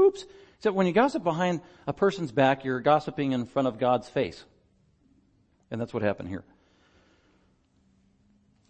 Oops. 0.00 0.24
Except 0.56 0.76
when 0.76 0.86
you 0.86 0.92
gossip 0.92 1.24
behind 1.24 1.62
a 1.86 1.92
person's 1.92 2.32
back, 2.32 2.64
you're 2.64 2.80
gossiping 2.80 3.32
in 3.32 3.46
front 3.46 3.68
of 3.68 3.78
God's 3.78 4.08
face. 4.08 4.44
And 5.70 5.80
that's 5.80 5.94
what 5.94 6.02
happened 6.02 6.28
here. 6.28 6.44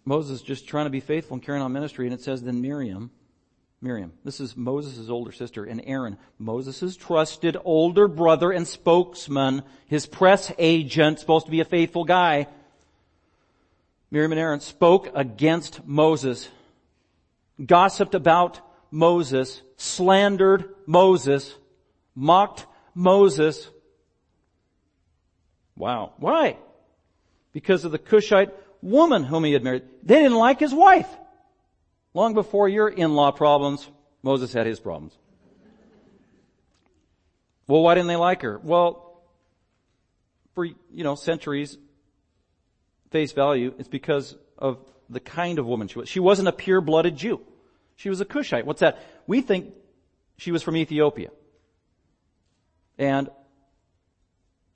Moses 0.04 0.42
just 0.42 0.66
trying 0.66 0.86
to 0.86 0.90
be 0.90 1.00
faithful 1.00 1.34
and 1.34 1.42
carrying 1.42 1.62
on 1.62 1.72
ministry, 1.72 2.06
and 2.06 2.14
it 2.14 2.22
says 2.22 2.42
then 2.42 2.60
Miriam, 2.60 3.10
Miriam. 3.82 4.12
This 4.24 4.40
is 4.40 4.56
Moses' 4.56 5.08
older 5.08 5.32
sister 5.32 5.64
and 5.64 5.82
Aaron, 5.84 6.18
Moses' 6.38 6.96
trusted 6.96 7.56
older 7.64 8.08
brother 8.08 8.50
and 8.50 8.66
spokesman, 8.66 9.62
his 9.86 10.06
press 10.06 10.52
agent, 10.58 11.18
supposed 11.18 11.46
to 11.46 11.50
be 11.50 11.60
a 11.60 11.64
faithful 11.64 12.04
guy. 12.04 12.46
Miriam 14.10 14.32
and 14.32 14.40
Aaron 14.40 14.60
spoke 14.60 15.10
against 15.14 15.86
Moses, 15.86 16.48
gossiped 17.64 18.14
about 18.14 18.60
Moses, 18.90 19.62
slandered 19.76 20.74
Moses, 20.86 21.54
mocked 22.14 22.66
Moses. 22.94 23.68
Wow. 25.76 26.12
Why? 26.18 26.58
Because 27.52 27.84
of 27.84 27.92
the 27.92 27.98
Cushite 27.98 28.50
woman 28.82 29.24
whom 29.24 29.44
he 29.44 29.52
had 29.52 29.64
married. 29.64 29.82
They 30.02 30.16
didn't 30.16 30.38
like 30.38 30.60
his 30.60 30.74
wife. 30.74 31.08
Long 32.14 32.34
before 32.34 32.68
your 32.68 32.88
in-law 32.88 33.32
problems, 33.32 33.88
Moses 34.22 34.52
had 34.52 34.66
his 34.66 34.80
problems. 34.80 35.16
Well, 37.66 37.82
why 37.82 37.94
didn't 37.94 38.08
they 38.08 38.16
like 38.16 38.42
her? 38.42 38.60
Well, 38.62 39.22
for, 40.54 40.64
you 40.64 41.04
know, 41.04 41.14
centuries, 41.14 41.78
face 43.10 43.32
value, 43.32 43.74
it's 43.78 43.88
because 43.88 44.36
of 44.58 44.78
the 45.08 45.20
kind 45.20 45.58
of 45.58 45.66
woman 45.66 45.86
she 45.86 45.98
was. 45.98 46.08
She 46.08 46.20
wasn't 46.20 46.48
a 46.48 46.52
pure-blooded 46.52 47.16
Jew. 47.16 47.40
She 47.96 48.08
was 48.08 48.20
a 48.20 48.24
Cushite. 48.24 48.66
What's 48.66 48.80
that? 48.80 48.98
We 49.26 49.40
think 49.40 49.72
she 50.36 50.50
was 50.50 50.62
from 50.62 50.76
Ethiopia. 50.76 51.30
And 52.98 53.28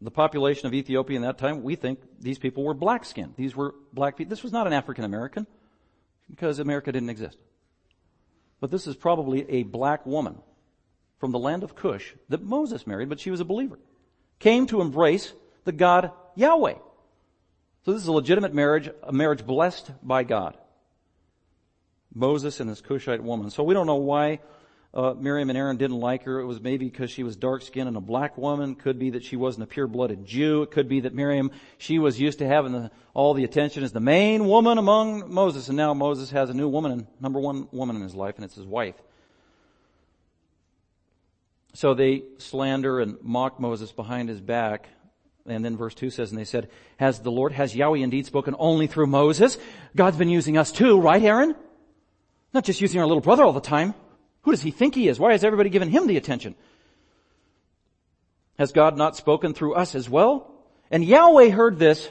the 0.05 0.11
population 0.11 0.67
of 0.67 0.75
Ethiopia 0.75 1.17
in 1.17 1.23
that 1.23 1.39
time, 1.39 1.63
we 1.63 1.77
think 1.77 1.99
these 2.21 2.39
people 2.39 2.63
were 2.63 2.75
black 2.75 3.05
skinned. 3.05 3.35
These 3.37 3.57
were 3.57 3.75
black 3.93 4.17
people. 4.17 4.31
This 4.31 4.43
was 4.43 4.53
not 4.53 4.67
an 4.67 4.73
African 4.73 5.05
American 5.05 5.47
because 6.29 6.59
America 6.59 6.93
didn't 6.93 7.11
exist. 7.11 7.39
But 8.61 8.71
this 8.71 8.87
is 8.87 8.97
probably 8.97 9.49
a 9.51 9.63
black 9.63 10.05
woman 10.07 10.39
from 11.19 11.33
the 11.33 11.39
land 11.39 11.63
of 11.63 11.75
Cush 11.75 12.15
that 12.29 12.43
Moses 12.43 12.87
married, 12.87 13.09
but 13.09 13.21
she 13.21 13.31
was 13.31 13.41
a 13.41 13.45
believer. 13.45 13.79
Came 14.39 14.67
to 14.67 14.81
embrace 14.81 15.33
the 15.65 15.73
God 15.73 16.11
Yahweh. 16.35 16.75
So 17.85 17.93
this 17.93 18.03
is 18.03 18.09
a 18.09 18.13
legitimate 18.13 18.55
marriage, 18.55 18.91
a 19.03 19.13
marriage 19.13 19.47
blessed 19.47 19.91
by 20.03 20.25
God. 20.25 20.57
Moses 22.15 22.61
and 22.61 22.71
this 22.71 22.81
Cushite 22.81 23.23
woman. 23.23 23.51
So 23.51 23.63
we 23.63 23.75
don't 23.75 23.87
know 23.87 23.97
why 23.97 24.41
uh, 24.95 25.13
Miriam 25.19 25.51
and 25.51 25.59
Aaron 25.59 25.77
didn't 25.77 25.99
like 25.99 26.23
her. 26.23 26.39
It 26.39 26.47
was 26.47 26.61
maybe 26.61 26.89
because 26.89 27.11
she 27.11 27.25
was 27.25 27.35
dark 27.35 27.63
skinned 27.63 27.89
and 27.89 27.97
a 27.97 28.01
black 28.01 28.39
woman. 28.39 28.77
Could 28.77 28.97
be 28.97 29.11
that 29.11 29.25
she 29.25 29.35
wasn't 29.35 29.65
a 29.65 29.67
pure 29.67 29.89
blooded 29.89 30.25
Jew. 30.25 30.63
It 30.63 30.71
could 30.71 30.89
be 30.89 31.01
that 31.01 31.13
Miriam, 31.13 31.51
she 31.79 31.99
was 31.99 32.21
used 32.21 32.39
to 32.39 32.47
having 32.47 32.71
the, 32.71 32.93
all 33.13 33.35
the 33.35 33.43
attention 33.43 33.83
as 33.83 33.91
the 33.91 33.99
main 33.99 34.47
woman 34.47 34.79
among 34.79 35.35
Moses. 35.35 35.69
And 35.69 35.77
now 35.77 35.95
Moses 35.95 36.31
has 36.31 36.49
a 36.49 36.55
new 36.55 36.69
woman, 36.69 36.93
and 36.93 37.07
number 37.21 37.41
one 37.41 37.67
woman 37.73 37.97
in 37.97 38.03
his 38.03 38.15
life, 38.15 38.37
and 38.37 38.45
it's 38.45 38.55
his 38.55 38.67
wife. 38.67 38.95
So 41.73 41.95
they 41.95 42.23
slander 42.39 43.01
and 43.01 43.21
mock 43.21 43.59
Moses 43.59 43.91
behind 43.91 44.29
his 44.29 44.41
back. 44.41 44.89
And 45.45 45.65
then 45.65 45.77
verse 45.77 45.95
2 45.95 46.11
says, 46.11 46.31
and 46.31 46.39
they 46.39 46.45
said, 46.45 46.69
has 46.99 47.19
the 47.19 47.33
Lord, 47.33 47.51
has 47.51 47.75
Yahweh 47.75 47.99
indeed 47.99 48.27
spoken 48.27 48.55
only 48.61 48.87
through 48.87 49.09
Moses? 49.09 49.59
God's 49.97 50.17
been 50.17 50.29
using 50.29 50.57
us 50.57 50.71
too, 50.71 51.01
right 51.01 51.21
Aaron? 51.21 51.57
Not 52.55 52.65
just 52.65 52.81
using 52.81 53.01
our 53.01 53.07
little 53.09 53.21
brother 53.21 53.43
all 53.43 53.53
the 53.53 53.61
time. 53.61 53.95
Who 54.45 54.51
does 54.51 54.63
he 54.63 54.71
think 54.71 54.95
he 54.95 55.09
is? 55.09 55.19
Why 55.19 55.33
has 55.33 55.45
everybody 55.45 55.71
given 55.71 55.91
him 55.91 56.07
the 56.07 56.17
attention? 56.17 56.55
Has 58.59 58.73
God 58.73 58.97
not 58.97 59.17
spoken 59.17 59.53
through 59.53 59.75
us 59.75 59.95
as 59.95 60.09
well? 60.09 60.53
And 60.91 61.05
Yahweh 61.05 61.49
heard 61.49 61.79
this 61.79 62.09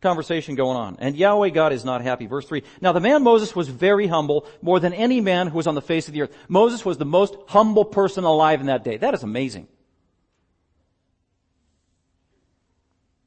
conversation 0.00 0.54
going 0.54 0.76
on. 0.76 0.96
And 1.00 1.16
Yahweh 1.16 1.50
God 1.50 1.72
is 1.72 1.84
not 1.84 2.00
happy. 2.00 2.26
Verse 2.26 2.46
3. 2.46 2.62
Now 2.80 2.92
the 2.92 3.00
man 3.00 3.22
Moses 3.22 3.54
was 3.54 3.68
very 3.68 4.06
humble, 4.06 4.46
more 4.62 4.80
than 4.80 4.92
any 4.92 5.20
man 5.20 5.48
who 5.48 5.56
was 5.56 5.66
on 5.66 5.74
the 5.74 5.82
face 5.82 6.06
of 6.08 6.14
the 6.14 6.22
earth. 6.22 6.34
Moses 6.48 6.84
was 6.84 6.96
the 6.96 7.04
most 7.04 7.36
humble 7.48 7.84
person 7.84 8.24
alive 8.24 8.60
in 8.60 8.66
that 8.66 8.84
day. 8.84 8.96
That 8.96 9.14
is 9.14 9.22
amazing. 9.22 9.68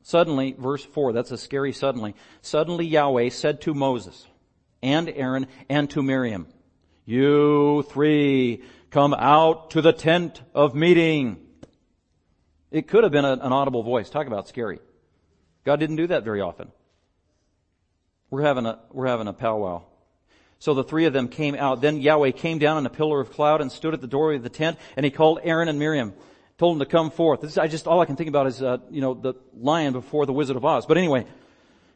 Suddenly, 0.02 0.56
verse 0.58 0.84
4, 0.84 1.14
that's 1.14 1.32
a 1.32 1.38
scary 1.38 1.74
suddenly. 1.74 2.16
Suddenly 2.42 2.88
Yahweh 2.88 3.30
said 3.30 3.62
to 3.62 3.76
Moses 3.76 4.26
and 4.82 5.10
Aaron 5.10 5.46
and 5.70 5.88
to 5.92 6.02
Miriam, 6.02 6.48
you 7.10 7.84
three 7.90 8.64
come 8.92 9.14
out 9.14 9.72
to 9.72 9.82
the 9.82 9.94
tent 9.94 10.42
of 10.54 10.76
meeting. 10.76 11.38
It 12.72 12.88
could 12.88 13.04
have 13.04 13.12
been 13.12 13.26
an 13.26 13.42
audible 13.42 13.82
voice. 13.82 14.10
Talk 14.10 14.28
about 14.28 14.48
scary. 14.48 14.80
God 15.66 15.80
didn't 15.80 15.96
do 15.96 16.08
that 16.08 16.24
very 16.24 16.42
often. 16.42 16.72
We're 18.30 18.44
having 18.44 18.66
a, 18.68 18.80
we're 18.92 19.08
having 19.08 19.28
a 19.28 19.34
powwow. 19.34 19.84
So 20.60 20.74
the 20.74 20.84
three 20.84 21.06
of 21.06 21.14
them 21.14 21.30
came 21.30 21.56
out. 21.56 21.82
Then 21.82 22.00
Yahweh 22.00 22.32
came 22.32 22.60
down 22.60 22.78
in 22.78 22.86
a 22.86 22.90
pillar 22.90 23.20
of 23.20 23.32
cloud 23.32 23.62
and 23.62 23.72
stood 23.72 23.94
at 23.94 24.02
the 24.02 24.08
doorway 24.08 24.36
of 24.36 24.44
the 24.44 24.50
tent 24.50 24.78
and 24.96 25.04
he 25.04 25.10
called 25.10 25.40
Aaron 25.42 25.68
and 25.68 25.80
Miriam, 25.80 26.14
told 26.60 26.76
them 26.76 26.80
to 26.80 26.92
come 26.92 27.10
forth. 27.10 27.42
This 27.42 27.52
is, 27.52 27.58
I 27.58 27.68
just, 27.68 27.88
all 27.88 28.02
I 28.02 28.06
can 28.06 28.18
think 28.18 28.30
about 28.30 28.46
is, 28.46 28.62
uh, 28.62 28.78
you 28.92 29.02
know, 29.02 29.16
the 29.16 29.34
lion 29.58 29.94
before 29.94 30.26
the 30.28 30.34
Wizard 30.34 30.58
of 30.58 30.66
Oz. 30.66 30.86
But 30.86 30.98
anyway, 30.98 31.26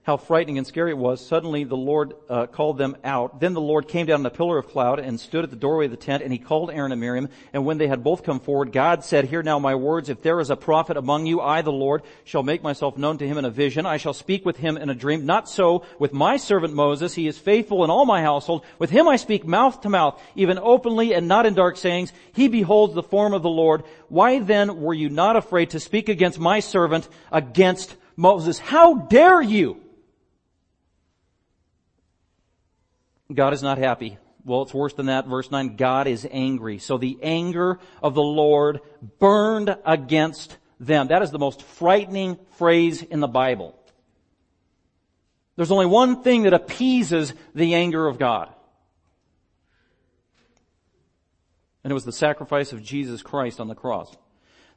how 0.03 0.17
frightening 0.17 0.57
and 0.57 0.67
scary 0.67 0.91
it 0.91 0.97
was, 0.97 1.25
suddenly 1.25 1.63
the 1.63 1.77
Lord 1.77 2.13
uh, 2.29 2.45
called 2.47 2.77
them 2.77 2.97
out. 3.05 3.39
Then 3.39 3.53
the 3.53 3.61
Lord 3.61 3.87
came 3.87 4.05
down 4.05 4.19
in 4.19 4.25
a 4.25 4.29
pillar 4.29 4.57
of 4.57 4.67
cloud 4.67 4.99
and 4.99 5.17
stood 5.17 5.45
at 5.45 5.49
the 5.49 5.55
doorway 5.55 5.85
of 5.85 5.91
the 5.91 5.97
tent, 5.97 6.21
and 6.21 6.31
he 6.31 6.39
called 6.39 6.71
Aaron 6.71 6.91
and 6.91 6.99
Miriam. 6.99 7.29
And 7.53 7.65
when 7.65 7.77
they 7.77 7.87
had 7.87 8.03
both 8.03 8.23
come 8.23 8.41
forward, 8.41 8.73
God 8.73 9.05
said, 9.05 9.23
Hear 9.23 9.41
now 9.43 9.59
my 9.59 9.75
words. 9.75 10.09
If 10.09 10.21
there 10.21 10.41
is 10.41 10.49
a 10.49 10.57
prophet 10.57 10.97
among 10.97 11.25
you, 11.25 11.39
I, 11.39 11.61
the 11.61 11.71
Lord, 11.71 12.03
shall 12.25 12.43
make 12.43 12.61
myself 12.61 12.97
known 12.97 13.17
to 13.19 13.27
him 13.27 13.37
in 13.37 13.45
a 13.45 13.49
vision. 13.49 13.85
I 13.85 13.95
shall 13.95 14.13
speak 14.13 14.45
with 14.45 14.57
him 14.57 14.75
in 14.75 14.89
a 14.89 14.95
dream. 14.95 15.25
Not 15.25 15.47
so 15.47 15.85
with 15.99 16.11
my 16.11 16.35
servant 16.35 16.73
Moses. 16.73 17.13
He 17.13 17.27
is 17.27 17.37
faithful 17.37 17.85
in 17.85 17.89
all 17.89 18.05
my 18.05 18.21
household. 18.21 18.65
With 18.79 18.89
him 18.89 19.07
I 19.07 19.15
speak 19.15 19.47
mouth 19.47 19.79
to 19.81 19.89
mouth, 19.89 20.21
even 20.35 20.59
openly 20.59 21.13
and 21.13 21.29
not 21.29 21.45
in 21.45 21.53
dark 21.53 21.77
sayings. 21.77 22.11
He 22.33 22.49
beholds 22.49 22.93
the 22.93 23.03
form 23.03 23.33
of 23.33 23.41
the 23.41 23.49
Lord. 23.49 23.83
Why 24.09 24.39
then 24.39 24.81
were 24.81 24.93
you 24.93 25.09
not 25.09 25.37
afraid 25.37 25.69
to 25.69 25.79
speak 25.79 26.09
against 26.09 26.39
my 26.39 26.59
servant, 26.59 27.07
against 27.31 27.95
Moses? 28.17 28.59
How 28.59 28.95
dare 28.95 29.41
you? 29.41 29.82
God 33.35 33.53
is 33.53 33.63
not 33.63 33.77
happy. 33.77 34.17
Well, 34.45 34.63
it's 34.63 34.73
worse 34.73 34.93
than 34.93 35.05
that. 35.05 35.27
Verse 35.27 35.49
9, 35.49 35.75
God 35.77 36.07
is 36.07 36.27
angry. 36.29 36.77
So 36.79 36.97
the 36.97 37.17
anger 37.21 37.79
of 38.01 38.13
the 38.13 38.21
Lord 38.21 38.81
burned 39.19 39.75
against 39.85 40.57
them. 40.79 41.07
That 41.07 41.21
is 41.21 41.31
the 41.31 41.39
most 41.39 41.61
frightening 41.61 42.37
phrase 42.57 43.01
in 43.01 43.19
the 43.19 43.27
Bible. 43.27 43.77
There's 45.55 45.71
only 45.71 45.85
one 45.85 46.23
thing 46.23 46.43
that 46.43 46.53
appeases 46.53 47.33
the 47.53 47.75
anger 47.75 48.07
of 48.07 48.17
God. 48.17 48.49
And 51.83 51.91
it 51.91 51.93
was 51.93 52.05
the 52.05 52.11
sacrifice 52.11 52.73
of 52.73 52.81
Jesus 52.81 53.21
Christ 53.21 53.59
on 53.59 53.67
the 53.67 53.75
cross. 53.75 54.15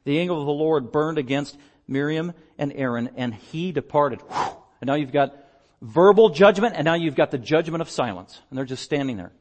The 0.03 0.19
anger 0.19 0.33
of 0.33 0.45
the 0.45 0.51
Lord 0.51 0.91
burned 0.91 1.17
against 1.17 1.57
Miriam 1.87 2.33
and 2.57 2.71
Aaron 2.73 3.09
and 3.15 3.33
he 3.33 3.71
departed. 3.71 4.21
And 4.29 4.87
now 4.87 4.95
you've 4.95 5.11
got 5.11 5.35
verbal 5.81 6.29
judgment, 6.29 6.75
and 6.75 6.85
now 6.85 6.95
you've 6.95 7.15
got 7.15 7.31
the 7.31 7.37
judgment 7.37 7.81
of 7.81 7.89
silence. 7.89 8.41
And 8.49 8.57
they're 8.57 8.65
just 8.65 8.83
standing 8.83 9.17
there. 9.17 9.31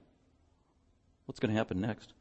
What's 1.26 1.40
going 1.40 1.52
to 1.52 1.58
happen 1.58 1.80
next? 1.80 2.12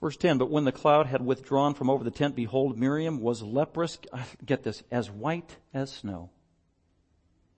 Verse 0.00 0.16
10, 0.16 0.36
but 0.38 0.50
when 0.50 0.64
the 0.64 0.72
cloud 0.72 1.06
had 1.06 1.24
withdrawn 1.24 1.72
from 1.74 1.88
over 1.88 2.04
the 2.04 2.10
tent, 2.10 2.36
behold, 2.36 2.78
Miriam 2.78 3.20
was 3.20 3.42
leprous, 3.42 3.98
get 4.44 4.62
this, 4.62 4.82
as 4.90 5.10
white 5.10 5.56
as 5.72 5.90
snow. 5.90 6.30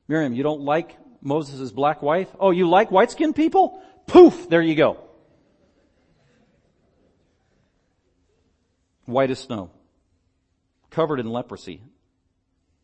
Miriam, 0.06 0.32
you 0.32 0.44
don't 0.44 0.60
like 0.60 0.96
Moses' 1.20 1.72
black 1.72 2.00
wife? 2.00 2.28
Oh, 2.38 2.52
you 2.52 2.68
like 2.68 2.92
white-skinned 2.92 3.34
people? 3.34 3.82
Poof, 4.06 4.48
there 4.48 4.62
you 4.62 4.76
go. 4.76 4.98
White 9.04 9.30
as 9.30 9.40
snow. 9.40 9.70
Covered 10.90 11.18
in 11.18 11.28
leprosy. 11.28 11.82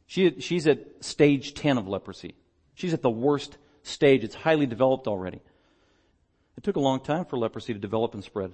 She, 0.07 0.41
she's 0.41 0.67
at 0.67 1.05
stage 1.05 1.55
10 1.55 1.79
of 1.79 1.87
leprosy. 1.87 2.35
She's 2.75 2.93
at 2.93 3.03
the 3.03 3.11
worst 3.11 3.57
stage. 3.83 4.25
It's 4.25 4.35
highly 4.35 4.67
developed 4.67 5.07
already. 5.07 5.41
It 6.57 6.63
took 6.65 6.77
a 6.77 6.81
long 6.81 7.01
time 7.01 7.25
for 7.25 7.39
leprosy 7.39 7.73
to 7.73 7.79
develop 7.79 8.15
and 8.15 8.23
spread. 8.23 8.53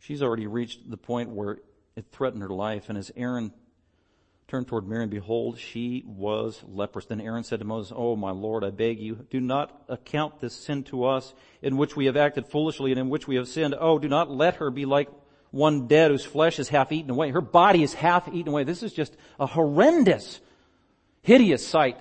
She's 0.00 0.22
already 0.22 0.46
reached 0.46 0.90
the 0.90 0.96
point 0.96 1.30
where 1.30 1.58
it 1.96 2.06
threatened 2.12 2.42
her 2.42 2.48
life. 2.48 2.88
And 2.88 2.98
as 2.98 3.10
Aaron 3.16 3.52
turned 4.48 4.68
toward 4.68 4.86
Miriam, 4.86 5.08
behold, 5.08 5.58
she 5.58 6.04
was 6.06 6.62
leprous. 6.66 7.06
Then 7.06 7.20
Aaron 7.20 7.44
said 7.44 7.60
to 7.60 7.64
Moses, 7.64 7.92
Oh, 7.94 8.14
my 8.14 8.30
Lord, 8.30 8.64
I 8.64 8.70
beg 8.70 9.00
you, 9.00 9.26
do 9.30 9.40
not 9.40 9.84
account 9.88 10.40
this 10.40 10.54
sin 10.54 10.84
to 10.84 11.04
us 11.04 11.32
in 11.62 11.76
which 11.76 11.96
we 11.96 12.06
have 12.06 12.16
acted 12.16 12.46
foolishly 12.46 12.90
and 12.90 13.00
in 13.00 13.08
which 13.08 13.26
we 13.26 13.36
have 13.36 13.48
sinned. 13.48 13.74
Oh, 13.78 13.98
do 13.98 14.08
not 14.08 14.30
let 14.30 14.56
her 14.56 14.70
be 14.70 14.84
like 14.84 15.08
one 15.50 15.86
dead 15.86 16.10
whose 16.10 16.24
flesh 16.24 16.58
is 16.58 16.68
half 16.68 16.92
eaten 16.92 17.10
away. 17.10 17.30
Her 17.30 17.40
body 17.40 17.82
is 17.82 17.94
half 17.94 18.28
eaten 18.28 18.48
away. 18.48 18.64
This 18.64 18.82
is 18.82 18.92
just 18.92 19.16
a 19.38 19.46
horrendous, 19.46 20.40
hideous 21.22 21.66
sight 21.66 21.96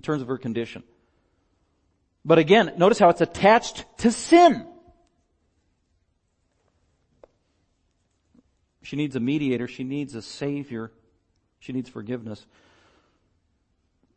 in 0.00 0.02
terms 0.02 0.22
of 0.22 0.28
her 0.28 0.38
condition. 0.38 0.82
But 2.24 2.38
again, 2.38 2.72
notice 2.78 2.98
how 2.98 3.10
it's 3.10 3.20
attached 3.20 3.84
to 3.98 4.10
sin. 4.10 4.66
She 8.80 8.96
needs 8.96 9.14
a 9.14 9.20
mediator. 9.20 9.68
She 9.68 9.84
needs 9.84 10.14
a 10.14 10.22
savior. 10.22 10.90
She 11.58 11.74
needs 11.74 11.90
forgiveness. 11.90 12.46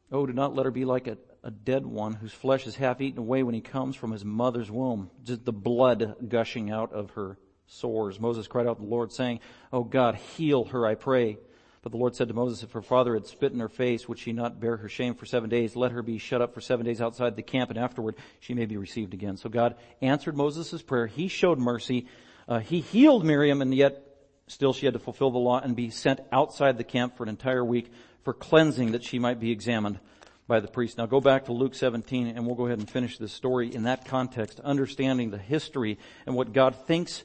Oh, 0.10 0.26
do 0.26 0.32
not 0.32 0.56
let 0.56 0.66
her 0.66 0.72
be 0.72 0.86
like 0.86 1.08
a, 1.08 1.18
a 1.44 1.52
dead 1.52 1.86
one 1.86 2.14
whose 2.14 2.32
flesh 2.32 2.66
is 2.66 2.78
half 2.78 3.02
eaten 3.02 3.20
away 3.20 3.44
when 3.44 3.54
he 3.54 3.60
comes 3.60 3.98
from 3.98 4.12
his 4.12 4.24
mother's 4.24 4.72
womb. 4.72 5.10
Just 5.26 5.44
the 5.44 5.52
blood 5.52 6.30
gushing 6.30 6.72
out 6.72 6.94
of 6.94 7.10
her 7.12 7.38
sores. 7.68 8.22
Moses 8.22 8.48
cried 8.48 8.68
out 8.68 8.78
to 8.78 8.84
the 8.84 8.90
Lord 8.90 9.12
saying, 9.12 9.42
Oh 9.74 9.84
God, 9.84 10.16
heal 10.16 10.64
her, 10.64 10.88
I 10.88 10.96
pray. 10.96 11.40
But 11.84 11.92
the 11.92 11.98
Lord 11.98 12.16
said 12.16 12.30
to 12.30 12.34
Moses, 12.34 12.64
if 12.64 12.72
her 12.72 12.82
father 12.82 13.14
had 13.14 13.28
spit 13.28 13.52
in 13.52 13.60
her 13.60 13.68
face, 13.68 14.08
would 14.08 14.18
she 14.18 14.32
not 14.32 14.60
bear 14.60 14.78
her 14.78 14.88
shame 14.88 15.16
for 15.16 15.26
seven 15.26 15.50
days? 15.50 15.76
Let 15.76 15.92
her 15.92 16.02
be 16.02 16.18
shut 16.18 16.42
up 16.42 16.54
for 16.54 16.62
seven 16.62 16.86
days 16.86 17.02
outside 17.02 17.36
the 17.36 17.44
camp, 17.44 17.70
and 17.70 17.78
afterward 17.78 18.16
she 18.40 18.54
may 18.54 18.66
be 18.66 18.78
received 18.78 19.14
again. 19.14 19.36
So 19.36 19.50
God 19.50 19.76
answered 20.02 20.38
Moses' 20.38 20.82
prayer. 20.82 21.08
He 21.08 21.28
showed 21.28 21.60
mercy. 21.60 22.08
Uh, 22.48 22.60
he 22.60 22.80
healed 22.80 23.26
Miriam, 23.26 23.62
and 23.62 23.76
yet 23.76 24.02
still 24.48 24.72
she 24.72 24.86
had 24.86 24.94
to 24.94 25.00
fulfill 25.00 25.32
the 25.32 25.38
law 25.38 25.60
and 25.60 25.76
be 25.76 25.90
sent 25.90 26.22
outside 26.32 26.78
the 26.78 26.86
camp 26.86 27.18
for 27.18 27.24
an 27.24 27.30
entire 27.30 27.66
week 27.66 27.92
for 28.24 28.34
cleansing 28.34 28.94
that 28.94 29.04
she 29.04 29.20
might 29.20 29.42
be 29.42 29.52
examined 29.52 30.00
by 30.48 30.62
the 30.62 30.68
priest. 30.68 30.98
Now 30.98 31.06
go 31.06 31.20
back 31.20 31.46
to 31.46 31.54
Luke 31.54 31.76
17 31.76 32.28
and 32.28 32.46
we'll 32.46 32.56
go 32.56 32.66
ahead 32.66 32.80
and 32.80 32.90
finish 32.90 33.18
this 33.18 33.34
story 33.34 33.74
in 33.74 33.84
that 33.84 34.06
context, 34.06 34.60
understanding 34.62 35.32
the 35.32 35.38
history 35.38 35.98
and 36.26 36.36
what 36.36 36.54
God 36.54 36.76
thinks 36.88 37.24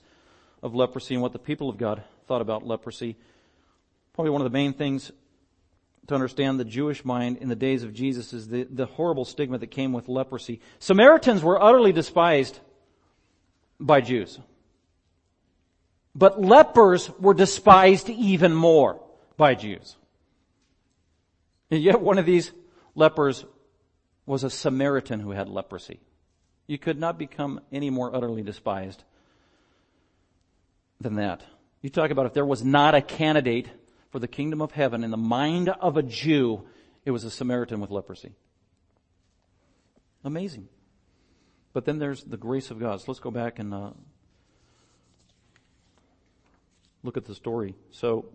of 0.62 0.74
leprosy 0.74 1.14
and 1.14 1.22
what 1.22 1.32
the 1.32 1.38
people 1.38 1.68
of 1.68 1.78
God 1.78 2.02
thought 2.26 2.40
about 2.40 2.66
leprosy. 2.66 3.16
Probably 4.18 4.32
one 4.32 4.40
of 4.40 4.50
the 4.50 4.58
main 4.58 4.72
things 4.72 5.12
to 6.08 6.14
understand 6.16 6.58
the 6.58 6.64
Jewish 6.64 7.04
mind 7.04 7.36
in 7.36 7.48
the 7.48 7.54
days 7.54 7.84
of 7.84 7.94
Jesus 7.94 8.32
is 8.32 8.48
the, 8.48 8.64
the 8.64 8.86
horrible 8.86 9.24
stigma 9.24 9.58
that 9.58 9.68
came 9.68 9.92
with 9.92 10.08
leprosy. 10.08 10.60
Samaritans 10.80 11.44
were 11.44 11.62
utterly 11.62 11.92
despised 11.92 12.58
by 13.78 14.00
Jews. 14.00 14.40
But 16.16 16.42
lepers 16.42 17.08
were 17.20 17.32
despised 17.32 18.10
even 18.10 18.52
more 18.52 19.00
by 19.36 19.54
Jews. 19.54 19.94
And 21.70 21.80
yet 21.80 22.00
one 22.00 22.18
of 22.18 22.26
these 22.26 22.50
lepers 22.96 23.44
was 24.26 24.42
a 24.42 24.50
Samaritan 24.50 25.20
who 25.20 25.30
had 25.30 25.48
leprosy. 25.48 26.00
You 26.66 26.76
could 26.76 26.98
not 26.98 27.20
become 27.20 27.60
any 27.70 27.88
more 27.88 28.12
utterly 28.12 28.42
despised 28.42 29.04
than 31.00 31.14
that. 31.14 31.40
You 31.82 31.90
talk 31.90 32.10
about 32.10 32.26
if 32.26 32.34
there 32.34 32.44
was 32.44 32.64
not 32.64 32.96
a 32.96 33.00
candidate 33.00 33.68
for 34.18 34.22
the 34.22 34.26
kingdom 34.26 34.60
of 34.60 34.72
heaven 34.72 35.04
in 35.04 35.12
the 35.12 35.16
mind 35.16 35.68
of 35.68 35.96
a 35.96 36.02
Jew, 36.02 36.64
it 37.04 37.12
was 37.12 37.22
a 37.22 37.30
Samaritan 37.30 37.78
with 37.78 37.90
leprosy. 37.90 38.32
Amazing. 40.24 40.68
But 41.72 41.84
then 41.84 42.00
there's 42.00 42.24
the 42.24 42.36
grace 42.36 42.72
of 42.72 42.80
God. 42.80 43.00
So 43.00 43.04
let's 43.06 43.20
go 43.20 43.30
back 43.30 43.60
and 43.60 43.72
uh, 43.72 43.90
look 47.04 47.16
at 47.16 47.26
the 47.26 47.34
story. 47.36 47.76
So 47.92 48.26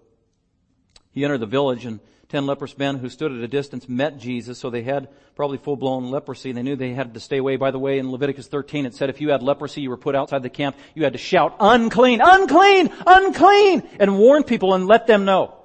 he 1.12 1.26
entered 1.26 1.40
the 1.40 1.48
village 1.48 1.84
and 1.84 2.00
ten 2.30 2.46
leprous 2.46 2.78
men 2.78 3.00
who 3.00 3.10
stood 3.10 3.34
at 3.34 3.40
a 3.40 3.48
distance 3.50 3.90
met 3.90 4.18
Jesus. 4.18 4.58
So 4.60 4.70
they 4.70 4.84
had 4.84 5.10
probably 5.36 5.58
full 5.58 5.76
blown 5.76 6.12
leprosy 6.12 6.54
they 6.54 6.64
knew 6.64 6.78
they 6.78 6.94
had 6.94 7.14
to 7.14 7.20
stay 7.20 7.40
away. 7.40 7.58
By 7.58 7.72
the 7.72 7.80
way, 7.80 8.00
in 8.00 8.10
Leviticus 8.10 8.48
13 8.48 8.86
it 8.86 8.96
said 8.96 9.10
if 9.10 9.20
you 9.20 9.32
had 9.32 9.44
leprosy, 9.44 9.82
you 9.82 9.90
were 9.90 9.98
put 9.98 10.16
outside 10.16 10.44
the 10.44 10.50
camp. 10.50 10.78
You 10.96 11.04
had 11.04 11.12
to 11.12 11.20
shout, 11.20 11.58
unclean, 11.60 12.22
unclean, 12.24 12.90
unclean, 13.06 13.84
and 14.00 14.18
warn 14.18 14.44
people 14.44 14.76
and 14.76 14.88
let 14.88 15.08
them 15.08 15.26
know 15.26 15.58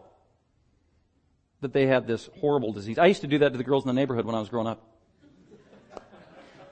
that 1.61 1.73
they 1.73 1.87
had 1.87 2.07
this 2.07 2.29
horrible 2.41 2.73
disease. 2.73 2.99
I 2.99 3.07
used 3.07 3.23
to 3.23 3.27
do 3.27 3.39
that 3.39 3.53
to 3.53 3.59
the 3.59 3.65
girls 3.65 3.85
in 3.85 3.89
the 3.89 3.95
neighborhood 3.95 4.25
when 4.25 4.35
I 4.35 4.41
was 4.41 4.49
growing 4.49 4.67
up. 4.67 4.83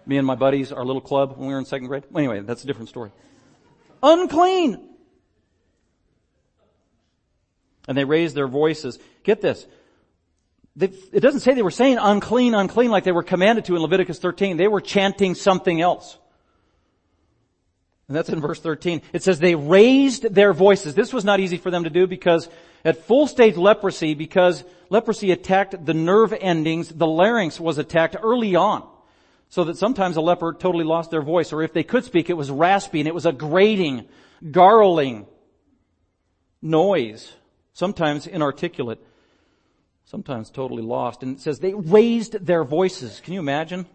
Me 0.07 0.17
and 0.19 0.27
my 0.27 0.37
buddies, 0.37 0.71
our 0.71 0.85
little 0.85 1.01
club 1.01 1.37
when 1.37 1.49
we 1.49 1.53
were 1.53 1.59
in 1.59 1.65
second 1.65 1.89
grade. 1.89 2.05
Well, 2.11 2.23
anyway, 2.23 2.41
that's 2.41 2.63
a 2.63 2.67
different 2.67 2.89
story. 2.89 3.11
Unclean! 4.03 4.91
And 7.89 7.99
they 7.99 8.05
raised 8.05 8.37
their 8.37 8.47
voices. 8.47 8.99
Get 9.25 9.41
this. 9.41 9.67
It 10.79 11.21
doesn't 11.21 11.41
say 11.41 11.55
they 11.55 11.63
were 11.63 11.71
saying 11.71 11.99
unclean, 11.99 12.55
unclean 12.55 12.91
like 12.91 13.05
they 13.05 13.13
were 13.13 13.23
commanded 13.23 13.65
to 13.65 13.77
in 13.77 13.83
Leviticus 13.83 14.19
13. 14.19 14.57
They 14.57 14.69
were 14.69 14.81
chanting 14.81 15.35
something 15.35 15.81
else. 15.81 16.19
And 18.09 18.17
that's 18.17 18.29
in 18.29 18.41
verse 18.41 18.61
13. 18.61 19.03
It 19.13 19.23
says 19.23 19.41
they 19.41 19.57
raised 19.57 20.23
their 20.23 20.53
voices. 20.53 20.95
This 20.95 21.13
was 21.13 21.25
not 21.25 21.41
easy 21.41 21.57
for 21.57 21.71
them 21.71 21.85
to 21.85 21.91
do 21.91 22.07
because 22.07 22.49
at 22.85 23.05
full 23.05 23.27
stage 23.27 23.57
leprosy, 23.57 24.15
because 24.15 24.63
leprosy 24.91 25.33
attacked 25.33 25.85
the 25.85 25.95
nerve 25.95 26.33
endings, 26.33 26.89
the 26.89 27.07
larynx 27.07 27.59
was 27.59 27.79
attacked 27.79 28.17
early 28.23 28.55
on. 28.55 28.89
So 29.49 29.65
that 29.65 29.77
sometimes 29.77 30.17
a 30.17 30.21
leper 30.21 30.53
totally 30.53 30.85
lost 30.85 31.11
their 31.11 31.23
voice, 31.23 31.53
or 31.53 31.63
if 31.63 31.73
they 31.73 31.85
could 31.85 32.05
speak, 32.05 32.31
it 32.31 32.37
was 32.37 32.51
raspy 32.51 33.01
and 33.01 33.09
it 33.09 33.15
was 33.15 33.27
a 33.27 33.33
grating, 33.33 34.07
gargling 34.51 35.27
noise. 36.63 37.33
Sometimes 37.73 38.27
inarticulate, 38.27 38.99
sometimes 40.05 40.51
totally 40.51 40.83
lost. 40.83 41.23
And 41.23 41.37
it 41.37 41.41
says 41.41 41.59
they 41.59 41.75
raised 41.75 42.45
their 42.45 42.65
voices. 42.65 43.21
Can 43.21 43.35
you 43.35 43.41
imagine? 43.41 43.87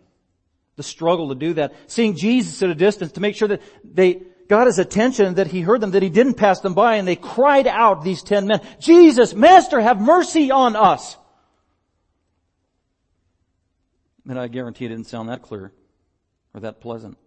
The 0.81 0.87
struggle 0.87 1.29
to 1.29 1.35
do 1.35 1.53
that. 1.53 1.73
Seeing 1.87 2.15
Jesus 2.15 2.63
at 2.63 2.69
a 2.69 2.75
distance 2.75 3.11
to 3.13 3.21
make 3.21 3.35
sure 3.35 3.47
that 3.47 3.61
they 3.83 4.23
got 4.47 4.65
his 4.65 4.79
attention, 4.79 5.35
that 5.35 5.47
he 5.47 5.61
heard 5.61 5.79
them, 5.79 5.91
that 5.91 6.01
he 6.01 6.09
didn't 6.09 6.33
pass 6.33 6.59
them 6.59 6.73
by, 6.73 6.95
and 6.95 7.07
they 7.07 7.15
cried 7.15 7.67
out, 7.67 8.03
these 8.03 8.23
ten 8.23 8.47
men, 8.47 8.59
Jesus, 8.79 9.33
Master, 9.33 9.79
have 9.79 10.01
mercy 10.01 10.49
on 10.51 10.75
us. 10.75 11.17
And 14.27 14.39
I 14.39 14.47
guarantee 14.47 14.85
it 14.85 14.89
didn't 14.89 15.07
sound 15.07 15.29
that 15.29 15.41
clear 15.41 15.71
or 16.53 16.61
that 16.61 16.81
pleasant. 16.81 17.17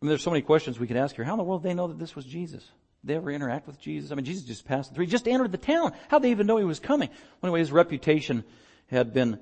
I 0.00 0.04
mean, 0.04 0.08
there's 0.08 0.22
so 0.22 0.30
many 0.30 0.42
questions 0.42 0.80
we 0.80 0.88
could 0.88 0.96
ask 0.96 1.14
here. 1.14 1.24
How 1.24 1.34
in 1.34 1.38
the 1.38 1.44
world 1.44 1.62
did 1.62 1.70
they 1.70 1.74
know 1.74 1.86
that 1.86 1.98
this 1.98 2.16
was 2.16 2.24
Jesus? 2.24 2.62
Did 2.64 3.08
they 3.08 3.14
ever 3.14 3.30
interact 3.30 3.66
with 3.66 3.80
Jesus? 3.80 4.10
I 4.10 4.16
mean, 4.16 4.24
Jesus 4.24 4.44
just 4.44 4.64
passed 4.64 4.94
through. 4.94 5.04
He 5.04 5.10
just 5.10 5.28
entered 5.28 5.52
the 5.52 5.58
town. 5.58 5.92
How'd 6.08 6.22
they 6.22 6.30
even 6.32 6.46
know 6.46 6.56
he 6.56 6.64
was 6.64 6.80
coming? 6.80 7.08
Well, 7.08 7.48
anyway, 7.48 7.60
his 7.60 7.72
reputation 7.72 8.44
had 8.88 9.12
been 9.14 9.38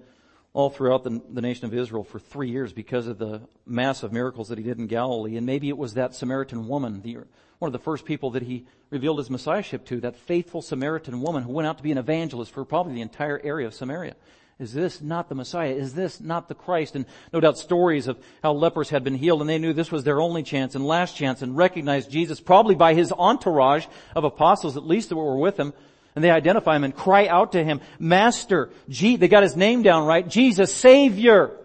all 0.53 0.71
throughout 0.71 1.05
the, 1.05 1.23
the, 1.31 1.41
nation 1.41 1.67
of 1.67 1.75
Israel 1.75 2.03
for 2.03 2.19
three 2.19 2.51
years 2.51 2.73
because 2.73 3.07
of 3.07 3.19
the 3.19 3.41
massive 3.67 4.13
miracles 4.13 4.49
that 4.49 4.59
he 4.59 4.65
did 4.65 4.79
in 4.79 4.87
Galilee. 4.87 5.37
And 5.37 5.47
maybe 5.47 5.69
it 5.69 5.79
was 5.79 5.95
that 5.95 6.15
Samaritan 6.15 6.67
woman, 6.67 7.03
the, 7.03 7.19
one 7.61 7.69
of 7.69 7.73
the 7.73 7.79
first 7.79 8.05
people 8.05 8.31
that 8.33 8.43
he 8.43 8.67
revealed 8.91 9.19
his 9.19 9.31
messiahship 9.31 9.85
to, 9.87 10.01
that 10.01 10.17
faithful 10.17 10.61
Samaritan 10.61 11.21
woman 11.21 11.45
who 11.45 11.53
went 11.53 11.69
out 11.69 11.77
to 11.77 11.85
be 11.85 11.93
an 11.93 11.99
evangelist 11.99 12.53
for 12.53 12.65
probably 12.65 12.95
the 12.95 13.01
entire 13.01 13.41
area 13.45 13.67
of 13.67 13.75
Samaria. 13.75 14.17
Is 14.59 14.75
this 14.75 15.01
not 15.01 15.31
the 15.31 15.35
Messiah? 15.35 15.71
Is 15.71 15.95
this 15.95 16.21
not 16.21 16.49
the 16.49 16.55
Christ? 16.55 16.95
And 16.95 17.07
no 17.33 17.41
doubt 17.41 17.57
stories 17.57 18.09
of 18.09 18.19
how 18.43 18.53
lepers 18.53 18.91
had 18.91 19.03
been 19.03 19.15
healed 19.15 19.41
and 19.41 19.49
they 19.49 19.59
knew 19.59 19.73
this 19.73 19.91
was 19.91 20.05
their 20.05 20.21
only 20.21 20.43
chance 20.43 20.75
and 20.75 20.85
last 20.85 21.17
chance 21.17 21.41
and 21.41 21.57
recognized 21.57 22.11
Jesus 22.11 22.41
probably 22.41 22.75
by 22.75 22.93
his 22.93 23.11
entourage 23.11 23.87
of 24.15 24.25
apostles 24.25 24.77
at 24.77 24.87
least 24.87 25.09
that 25.09 25.17
were 25.17 25.39
with 25.39 25.59
him. 25.59 25.73
And 26.15 26.25
they 26.25 26.31
identify 26.31 26.77
him 26.77 26.85
and 26.85 26.95
cry 26.95 27.27
out 27.27 27.53
to 27.53 27.63
him, 27.63 27.81
Master, 27.99 28.71
G, 28.89 29.17
they 29.17 29.29
got 29.29 29.43
his 29.43 29.57
name 29.57 29.83
down 29.83 30.07
right, 30.07 30.27
Jesus, 30.27 30.75
Savior. 30.75 31.57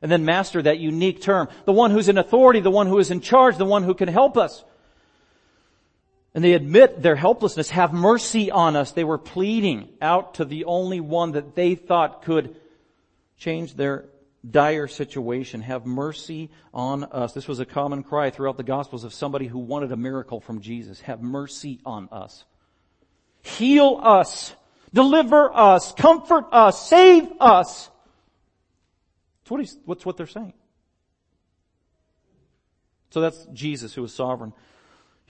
And 0.00 0.10
then 0.10 0.24
Master, 0.24 0.60
that 0.62 0.80
unique 0.80 1.22
term, 1.22 1.48
the 1.64 1.72
one 1.72 1.92
who's 1.92 2.08
in 2.08 2.18
authority, 2.18 2.60
the 2.60 2.70
one 2.70 2.88
who 2.88 2.98
is 2.98 3.12
in 3.12 3.20
charge, 3.20 3.56
the 3.56 3.64
one 3.64 3.84
who 3.84 3.94
can 3.94 4.08
help 4.08 4.36
us. 4.36 4.64
And 6.34 6.42
they 6.42 6.54
admit 6.54 7.02
their 7.02 7.14
helplessness. 7.14 7.70
Have 7.70 7.92
mercy 7.92 8.50
on 8.50 8.74
us. 8.74 8.92
They 8.92 9.04
were 9.04 9.18
pleading 9.18 9.90
out 10.00 10.34
to 10.34 10.44
the 10.44 10.64
only 10.64 10.98
one 10.98 11.32
that 11.32 11.54
they 11.54 11.74
thought 11.74 12.22
could 12.22 12.56
change 13.36 13.74
their 13.74 14.06
dire 14.48 14.88
situation. 14.88 15.60
Have 15.60 15.86
mercy 15.86 16.50
on 16.74 17.04
us. 17.04 17.32
This 17.32 17.46
was 17.46 17.60
a 17.60 17.66
common 17.66 18.02
cry 18.02 18.30
throughout 18.30 18.56
the 18.56 18.64
Gospels 18.64 19.04
of 19.04 19.12
somebody 19.12 19.46
who 19.46 19.58
wanted 19.58 19.92
a 19.92 19.96
miracle 19.96 20.40
from 20.40 20.60
Jesus. 20.60 21.00
Have 21.02 21.22
mercy 21.22 21.80
on 21.84 22.08
us. 22.10 22.44
Heal 23.42 24.00
us. 24.02 24.54
Deliver 24.94 25.54
us. 25.54 25.92
Comfort 25.92 26.46
us. 26.52 26.88
Save 26.88 27.28
us. 27.40 27.90
That's 29.42 29.50
what, 29.50 29.60
he's, 29.60 29.76
what's 29.84 30.06
what 30.06 30.16
they're 30.16 30.26
saying. 30.26 30.54
So 33.10 33.20
that's 33.20 33.44
Jesus 33.52 33.94
who 33.94 34.04
is 34.04 34.14
sovereign 34.14 34.52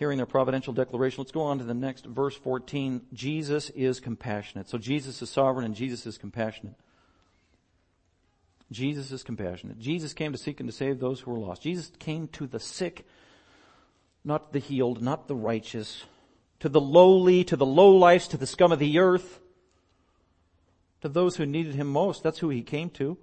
hearing 0.02 0.16
their 0.16 0.26
providential 0.26 0.72
declaration. 0.72 1.22
Let's 1.22 1.30
go 1.30 1.42
on 1.42 1.58
to 1.58 1.64
the 1.64 1.74
next 1.74 2.06
verse 2.06 2.34
14. 2.34 3.02
Jesus 3.12 3.70
is 3.70 4.00
compassionate. 4.00 4.68
So 4.68 4.76
Jesus 4.76 5.22
is 5.22 5.30
sovereign 5.30 5.64
and 5.64 5.76
Jesus 5.76 6.06
is 6.06 6.18
compassionate. 6.18 6.74
Jesus 8.72 9.12
is 9.12 9.22
compassionate. 9.22 9.78
Jesus 9.78 10.12
came 10.12 10.32
to 10.32 10.38
seek 10.38 10.58
and 10.58 10.68
to 10.68 10.74
save 10.74 10.98
those 10.98 11.20
who 11.20 11.30
were 11.30 11.38
lost. 11.38 11.62
Jesus 11.62 11.92
came 12.00 12.26
to 12.28 12.48
the 12.48 12.58
sick, 12.58 13.06
not 14.24 14.52
the 14.52 14.58
healed, 14.58 15.00
not 15.00 15.28
the 15.28 15.36
righteous, 15.36 16.02
to 16.62 16.68
the 16.68 16.80
lowly, 16.80 17.44
to 17.44 17.56
the 17.56 17.66
lowlifes, 17.66 18.30
to 18.30 18.36
the 18.36 18.46
scum 18.46 18.72
of 18.72 18.78
the 18.78 18.98
earth, 18.98 19.40
to 21.02 21.08
those 21.08 21.36
who 21.36 21.44
needed 21.44 21.74
him 21.74 21.86
most. 21.86 22.22
That's 22.22 22.38
who 22.38 22.48
he 22.48 22.62
came 22.62 22.90
to 22.90 23.18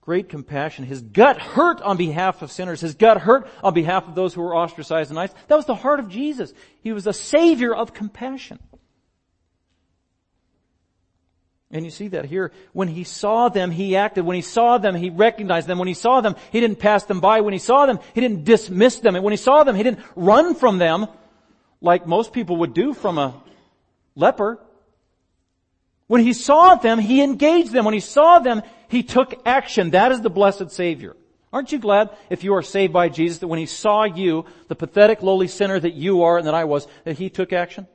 great 0.00 0.28
compassion. 0.28 0.84
His 0.84 1.02
gut 1.02 1.38
hurt 1.38 1.80
on 1.82 1.96
behalf 1.96 2.42
of 2.42 2.50
sinners. 2.50 2.80
His 2.80 2.94
gut 2.94 3.18
hurt 3.18 3.46
on 3.62 3.74
behalf 3.74 4.08
of 4.08 4.14
those 4.14 4.34
who 4.34 4.40
were 4.40 4.56
ostracized 4.56 5.10
and 5.10 5.18
isolated. 5.18 5.46
That 5.48 5.56
was 5.56 5.66
the 5.66 5.74
heart 5.74 6.00
of 6.00 6.08
Jesus. 6.08 6.52
He 6.82 6.92
was 6.92 7.06
a 7.06 7.12
savior 7.12 7.74
of 7.74 7.92
compassion. 7.92 8.58
And 11.70 11.84
you 11.84 11.92
see 11.92 12.08
that 12.08 12.24
here. 12.24 12.50
When 12.72 12.88
he 12.88 13.04
saw 13.04 13.48
them, 13.48 13.70
he 13.70 13.94
acted. 13.94 14.24
When 14.24 14.34
he 14.34 14.42
saw 14.42 14.78
them, 14.78 14.96
he 14.96 15.10
recognized 15.10 15.68
them. 15.68 15.78
When 15.78 15.86
he 15.86 15.94
saw 15.94 16.20
them, 16.20 16.34
he 16.50 16.58
didn't 16.58 16.80
pass 16.80 17.04
them 17.04 17.20
by. 17.20 17.42
When 17.42 17.52
he 17.52 17.60
saw 17.60 17.86
them, 17.86 18.00
he 18.12 18.20
didn't 18.20 18.44
dismiss 18.44 18.98
them. 18.98 19.14
And 19.14 19.22
when 19.22 19.32
he 19.32 19.36
saw 19.36 19.62
them, 19.62 19.76
he 19.76 19.84
didn't 19.84 20.00
run 20.16 20.56
from 20.56 20.78
them 20.78 21.06
like 21.80 22.06
most 22.06 22.32
people 22.32 22.56
would 22.56 22.74
do 22.74 22.92
from 22.92 23.18
a 23.18 23.42
leper. 24.14 24.58
When 26.06 26.22
he 26.22 26.32
saw 26.32 26.74
them, 26.74 26.98
he 26.98 27.22
engaged 27.22 27.72
them. 27.72 27.84
When 27.84 27.94
he 27.94 28.00
saw 28.00 28.40
them, 28.40 28.62
he 28.88 29.02
took 29.02 29.34
action. 29.46 29.90
That 29.90 30.12
is 30.12 30.20
the 30.20 30.30
blessed 30.30 30.70
Savior. 30.70 31.16
Aren't 31.52 31.72
you 31.72 31.78
glad 31.78 32.10
if 32.28 32.44
you 32.44 32.54
are 32.54 32.62
saved 32.62 32.92
by 32.92 33.08
Jesus 33.08 33.38
that 33.38 33.48
when 33.48 33.58
he 33.58 33.66
saw 33.66 34.04
you, 34.04 34.44
the 34.68 34.76
pathetic 34.76 35.22
lowly 35.22 35.48
sinner 35.48 35.80
that 35.80 35.94
you 35.94 36.22
are 36.22 36.38
and 36.38 36.46
that 36.46 36.54
I 36.54 36.64
was, 36.64 36.86
that 37.04 37.18
he 37.18 37.30
took 37.30 37.52
action? 37.52 37.86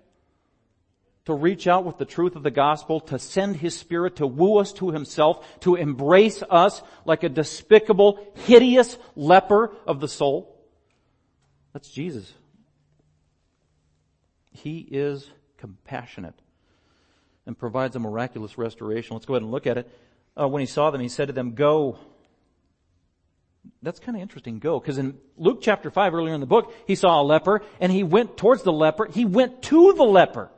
To 1.26 1.34
reach 1.34 1.66
out 1.68 1.86
with 1.86 1.98
the 1.98 2.06
truth 2.06 2.36
of 2.36 2.44
the 2.44 2.52
gospel, 2.52 3.00
to 3.02 3.18
send 3.18 3.56
his 3.56 3.76
spirit 3.76 4.18
to 4.18 4.28
woo 4.28 4.58
us 4.60 4.74
to 4.74 4.92
himself, 4.92 5.46
to 5.62 5.76
embrace 5.76 6.44
us 6.50 6.84
like 7.04 7.24
a 7.24 7.30
despicable, 7.30 8.26
hideous 8.46 8.98
leper 9.16 9.74
of 9.88 10.00
the 10.02 10.08
soul. 10.08 10.56
That's 11.74 11.90
Jesus. 11.90 12.32
He 14.56 14.80
is 14.80 15.30
compassionate 15.58 16.36
and 17.46 17.58
provides 17.58 17.96
a 17.96 18.00
miraculous 18.00 18.58
restoration. 18.58 19.16
Let's 19.16 19.26
go 19.26 19.34
ahead 19.34 19.44
and 19.44 19.52
look 19.52 19.68
at 19.68 19.78
it. 19.78 19.90
Uh, 20.40 20.48
when 20.48 20.62
he 20.62 20.66
saw 20.66 20.92
them, 20.92 21.02
he 21.02 21.10
said 21.10 21.28
to 21.28 21.34
them, 21.34 21.54
go. 21.54 21.98
That's 23.82 24.00
kind 24.00 24.16
of 24.16 24.22
interesting, 24.22 24.60
go. 24.60 24.80
Because 24.80 24.98
in 24.98 25.18
Luke 25.38 25.60
chapter 25.62 25.90
5, 25.90 26.14
earlier 26.14 26.34
in 26.34 26.40
the 26.40 26.46
book, 26.46 26.74
he 26.88 26.96
saw 26.96 27.22
a 27.22 27.24
leper 27.24 27.62
and 27.80 27.92
he 27.92 28.04
went 28.04 28.38
towards 28.38 28.64
the 28.64 28.72
leper. 28.72 29.08
He 29.12 29.26
went 29.26 29.62
to 29.64 29.94
the 29.94 30.04
leper, 30.04 30.50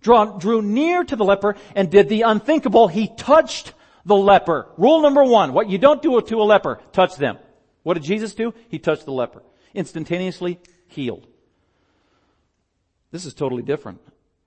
drew, 0.00 0.38
drew 0.38 0.62
near 0.62 1.04
to 1.04 1.16
the 1.16 1.24
leper 1.24 1.56
and 1.74 1.90
did 1.90 2.08
the 2.08 2.22
unthinkable. 2.22 2.88
He 2.88 3.08
touched 3.08 3.74
the 4.04 4.16
leper. 4.16 4.68
Rule 4.76 5.02
number 5.02 5.24
one, 5.24 5.52
what 5.52 5.68
you 5.68 5.78
don't 5.78 6.02
do 6.02 6.20
to 6.20 6.42
a 6.42 6.44
leper, 6.44 6.80
touch 6.92 7.16
them. 7.16 7.38
What 7.82 7.94
did 7.94 8.04
Jesus 8.04 8.34
do? 8.34 8.54
He 8.68 8.78
touched 8.78 9.04
the 9.04 9.12
leper. 9.12 9.42
Instantaneously 9.74 10.60
healed. 10.86 11.26
This 13.12 13.24
is 13.24 13.34
totally 13.34 13.62
different 13.62 14.00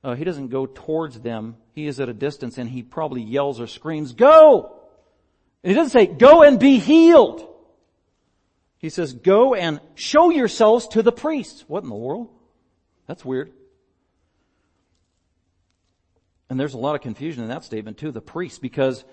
uh, 0.05 0.13
he 0.13 0.23
doesn't 0.23 0.49
go 0.49 0.67
towards 0.67 1.19
them. 1.19 1.57
He 1.73 1.87
is 1.87 1.99
at 1.99 2.09
a 2.09 2.13
distance 2.13 2.59
and 2.59 2.69
he 2.69 2.83
probably 2.83 3.23
yells 3.23 3.59
or 3.59 3.65
screams, 3.65 4.13
go! 4.13 4.79
And 5.63 5.71
he 5.71 5.75
doesn't 5.75 5.99
say, 5.99 6.05
go 6.05 6.43
and 6.43 6.59
be 6.59 6.77
healed. 6.77 7.51
He 8.77 8.89
says, 8.89 9.13
go 9.13 9.55
and 9.55 9.81
show 9.95 10.29
yourselves 10.29 10.87
to 10.89 11.01
the 11.01 11.11
priests. 11.11 11.65
What 11.67 11.81
in 11.81 11.89
the 11.89 11.95
world? 11.95 12.29
That's 13.07 13.25
weird. 13.25 13.51
And 16.51 16.59
there's 16.59 16.75
a 16.75 16.77
lot 16.77 16.93
of 16.93 17.01
confusion 17.01 17.41
in 17.41 17.49
that 17.49 17.63
statement 17.63 17.97
too, 17.97 18.11
the 18.11 18.21
priests, 18.21 18.59
because 18.59 19.03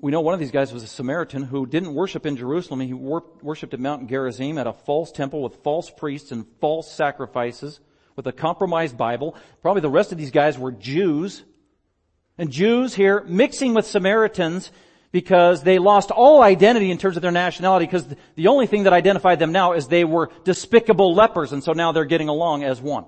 we 0.00 0.10
know 0.10 0.22
one 0.22 0.34
of 0.34 0.40
these 0.40 0.50
guys 0.50 0.72
was 0.72 0.82
a 0.82 0.88
Samaritan 0.88 1.44
who 1.44 1.66
didn't 1.66 1.94
worship 1.94 2.26
in 2.26 2.36
Jerusalem. 2.36 2.80
He 2.80 2.92
worshipped 2.92 3.74
at 3.74 3.78
Mount 3.78 4.08
Gerizim 4.08 4.58
at 4.58 4.66
a 4.66 4.72
false 4.72 5.12
temple 5.12 5.40
with 5.40 5.62
false 5.62 5.88
priests 5.88 6.32
and 6.32 6.44
false 6.60 6.90
sacrifices 6.90 7.78
with 8.16 8.26
a 8.26 8.32
compromised 8.32 8.96
Bible. 8.96 9.36
Probably 9.60 9.82
the 9.82 9.90
rest 9.90 10.12
of 10.12 10.18
these 10.18 10.30
guys 10.30 10.58
were 10.58 10.72
Jews. 10.72 11.42
And 12.38 12.50
Jews 12.50 12.94
here 12.94 13.22
mixing 13.24 13.74
with 13.74 13.86
Samaritans 13.86 14.70
because 15.12 15.62
they 15.62 15.78
lost 15.78 16.10
all 16.10 16.42
identity 16.42 16.90
in 16.90 16.98
terms 16.98 17.16
of 17.16 17.22
their 17.22 17.30
nationality 17.30 17.86
because 17.86 18.06
the 18.34 18.48
only 18.48 18.66
thing 18.66 18.84
that 18.84 18.92
identified 18.92 19.38
them 19.38 19.52
now 19.52 19.74
is 19.74 19.86
they 19.86 20.04
were 20.04 20.30
despicable 20.44 21.14
lepers 21.14 21.52
and 21.52 21.62
so 21.62 21.72
now 21.72 21.92
they're 21.92 22.06
getting 22.06 22.28
along 22.28 22.64
as 22.64 22.80
one. 22.80 23.04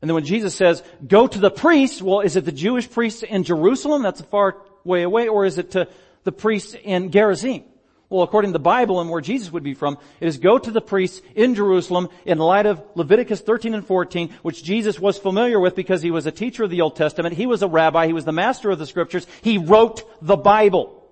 And 0.00 0.08
then 0.08 0.14
when 0.14 0.24
Jesus 0.24 0.54
says, 0.54 0.82
go 1.06 1.26
to 1.26 1.38
the 1.38 1.50
priests, 1.50 2.02
well, 2.02 2.20
is 2.20 2.36
it 2.36 2.44
the 2.44 2.52
Jewish 2.52 2.90
priests 2.90 3.22
in 3.22 3.44
Jerusalem? 3.44 4.02
That's 4.02 4.20
a 4.20 4.24
far 4.24 4.56
way 4.84 5.02
away, 5.02 5.28
or 5.28 5.44
is 5.44 5.58
it 5.58 5.72
to 5.72 5.88
the 6.24 6.32
priests 6.32 6.74
in 6.74 7.10
Gerizim? 7.10 7.64
Well, 8.08 8.22
according 8.22 8.50
to 8.50 8.52
the 8.52 8.60
Bible 8.60 9.00
and 9.00 9.10
where 9.10 9.20
Jesus 9.20 9.50
would 9.50 9.64
be 9.64 9.74
from, 9.74 9.98
it 10.20 10.28
is 10.28 10.38
go 10.38 10.58
to 10.58 10.70
the 10.70 10.80
priests 10.80 11.20
in 11.34 11.56
Jerusalem 11.56 12.08
in 12.24 12.38
light 12.38 12.66
of 12.66 12.80
Leviticus 12.94 13.40
13 13.40 13.74
and 13.74 13.84
14, 13.84 14.32
which 14.42 14.62
Jesus 14.62 15.00
was 15.00 15.18
familiar 15.18 15.58
with 15.58 15.74
because 15.74 16.02
he 16.02 16.12
was 16.12 16.26
a 16.26 16.30
teacher 16.30 16.64
of 16.64 16.70
the 16.70 16.82
Old 16.82 16.94
Testament. 16.94 17.34
He 17.34 17.46
was 17.46 17.62
a 17.62 17.68
rabbi. 17.68 18.06
He 18.06 18.12
was 18.12 18.24
the 18.24 18.30
master 18.30 18.70
of 18.70 18.78
the 18.78 18.86
scriptures. 18.86 19.26
He 19.42 19.58
wrote 19.58 20.04
the 20.22 20.36
Bible. 20.36 21.04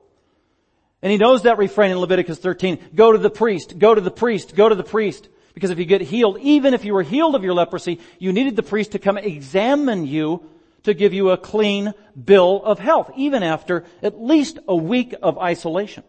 And 1.02 1.10
he 1.10 1.18
knows 1.18 1.42
that 1.42 1.58
refrain 1.58 1.90
in 1.90 1.98
Leviticus 1.98 2.38
13. 2.38 2.78
Go 2.94 3.10
to 3.10 3.18
the 3.18 3.28
priest, 3.28 3.76
go 3.78 3.94
to 3.94 4.00
the 4.00 4.10
priest, 4.10 4.54
go 4.54 4.68
to 4.68 4.74
the 4.74 4.84
priest. 4.84 5.28
Because 5.52 5.70
if 5.70 5.78
you 5.78 5.84
get 5.84 6.00
healed, 6.00 6.38
even 6.40 6.74
if 6.74 6.84
you 6.84 6.94
were 6.94 7.02
healed 7.02 7.34
of 7.34 7.44
your 7.44 7.54
leprosy, 7.54 8.00
you 8.18 8.32
needed 8.32 8.56
the 8.56 8.62
priest 8.62 8.92
to 8.92 8.98
come 8.98 9.18
examine 9.18 10.06
you 10.06 10.48
to 10.84 10.94
give 10.94 11.12
you 11.12 11.30
a 11.30 11.36
clean 11.36 11.92
bill 12.22 12.62
of 12.64 12.78
health, 12.78 13.10
even 13.16 13.42
after 13.42 13.84
at 14.02 14.20
least 14.20 14.58
a 14.68 14.76
week 14.76 15.14
of 15.22 15.38
isolation. 15.38 16.04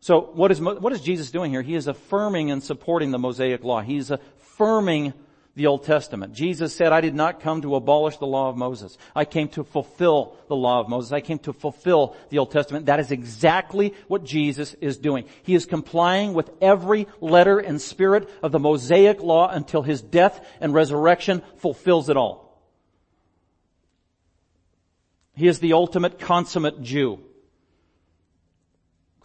So 0.00 0.20
what 0.20 0.50
is, 0.52 0.60
what 0.60 0.92
is 0.92 1.00
Jesus 1.00 1.30
doing 1.30 1.50
here? 1.50 1.62
He 1.62 1.74
is 1.74 1.88
affirming 1.88 2.50
and 2.50 2.62
supporting 2.62 3.10
the 3.10 3.18
Mosaic 3.18 3.64
law. 3.64 3.80
He's 3.80 4.10
affirming 4.10 5.12
the 5.58 5.66
Old 5.66 5.82
Testament. 5.82 6.34
Jesus 6.34 6.72
said, 6.72 6.92
I 6.92 7.00
did 7.00 7.16
not 7.16 7.40
come 7.40 7.62
to 7.62 7.74
abolish 7.74 8.16
the 8.18 8.28
law 8.28 8.48
of 8.48 8.56
Moses. 8.56 8.96
I 9.14 9.24
came 9.24 9.48
to 9.48 9.64
fulfill 9.64 10.36
the 10.46 10.54
law 10.54 10.78
of 10.78 10.88
Moses. 10.88 11.10
I 11.10 11.20
came 11.20 11.40
to 11.40 11.52
fulfill 11.52 12.14
the 12.30 12.38
Old 12.38 12.52
Testament. 12.52 12.86
That 12.86 13.00
is 13.00 13.10
exactly 13.10 13.92
what 14.06 14.22
Jesus 14.22 14.74
is 14.74 14.98
doing. 14.98 15.24
He 15.42 15.56
is 15.56 15.66
complying 15.66 16.32
with 16.32 16.48
every 16.60 17.08
letter 17.20 17.58
and 17.58 17.80
spirit 17.80 18.30
of 18.40 18.52
the 18.52 18.60
Mosaic 18.60 19.20
law 19.20 19.48
until 19.50 19.82
his 19.82 20.00
death 20.00 20.46
and 20.60 20.72
resurrection 20.72 21.42
fulfills 21.56 22.08
it 22.08 22.16
all. 22.16 22.62
He 25.34 25.48
is 25.48 25.58
the 25.58 25.72
ultimate 25.72 26.20
consummate 26.20 26.82
Jew. 26.82 27.18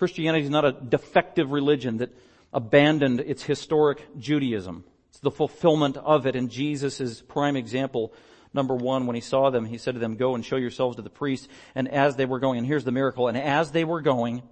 Christianity 0.03 0.43
is 0.43 0.49
not 0.49 0.65
a 0.65 0.73
defective 0.73 1.53
religion 1.53 1.99
that 1.99 2.13
abandoned 2.51 3.21
its 3.21 3.41
historic 3.41 4.05
Judaism. 4.19 4.83
It's 5.07 5.21
the 5.21 5.31
fulfillment 5.31 5.95
of 5.95 6.25
it, 6.25 6.35
and 6.35 6.49
Jesus 6.51 6.99
is 6.99 7.21
prime 7.21 7.55
example. 7.55 8.13
Number 8.53 8.75
one, 8.75 9.07
when 9.07 9.15
he 9.15 9.21
saw 9.21 9.49
them, 9.49 9.63
he 9.63 9.77
said 9.77 9.93
to 9.93 10.01
them, 10.01 10.17
go 10.17 10.35
and 10.35 10.45
show 10.45 10.57
yourselves 10.57 10.97
to 10.97 11.01
the 11.01 11.09
priest. 11.09 11.47
And 11.73 11.87
as 11.87 12.17
they 12.17 12.25
were 12.25 12.39
going, 12.39 12.57
and 12.57 12.67
here's 12.67 12.83
the 12.83 12.91
miracle, 12.91 13.29
and 13.29 13.37
as 13.37 13.71
they 13.71 13.85
were 13.85 14.01
going, 14.01 14.43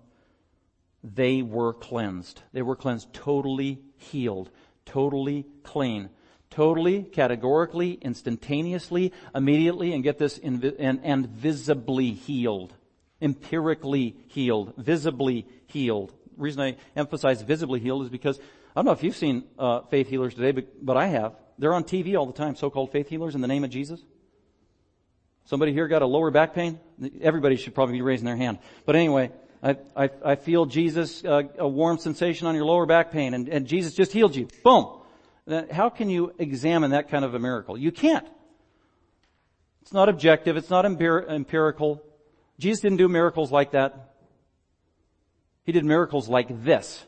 they 1.03 1.41
were 1.41 1.73
cleansed. 1.73 2.41
They 2.53 2.61
were 2.61 2.77
cleansed, 2.77 3.11
totally 3.11 3.81
healed, 3.97 4.49
totally 4.85 5.45
clean, 5.63 6.11
totally, 6.49 7.03
categorically, 7.03 7.99
instantaneously, 8.01 9.11
immediately, 9.35 9.91
and 9.91 10.01
get 10.01 10.17
this, 10.17 10.37
and, 10.37 10.63
and 10.79 11.27
visibly 11.27 12.11
healed, 12.11 12.73
empirically 13.21 14.15
healed, 14.27 14.73
visibly 14.77 15.47
healed. 15.67 16.09
The 16.37 16.43
reason 16.43 16.61
I 16.61 16.75
emphasize 16.95 17.41
visibly 17.41 17.79
healed 17.79 18.03
is 18.03 18.09
because 18.09 18.39
I 18.39 18.79
don't 18.79 18.85
know 18.85 18.91
if 18.91 19.03
you've 19.03 19.15
seen 19.15 19.43
uh, 19.59 19.81
faith 19.81 20.07
healers 20.07 20.33
today, 20.33 20.51
but, 20.51 20.85
but 20.85 20.97
I 20.97 21.07
have. 21.07 21.35
They're 21.57 21.73
on 21.73 21.83
TV 21.83 22.17
all 22.17 22.25
the 22.25 22.33
time, 22.33 22.55
so-called 22.55 22.91
faith 22.91 23.09
healers 23.09 23.35
in 23.35 23.41
the 23.41 23.47
name 23.47 23.63
of 23.63 23.69
Jesus. 23.69 24.01
Somebody 25.45 25.73
here 25.73 25.87
got 25.87 26.01
a 26.01 26.05
lower 26.05 26.31
back 26.31 26.53
pain? 26.53 26.79
Everybody 27.21 27.57
should 27.57 27.75
probably 27.75 27.93
be 27.93 28.01
raising 28.01 28.25
their 28.25 28.37
hand. 28.37 28.59
But 28.85 28.95
anyway, 28.95 29.31
I, 29.61 29.77
I, 29.95 30.09
I 30.23 30.35
feel 30.35 30.65
Jesus, 30.65 31.23
uh, 31.23 31.43
a 31.57 31.67
warm 31.67 31.97
sensation 31.97 32.47
on 32.47 32.55
your 32.55 32.65
lower 32.65 32.85
back 32.85 33.11
pain, 33.11 33.33
and, 33.33 33.49
and 33.49 33.67
Jesus 33.67 33.93
just 33.93 34.11
healed 34.11 34.35
you. 34.35 34.47
Boom. 34.63 34.97
How 35.71 35.89
can 35.89 36.09
you 36.09 36.33
examine 36.37 36.91
that 36.91 37.09
kind 37.09 37.25
of 37.25 37.33
a 37.33 37.39
miracle? 37.39 37.77
You 37.77 37.91
can't. 37.91 38.27
It's 39.81 39.93
not 39.93 40.07
objective. 40.07 40.57
It's 40.57 40.69
not 40.69 40.85
empirical. 40.85 42.03
Jesus 42.61 42.81
didn't 42.81 42.99
do 42.99 43.07
miracles 43.07 43.51
like 43.51 43.71
that. 43.71 44.13
He 45.63 45.71
did 45.71 45.83
miracles 45.83 46.29
like 46.29 46.63
this. 46.63 47.03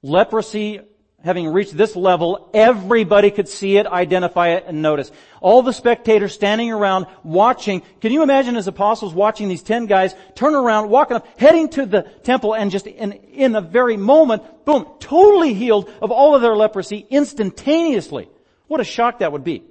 Leprosy 0.00 0.80
having 1.24 1.48
reached 1.48 1.76
this 1.76 1.96
level, 1.96 2.48
everybody 2.54 3.32
could 3.32 3.48
see 3.48 3.76
it, 3.76 3.86
identify 3.86 4.50
it, 4.50 4.64
and 4.66 4.80
notice. 4.80 5.10
All 5.40 5.62
the 5.62 5.72
spectators 5.72 6.32
standing 6.32 6.70
around 6.70 7.06
watching. 7.24 7.82
Can 8.00 8.12
you 8.12 8.22
imagine 8.22 8.54
his 8.54 8.68
apostles 8.68 9.12
watching 9.12 9.48
these 9.48 9.62
ten 9.62 9.86
guys 9.86 10.14
turn 10.36 10.54
around, 10.54 10.88
walking 10.88 11.16
up, 11.16 11.26
heading 11.36 11.68
to 11.70 11.84
the 11.84 12.02
temple, 12.22 12.54
and 12.54 12.70
just 12.70 12.86
in, 12.86 13.12
in 13.12 13.56
a 13.56 13.60
very 13.60 13.96
moment, 13.96 14.64
boom, 14.64 14.86
totally 15.00 15.52
healed 15.52 15.90
of 16.00 16.12
all 16.12 16.36
of 16.36 16.42
their 16.42 16.54
leprosy 16.54 17.06
instantaneously. 17.10 18.28
What 18.68 18.80
a 18.80 18.84
shock 18.84 19.18
that 19.18 19.32
would 19.32 19.44
be. 19.44 19.64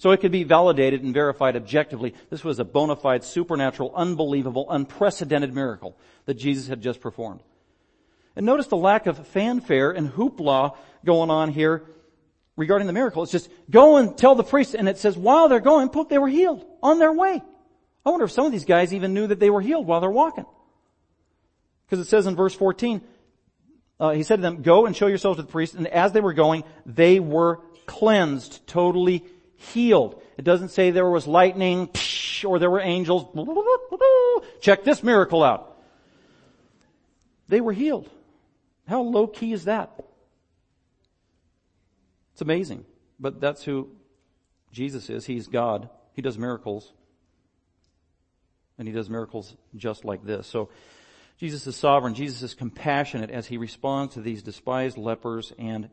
So 0.00 0.12
it 0.12 0.22
could 0.22 0.32
be 0.32 0.44
validated 0.44 1.02
and 1.02 1.12
verified 1.12 1.56
objectively. 1.56 2.14
This 2.30 2.42
was 2.42 2.58
a 2.58 2.64
bona 2.64 2.96
fide, 2.96 3.22
supernatural, 3.22 3.92
unbelievable, 3.94 4.64
unprecedented 4.70 5.54
miracle 5.54 5.94
that 6.24 6.38
Jesus 6.38 6.68
had 6.68 6.80
just 6.80 7.02
performed. 7.02 7.42
And 8.34 8.46
notice 8.46 8.66
the 8.68 8.78
lack 8.78 9.06
of 9.06 9.28
fanfare 9.28 9.90
and 9.90 10.10
hoopla 10.10 10.74
going 11.04 11.28
on 11.28 11.50
here 11.50 11.84
regarding 12.56 12.86
the 12.86 12.94
miracle. 12.94 13.22
It's 13.22 13.30
just 13.30 13.50
go 13.68 13.98
and 13.98 14.16
tell 14.16 14.34
the 14.34 14.42
priest, 14.42 14.74
and 14.74 14.88
it 14.88 14.96
says 14.96 15.18
while 15.18 15.50
they're 15.50 15.60
going, 15.60 15.90
poof, 15.90 16.08
they 16.08 16.16
were 16.16 16.28
healed 16.28 16.64
on 16.82 16.98
their 16.98 17.12
way. 17.12 17.42
I 18.06 18.08
wonder 18.08 18.24
if 18.24 18.32
some 18.32 18.46
of 18.46 18.52
these 18.52 18.64
guys 18.64 18.94
even 18.94 19.12
knew 19.12 19.26
that 19.26 19.38
they 19.38 19.50
were 19.50 19.60
healed 19.60 19.86
while 19.86 20.00
they're 20.00 20.10
walking. 20.10 20.46
Because 21.84 22.02
it 22.02 22.08
says 22.08 22.26
in 22.26 22.36
verse 22.36 22.54
14, 22.54 23.02
uh, 23.98 24.12
he 24.12 24.22
said 24.22 24.36
to 24.36 24.42
them, 24.42 24.62
go 24.62 24.86
and 24.86 24.96
show 24.96 25.08
yourselves 25.08 25.36
to 25.36 25.42
the 25.42 25.52
priest, 25.52 25.74
and 25.74 25.86
as 25.88 26.12
they 26.12 26.22
were 26.22 26.32
going, 26.32 26.64
they 26.86 27.20
were 27.20 27.60
cleansed, 27.84 28.66
totally 28.66 29.26
healed. 29.60 30.20
It 30.38 30.44
doesn't 30.44 30.70
say 30.70 30.90
there 30.90 31.08
was 31.08 31.26
lightning, 31.26 31.90
or 32.44 32.58
there 32.58 32.70
were 32.70 32.80
angels. 32.80 33.26
Check 34.60 34.84
this 34.84 35.02
miracle 35.02 35.42
out. 35.42 35.78
They 37.48 37.60
were 37.60 37.72
healed. 37.72 38.08
How 38.88 39.02
low 39.02 39.26
key 39.26 39.52
is 39.52 39.64
that? 39.64 39.92
It's 42.32 42.40
amazing. 42.40 42.84
But 43.18 43.40
that's 43.40 43.62
who 43.62 43.90
Jesus 44.72 45.10
is. 45.10 45.26
He's 45.26 45.46
God. 45.46 45.90
He 46.14 46.22
does 46.22 46.38
miracles. 46.38 46.90
And 48.78 48.88
he 48.88 48.94
does 48.94 49.10
miracles 49.10 49.54
just 49.76 50.04
like 50.04 50.24
this. 50.24 50.46
So, 50.46 50.70
Jesus 51.36 51.66
is 51.66 51.76
sovereign. 51.76 52.14
Jesus 52.14 52.42
is 52.42 52.54
compassionate 52.54 53.30
as 53.30 53.46
he 53.46 53.56
responds 53.56 54.14
to 54.14 54.20
these 54.20 54.42
despised 54.42 54.98
lepers. 54.98 55.54
And 55.58 55.88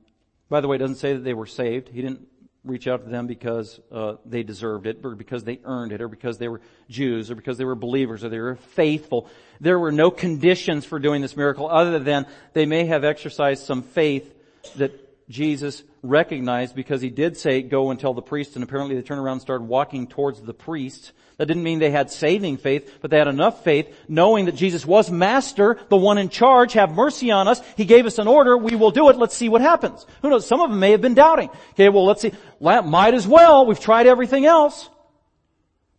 by 0.49 0.59
the 0.59 0.67
way, 0.67 0.75
it 0.75 0.79
doesn't 0.79 0.97
say 0.97 1.13
that 1.13 1.23
they 1.23 1.33
were 1.33 1.45
saved. 1.45 1.87
He 1.87 2.01
didn't 2.01 2.27
reach 2.67 2.87
out 2.87 3.03
to 3.03 3.09
them 3.09 3.27
because 3.27 3.79
uh, 3.91 4.15
they 4.25 4.43
deserved 4.43 4.85
it, 4.85 4.99
or 5.03 5.15
because 5.15 5.43
they 5.43 5.59
earned 5.63 5.91
it, 5.91 6.01
or 6.01 6.07
because 6.07 6.37
they 6.37 6.47
were 6.47 6.61
Jews, 6.89 7.31
or 7.31 7.35
because 7.35 7.57
they 7.57 7.65
were 7.65 7.75
believers, 7.75 8.23
or 8.23 8.29
they 8.29 8.39
were 8.39 8.55
faithful. 8.55 9.29
There 9.59 9.79
were 9.79 9.91
no 9.91 10.11
conditions 10.11 10.85
for 10.85 10.99
doing 10.99 11.21
this 11.21 11.35
miracle 11.35 11.69
other 11.69 11.99
than 11.99 12.27
they 12.53 12.65
may 12.65 12.85
have 12.85 13.03
exercised 13.03 13.65
some 13.65 13.81
faith 13.81 14.33
that 14.75 15.06
Jesus 15.29 15.83
recognized 16.03 16.73
because 16.73 17.01
he 17.01 17.09
did 17.09 17.35
say, 17.35 17.61
go 17.61 17.91
and 17.91 17.99
tell 17.99 18.13
the 18.13 18.21
priest, 18.21 18.55
and 18.55 18.63
apparently 18.63 18.95
they 18.95 19.01
turned 19.01 19.19
around 19.19 19.33
and 19.33 19.41
started 19.41 19.65
walking 19.65 20.07
towards 20.07 20.41
the 20.41 20.53
priest. 20.53 21.11
That 21.37 21.47
didn't 21.47 21.63
mean 21.63 21.79
they 21.79 21.91
had 21.91 22.09
saving 22.09 22.57
faith, 22.57 22.99
but 23.01 23.11
they 23.11 23.17
had 23.17 23.27
enough 23.27 23.63
faith 23.63 23.93
knowing 24.07 24.45
that 24.45 24.55
Jesus 24.55 24.85
was 24.85 25.11
master, 25.11 25.77
the 25.89 25.97
one 25.97 26.17
in 26.17 26.29
charge, 26.29 26.73
have 26.73 26.91
mercy 26.91 27.29
on 27.29 27.47
us. 27.47 27.61
He 27.75 27.83
gave 27.83 28.05
us 28.05 28.19
an 28.19 28.27
order, 28.27 28.57
we 28.57 28.75
will 28.75 28.91
do 28.91 29.09
it, 29.09 29.17
let's 29.17 29.35
see 29.35 29.49
what 29.49 29.61
happens. 29.61 30.05
Who 30.21 30.29
knows, 30.29 30.47
some 30.47 30.61
of 30.61 30.69
them 30.69 30.79
may 30.79 30.91
have 30.91 31.01
been 31.01 31.13
doubting. 31.13 31.49
Okay, 31.71 31.89
well 31.89 32.05
let's 32.05 32.21
see, 32.21 32.31
might 32.61 33.13
as 33.13 33.27
well, 33.27 33.65
we've 33.65 33.79
tried 33.79 34.07
everything 34.07 34.45
else. 34.45 34.89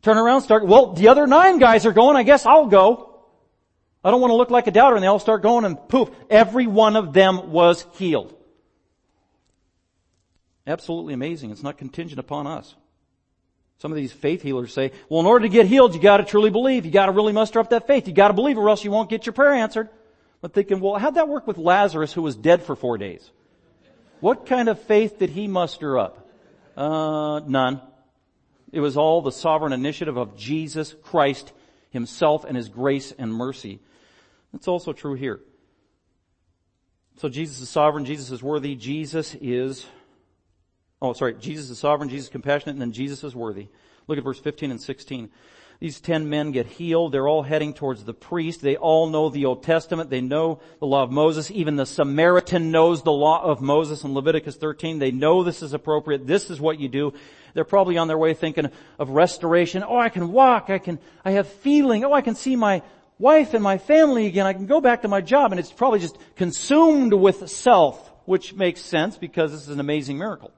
Turn 0.00 0.16
around, 0.16 0.40
start, 0.40 0.66
well 0.66 0.94
the 0.94 1.08
other 1.08 1.26
nine 1.26 1.58
guys 1.58 1.84
are 1.84 1.92
going, 1.92 2.16
I 2.16 2.22
guess 2.22 2.46
I'll 2.46 2.66
go. 2.66 3.04
I 4.02 4.10
don't 4.10 4.22
want 4.22 4.30
to 4.30 4.36
look 4.36 4.50
like 4.50 4.68
a 4.68 4.70
doubter 4.70 4.96
and 4.96 5.02
they 5.02 5.08
all 5.08 5.18
start 5.18 5.42
going 5.42 5.66
and 5.66 5.76
poof, 5.88 6.08
every 6.30 6.66
one 6.66 6.96
of 6.96 7.12
them 7.12 7.52
was 7.52 7.84
healed. 7.96 8.34
Absolutely 10.68 11.14
amazing. 11.14 11.50
It's 11.50 11.62
not 11.62 11.78
contingent 11.78 12.20
upon 12.20 12.46
us. 12.46 12.74
Some 13.78 13.90
of 13.90 13.96
these 13.96 14.12
faith 14.12 14.42
healers 14.42 14.72
say, 14.72 14.92
well, 15.08 15.20
in 15.20 15.26
order 15.26 15.44
to 15.44 15.48
get 15.48 15.66
healed, 15.66 15.94
you 15.94 16.00
gotta 16.00 16.24
truly 16.24 16.50
believe. 16.50 16.84
You 16.84 16.92
gotta 16.92 17.12
really 17.12 17.32
muster 17.32 17.58
up 17.58 17.70
that 17.70 17.86
faith. 17.86 18.06
You 18.06 18.12
gotta 18.12 18.34
believe 18.34 18.58
or 18.58 18.68
else 18.68 18.84
you 18.84 18.90
won't 18.90 19.08
get 19.08 19.24
your 19.24 19.32
prayer 19.32 19.54
answered. 19.54 19.88
But 20.42 20.52
thinking, 20.52 20.80
well, 20.80 20.96
how'd 20.96 21.14
that 21.14 21.28
work 21.28 21.46
with 21.46 21.56
Lazarus 21.56 22.12
who 22.12 22.22
was 22.22 22.36
dead 22.36 22.62
for 22.62 22.76
four 22.76 22.98
days? 22.98 23.30
What 24.20 24.46
kind 24.46 24.68
of 24.68 24.80
faith 24.82 25.18
did 25.18 25.30
he 25.30 25.48
muster 25.48 25.98
up? 25.98 26.28
Uh, 26.76 27.40
none. 27.46 27.80
It 28.70 28.80
was 28.80 28.98
all 28.98 29.22
the 29.22 29.32
sovereign 29.32 29.72
initiative 29.72 30.18
of 30.18 30.36
Jesus 30.36 30.94
Christ 31.02 31.52
himself 31.90 32.44
and 32.44 32.56
his 32.56 32.68
grace 32.68 33.12
and 33.16 33.32
mercy. 33.32 33.80
That's 34.52 34.68
also 34.68 34.92
true 34.92 35.14
here. 35.14 35.40
So 37.16 37.28
Jesus 37.28 37.60
is 37.60 37.70
sovereign, 37.70 38.04
Jesus 38.04 38.30
is 38.30 38.42
worthy, 38.42 38.74
Jesus 38.76 39.34
is 39.40 39.86
Oh, 41.00 41.12
sorry. 41.12 41.34
Jesus 41.34 41.70
is 41.70 41.78
sovereign, 41.78 42.08
Jesus 42.08 42.26
is 42.26 42.32
compassionate, 42.32 42.74
and 42.74 42.80
then 42.80 42.92
Jesus 42.92 43.22
is 43.22 43.34
worthy. 43.34 43.68
Look 44.06 44.18
at 44.18 44.24
verse 44.24 44.40
15 44.40 44.70
and 44.70 44.80
16. 44.80 45.30
These 45.80 46.00
ten 46.00 46.28
men 46.28 46.50
get 46.50 46.66
healed. 46.66 47.12
They're 47.12 47.28
all 47.28 47.44
heading 47.44 47.72
towards 47.72 48.02
the 48.02 48.14
priest. 48.14 48.62
They 48.62 48.76
all 48.76 49.08
know 49.08 49.28
the 49.28 49.44
Old 49.44 49.62
Testament. 49.62 50.10
They 50.10 50.20
know 50.20 50.58
the 50.80 50.86
law 50.86 51.04
of 51.04 51.12
Moses. 51.12 51.52
Even 51.52 51.76
the 51.76 51.86
Samaritan 51.86 52.72
knows 52.72 53.02
the 53.02 53.12
law 53.12 53.44
of 53.44 53.60
Moses 53.60 54.02
in 54.02 54.12
Leviticus 54.12 54.56
13. 54.56 54.98
They 54.98 55.12
know 55.12 55.44
this 55.44 55.62
is 55.62 55.74
appropriate. 55.74 56.26
This 56.26 56.50
is 56.50 56.60
what 56.60 56.80
you 56.80 56.88
do. 56.88 57.12
They're 57.54 57.64
probably 57.64 57.96
on 57.96 58.08
their 58.08 58.18
way 58.18 58.34
thinking 58.34 58.70
of 58.98 59.10
restoration. 59.10 59.84
Oh, 59.86 59.96
I 59.96 60.08
can 60.08 60.32
walk. 60.32 60.68
I 60.68 60.78
can, 60.78 60.98
I 61.24 61.32
have 61.32 61.46
feeling. 61.46 62.04
Oh, 62.04 62.12
I 62.12 62.22
can 62.22 62.34
see 62.34 62.56
my 62.56 62.82
wife 63.20 63.54
and 63.54 63.62
my 63.62 63.78
family 63.78 64.26
again. 64.26 64.46
I 64.46 64.54
can 64.54 64.66
go 64.66 64.80
back 64.80 65.02
to 65.02 65.08
my 65.08 65.20
job. 65.20 65.52
And 65.52 65.60
it's 65.60 65.72
probably 65.72 66.00
just 66.00 66.18
consumed 66.34 67.14
with 67.14 67.48
self, 67.48 68.10
which 68.24 68.52
makes 68.52 68.80
sense 68.80 69.16
because 69.16 69.52
this 69.52 69.62
is 69.62 69.68
an 69.68 69.78
amazing 69.78 70.18
miracle. 70.18 70.50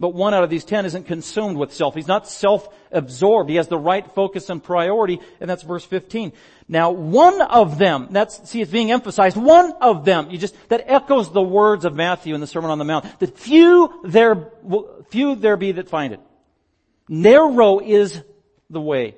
But 0.00 0.12
one 0.12 0.34
out 0.34 0.42
of 0.42 0.50
these 0.50 0.64
ten 0.64 0.86
isn't 0.86 1.04
consumed 1.04 1.56
with 1.56 1.72
self. 1.72 1.94
He's 1.94 2.08
not 2.08 2.26
self-absorbed. 2.26 3.48
He 3.48 3.56
has 3.56 3.68
the 3.68 3.78
right 3.78 4.04
focus 4.14 4.50
and 4.50 4.62
priority, 4.62 5.20
and 5.40 5.48
that's 5.48 5.62
verse 5.62 5.84
15. 5.84 6.32
Now, 6.66 6.90
one 6.90 7.40
of 7.40 7.78
them, 7.78 8.08
that's, 8.10 8.50
see, 8.50 8.60
it's 8.60 8.72
being 8.72 8.90
emphasized, 8.90 9.36
one 9.36 9.72
of 9.80 10.04
them, 10.04 10.30
you 10.30 10.38
just, 10.38 10.56
that 10.68 10.84
echoes 10.86 11.30
the 11.30 11.42
words 11.42 11.84
of 11.84 11.94
Matthew 11.94 12.34
in 12.34 12.40
the 12.40 12.46
Sermon 12.46 12.70
on 12.70 12.78
the 12.78 12.84
Mount, 12.84 13.20
that 13.20 13.38
few 13.38 14.00
there, 14.02 14.50
few 15.10 15.36
there 15.36 15.56
be 15.56 15.72
that 15.72 15.88
find 15.88 16.12
it. 16.12 16.20
Narrow 17.08 17.78
is 17.78 18.20
the 18.70 18.80
way. 18.80 19.14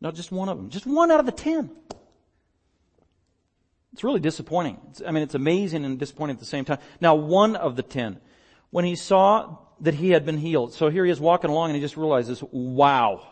Not 0.00 0.14
just 0.14 0.32
one 0.32 0.48
of 0.48 0.56
them, 0.56 0.70
just 0.70 0.86
one 0.86 1.10
out 1.10 1.20
of 1.20 1.26
the 1.26 1.32
ten. 1.32 1.70
It's 3.92 4.04
really 4.04 4.20
disappointing. 4.20 4.78
It's, 4.90 5.02
I 5.06 5.10
mean, 5.10 5.24
it's 5.24 5.34
amazing 5.34 5.84
and 5.84 5.98
disappointing 5.98 6.36
at 6.36 6.40
the 6.40 6.46
same 6.46 6.64
time. 6.64 6.78
Now, 7.00 7.16
one 7.16 7.56
of 7.56 7.74
the 7.74 7.82
ten 7.82 8.20
when 8.70 8.84
he 8.84 8.96
saw 8.96 9.58
that 9.80 9.94
he 9.94 10.10
had 10.10 10.26
been 10.26 10.38
healed. 10.38 10.74
So 10.74 10.88
here 10.88 11.04
he 11.04 11.10
is 11.10 11.20
walking 11.20 11.50
along 11.50 11.70
and 11.70 11.76
he 11.76 11.80
just 11.80 11.96
realizes, 11.96 12.42
wow. 12.50 13.26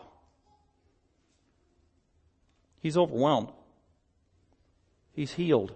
He's 2.81 2.97
overwhelmed. 2.97 3.49
He's 5.13 5.33
healed. 5.33 5.73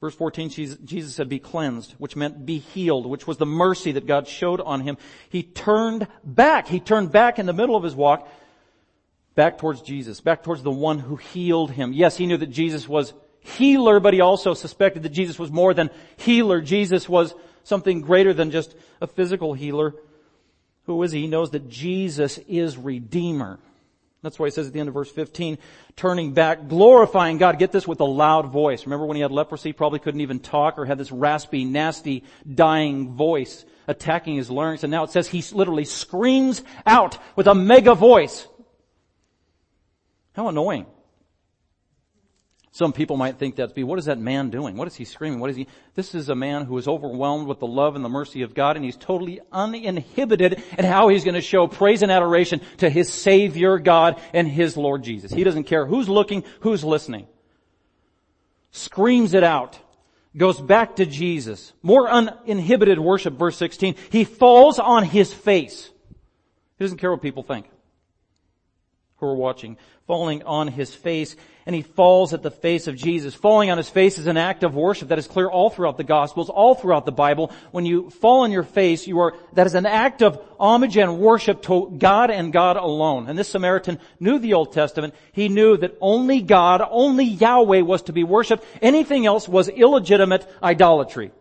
Verse 0.00 0.14
14, 0.14 0.50
Jesus 0.50 1.14
said, 1.14 1.28
be 1.28 1.38
cleansed, 1.38 1.94
which 1.98 2.16
meant 2.16 2.44
be 2.44 2.58
healed, 2.58 3.06
which 3.06 3.26
was 3.26 3.38
the 3.38 3.46
mercy 3.46 3.92
that 3.92 4.06
God 4.06 4.28
showed 4.28 4.60
on 4.60 4.82
him. 4.82 4.98
He 5.30 5.42
turned 5.42 6.06
back. 6.22 6.68
He 6.68 6.80
turned 6.80 7.12
back 7.12 7.38
in 7.38 7.46
the 7.46 7.52
middle 7.52 7.76
of 7.76 7.82
his 7.82 7.94
walk, 7.94 8.28
back 9.34 9.58
towards 9.58 9.80
Jesus, 9.80 10.20
back 10.20 10.42
towards 10.42 10.62
the 10.62 10.70
one 10.70 10.98
who 10.98 11.16
healed 11.16 11.70
him. 11.70 11.92
Yes, 11.92 12.16
he 12.16 12.26
knew 12.26 12.36
that 12.36 12.50
Jesus 12.50 12.86
was 12.88 13.14
healer, 13.40 14.00
but 14.00 14.12
he 14.12 14.20
also 14.20 14.54
suspected 14.54 15.02
that 15.02 15.10
Jesus 15.10 15.38
was 15.38 15.50
more 15.50 15.72
than 15.72 15.90
healer. 16.16 16.60
Jesus 16.60 17.08
was 17.08 17.34
something 17.66 18.00
greater 18.00 18.32
than 18.32 18.50
just 18.50 18.74
a 19.00 19.06
physical 19.06 19.52
healer. 19.52 19.94
Who 20.84 21.02
is 21.02 21.12
he? 21.12 21.22
He 21.22 21.26
knows 21.26 21.50
that 21.50 21.68
Jesus 21.68 22.38
is 22.48 22.76
Redeemer. 22.76 23.58
That's 24.22 24.38
why 24.38 24.46
he 24.46 24.50
says 24.50 24.66
at 24.66 24.72
the 24.72 24.80
end 24.80 24.88
of 24.88 24.94
verse 24.94 25.10
15, 25.10 25.58
turning 25.94 26.32
back, 26.32 26.68
glorifying 26.68 27.38
God. 27.38 27.58
Get 27.58 27.72
this 27.72 27.86
with 27.86 28.00
a 28.00 28.04
loud 28.04 28.50
voice. 28.50 28.86
Remember 28.86 29.06
when 29.06 29.16
he 29.16 29.20
had 29.20 29.30
leprosy, 29.30 29.72
probably 29.72 29.98
couldn't 29.98 30.20
even 30.20 30.40
talk 30.40 30.78
or 30.78 30.84
had 30.84 30.98
this 30.98 31.12
raspy, 31.12 31.64
nasty, 31.64 32.24
dying 32.52 33.14
voice 33.14 33.64
attacking 33.86 34.36
his 34.36 34.50
larynx. 34.50 34.82
And 34.82 34.90
now 34.90 35.04
it 35.04 35.10
says 35.10 35.28
he 35.28 35.44
literally 35.52 35.84
screams 35.84 36.62
out 36.84 37.18
with 37.36 37.46
a 37.46 37.54
mega 37.54 37.94
voice. 37.94 38.46
How 40.34 40.48
annoying. 40.48 40.86
Some 42.76 42.92
people 42.92 43.16
might 43.16 43.38
think 43.38 43.56
that's 43.56 43.72
be, 43.72 43.84
what 43.84 43.98
is 43.98 44.04
that 44.04 44.18
man 44.18 44.50
doing? 44.50 44.76
What 44.76 44.86
is 44.86 44.94
he 44.94 45.06
screaming? 45.06 45.40
What 45.40 45.48
is 45.48 45.56
he? 45.56 45.66
This 45.94 46.14
is 46.14 46.28
a 46.28 46.34
man 46.34 46.66
who 46.66 46.76
is 46.76 46.86
overwhelmed 46.86 47.46
with 47.46 47.58
the 47.58 47.66
love 47.66 47.96
and 47.96 48.04
the 48.04 48.10
mercy 48.10 48.42
of 48.42 48.52
God 48.52 48.76
and 48.76 48.84
he's 48.84 48.98
totally 48.98 49.40
uninhibited 49.50 50.62
in 50.76 50.84
how 50.84 51.08
he's 51.08 51.24
going 51.24 51.36
to 51.36 51.40
show 51.40 51.68
praise 51.68 52.02
and 52.02 52.12
adoration 52.12 52.60
to 52.76 52.90
his 52.90 53.10
Savior 53.10 53.78
God 53.78 54.20
and 54.34 54.46
his 54.46 54.76
Lord 54.76 55.04
Jesus. 55.04 55.32
He 55.32 55.42
doesn't 55.42 55.64
care 55.64 55.86
who's 55.86 56.06
looking, 56.06 56.44
who's 56.60 56.84
listening. 56.84 57.26
Screams 58.72 59.32
it 59.32 59.42
out. 59.42 59.78
Goes 60.36 60.60
back 60.60 60.96
to 60.96 61.06
Jesus. 61.06 61.72
More 61.82 62.10
uninhibited 62.10 62.98
worship, 62.98 63.38
verse 63.38 63.56
16. 63.56 63.94
He 64.10 64.24
falls 64.24 64.78
on 64.78 65.02
his 65.02 65.32
face. 65.32 65.88
He 66.78 66.84
doesn't 66.84 66.98
care 66.98 67.10
what 67.10 67.22
people 67.22 67.42
think 67.42 67.64
who 69.18 69.26
are 69.26 69.34
watching, 69.34 69.78
falling 70.06 70.42
on 70.42 70.68
his 70.68 70.94
face, 70.94 71.36
and 71.64 71.74
he 71.74 71.82
falls 71.82 72.34
at 72.34 72.42
the 72.42 72.50
face 72.50 72.86
of 72.86 72.96
Jesus. 72.96 73.34
Falling 73.34 73.70
on 73.70 73.78
his 73.78 73.88
face 73.88 74.18
is 74.18 74.26
an 74.26 74.36
act 74.36 74.62
of 74.62 74.74
worship 74.74 75.08
that 75.08 75.18
is 75.18 75.26
clear 75.26 75.48
all 75.48 75.70
throughout 75.70 75.96
the 75.96 76.04
Gospels, 76.04 76.50
all 76.50 76.74
throughout 76.74 77.06
the 77.06 77.12
Bible. 77.12 77.50
When 77.72 77.86
you 77.86 78.10
fall 78.10 78.42
on 78.42 78.52
your 78.52 78.62
face, 78.62 79.06
you 79.06 79.18
are, 79.20 79.34
that 79.54 79.66
is 79.66 79.74
an 79.74 79.86
act 79.86 80.22
of 80.22 80.40
homage 80.60 80.96
and 80.96 81.18
worship 81.18 81.62
to 81.62 81.92
God 81.98 82.30
and 82.30 82.52
God 82.52 82.76
alone. 82.76 83.28
And 83.28 83.38
this 83.38 83.48
Samaritan 83.48 83.98
knew 84.20 84.38
the 84.38 84.54
Old 84.54 84.72
Testament. 84.72 85.14
He 85.32 85.48
knew 85.48 85.76
that 85.78 85.96
only 86.00 86.42
God, 86.42 86.82
only 86.88 87.24
Yahweh 87.24 87.80
was 87.80 88.02
to 88.02 88.12
be 88.12 88.22
worshiped. 88.22 88.64
Anything 88.82 89.26
else 89.26 89.48
was 89.48 89.68
illegitimate 89.68 90.46
idolatry, 90.62 91.32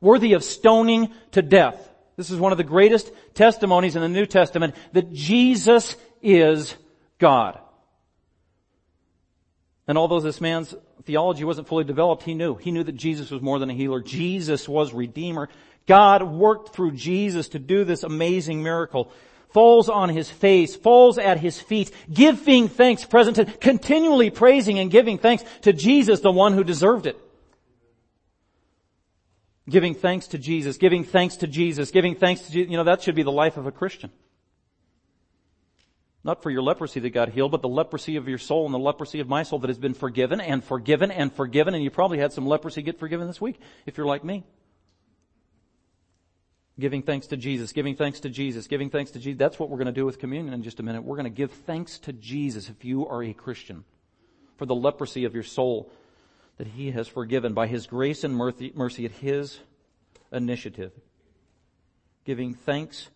worthy 0.00 0.32
of 0.32 0.44
stoning 0.44 1.12
to 1.32 1.42
death. 1.42 1.90
This 2.16 2.30
is 2.30 2.38
one 2.38 2.52
of 2.52 2.58
the 2.58 2.64
greatest 2.64 3.10
testimonies 3.34 3.96
in 3.96 4.02
the 4.02 4.08
New 4.08 4.26
Testament 4.26 4.76
that 4.92 5.12
Jesus 5.12 5.96
is 6.22 6.76
God. 7.24 7.58
And 9.88 9.96
although 9.96 10.20
this 10.20 10.42
man's 10.42 10.74
theology 11.04 11.42
wasn't 11.42 11.68
fully 11.68 11.84
developed, 11.84 12.22
he 12.22 12.34
knew. 12.34 12.54
He 12.56 12.70
knew 12.70 12.84
that 12.84 12.96
Jesus 12.96 13.30
was 13.30 13.40
more 13.40 13.58
than 13.58 13.70
a 13.70 13.72
healer. 13.72 14.02
Jesus 14.02 14.68
was 14.68 14.92
Redeemer. 14.92 15.48
God 15.86 16.22
worked 16.22 16.74
through 16.74 16.92
Jesus 16.92 17.48
to 17.48 17.58
do 17.58 17.84
this 17.84 18.02
amazing 18.02 18.62
miracle. 18.62 19.10
Falls 19.48 19.88
on 19.88 20.10
his 20.10 20.28
face, 20.28 20.76
falls 20.76 21.16
at 21.16 21.40
his 21.40 21.58
feet, 21.58 21.90
giving 22.12 22.68
thanks, 22.68 23.06
present 23.06 23.58
continually 23.58 24.28
praising 24.28 24.78
and 24.78 24.90
giving 24.90 25.16
thanks 25.16 25.44
to 25.62 25.72
Jesus, 25.72 26.20
the 26.20 26.30
one 26.30 26.52
who 26.52 26.62
deserved 26.62 27.06
it. 27.06 27.18
Giving 29.66 29.94
thanks 29.94 30.26
to 30.26 30.36
Jesus, 30.36 30.76
giving 30.76 31.04
thanks 31.04 31.36
to 31.36 31.46
Jesus, 31.46 31.90
giving 31.90 32.16
thanks 32.16 32.42
to 32.42 32.52
Jesus. 32.52 32.70
You 32.70 32.76
know, 32.76 32.84
that 32.84 33.00
should 33.00 33.14
be 33.14 33.22
the 33.22 33.32
life 33.32 33.56
of 33.56 33.64
a 33.64 33.72
Christian. 33.72 34.10
Not 36.24 36.42
for 36.42 36.50
your 36.50 36.62
leprosy 36.62 37.00
that 37.00 37.10
got 37.10 37.28
healed, 37.28 37.52
but 37.52 37.60
the 37.60 37.68
leprosy 37.68 38.16
of 38.16 38.28
your 38.28 38.38
soul 38.38 38.64
and 38.64 38.74
the 38.74 38.78
leprosy 38.78 39.20
of 39.20 39.28
my 39.28 39.42
soul 39.42 39.58
that 39.58 39.68
has 39.68 39.78
been 39.78 39.92
forgiven 39.92 40.40
and 40.40 40.64
forgiven 40.64 41.10
and 41.10 41.30
forgiven. 41.30 41.74
And 41.74 41.84
you 41.84 41.90
probably 41.90 42.18
had 42.18 42.32
some 42.32 42.46
leprosy 42.46 42.80
get 42.80 42.98
forgiven 42.98 43.26
this 43.26 43.42
week, 43.42 43.60
if 43.84 43.98
you're 43.98 44.06
like 44.06 44.24
me. 44.24 44.42
Giving 46.80 47.02
thanks 47.02 47.28
to 47.28 47.36
Jesus, 47.36 47.72
giving 47.72 47.94
thanks 47.94 48.20
to 48.20 48.30
Jesus, 48.30 48.66
giving 48.66 48.88
thanks 48.88 49.12
to 49.12 49.20
Jesus. 49.20 49.38
That's 49.38 49.58
what 49.58 49.68
we're 49.68 49.76
going 49.76 49.86
to 49.86 49.92
do 49.92 50.06
with 50.06 50.18
communion 50.18 50.54
in 50.54 50.62
just 50.62 50.80
a 50.80 50.82
minute. 50.82 51.04
We're 51.04 51.16
going 51.16 51.24
to 51.24 51.30
give 51.30 51.52
thanks 51.52 51.98
to 52.00 52.12
Jesus 52.12 52.68
if 52.70 52.84
you 52.84 53.06
are 53.06 53.22
a 53.22 53.32
Christian 53.34 53.84
for 54.56 54.66
the 54.66 54.74
leprosy 54.74 55.24
of 55.24 55.34
your 55.34 55.44
soul 55.44 55.92
that 56.56 56.68
he 56.68 56.90
has 56.92 57.06
forgiven 57.06 57.52
by 57.52 57.66
his 57.66 57.86
grace 57.86 58.24
and 58.24 58.34
mercy, 58.34 58.72
mercy 58.74 59.04
at 59.04 59.12
his 59.12 59.60
initiative. 60.32 60.92
Giving 62.24 62.54
thanks 62.54 63.08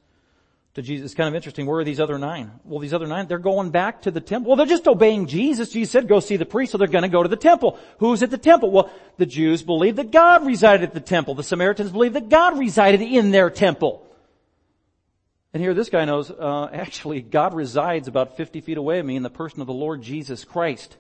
to 0.79 0.83
Jesus. 0.83 1.07
It's 1.07 1.15
kind 1.15 1.29
of 1.29 1.35
interesting. 1.35 1.67
Where 1.67 1.81
are 1.81 1.85
these 1.85 2.01
other 2.01 2.19
nine? 2.19 2.51
Well, 2.65 2.81
these 2.81 2.95
other 2.95 3.07
nine, 3.07 3.27
they're 3.27 3.39
going 3.39 3.71
back 3.71 4.03
to 4.03 4.11
the 4.11 4.21
temple. 4.21 4.51
Well, 4.51 4.57
they're 4.57 4.67
just 4.67 4.89
obeying 4.89 5.27
Jesus. 5.27 5.71
Jesus 5.71 5.93
said, 5.93 6.09
go 6.09 6.21
see 6.21 6.37
the 6.37 6.47
priest, 6.47 6.73
so 6.73 6.79
they're 6.79 6.89
to 6.89 7.09
go 7.09 7.23
to 7.23 7.29
the 7.29 7.37
temple. 7.37 7.79
Who's 7.99 8.23
at 8.23 8.31
the 8.31 8.39
temple? 8.39 8.71
Well, 8.71 8.91
the 9.17 9.27
Jews 9.27 9.63
believe 9.63 9.97
that 9.97 10.11
God 10.11 10.47
resided 10.47 10.89
at 10.89 10.95
the 10.95 11.01
temple. 11.01 11.35
The 11.35 11.43
Samaritans 11.43 11.91
believe 11.91 12.15
that 12.15 12.29
God 12.29 12.59
resided 12.59 13.03
in 13.03 13.31
their 13.31 13.51
temple. 13.51 14.07
And 15.53 15.63
here 15.63 15.75
this 15.75 15.91
guy 15.91 16.05
knows, 16.05 16.31
uh, 16.31 16.69
actually, 16.73 17.21
God 17.23 17.55
resides 17.55 18.09
about 18.09 18.37
50 18.37 18.61
feet 18.61 18.79
away 18.79 19.01
of 19.01 19.07
me 19.07 19.17
in 19.17 19.23
the 19.23 19.31
person 19.31 19.61
of 19.61 19.67
the 19.67 19.73
Lord 19.73 20.03
Jesus 20.03 20.45
Christ. 20.45 20.97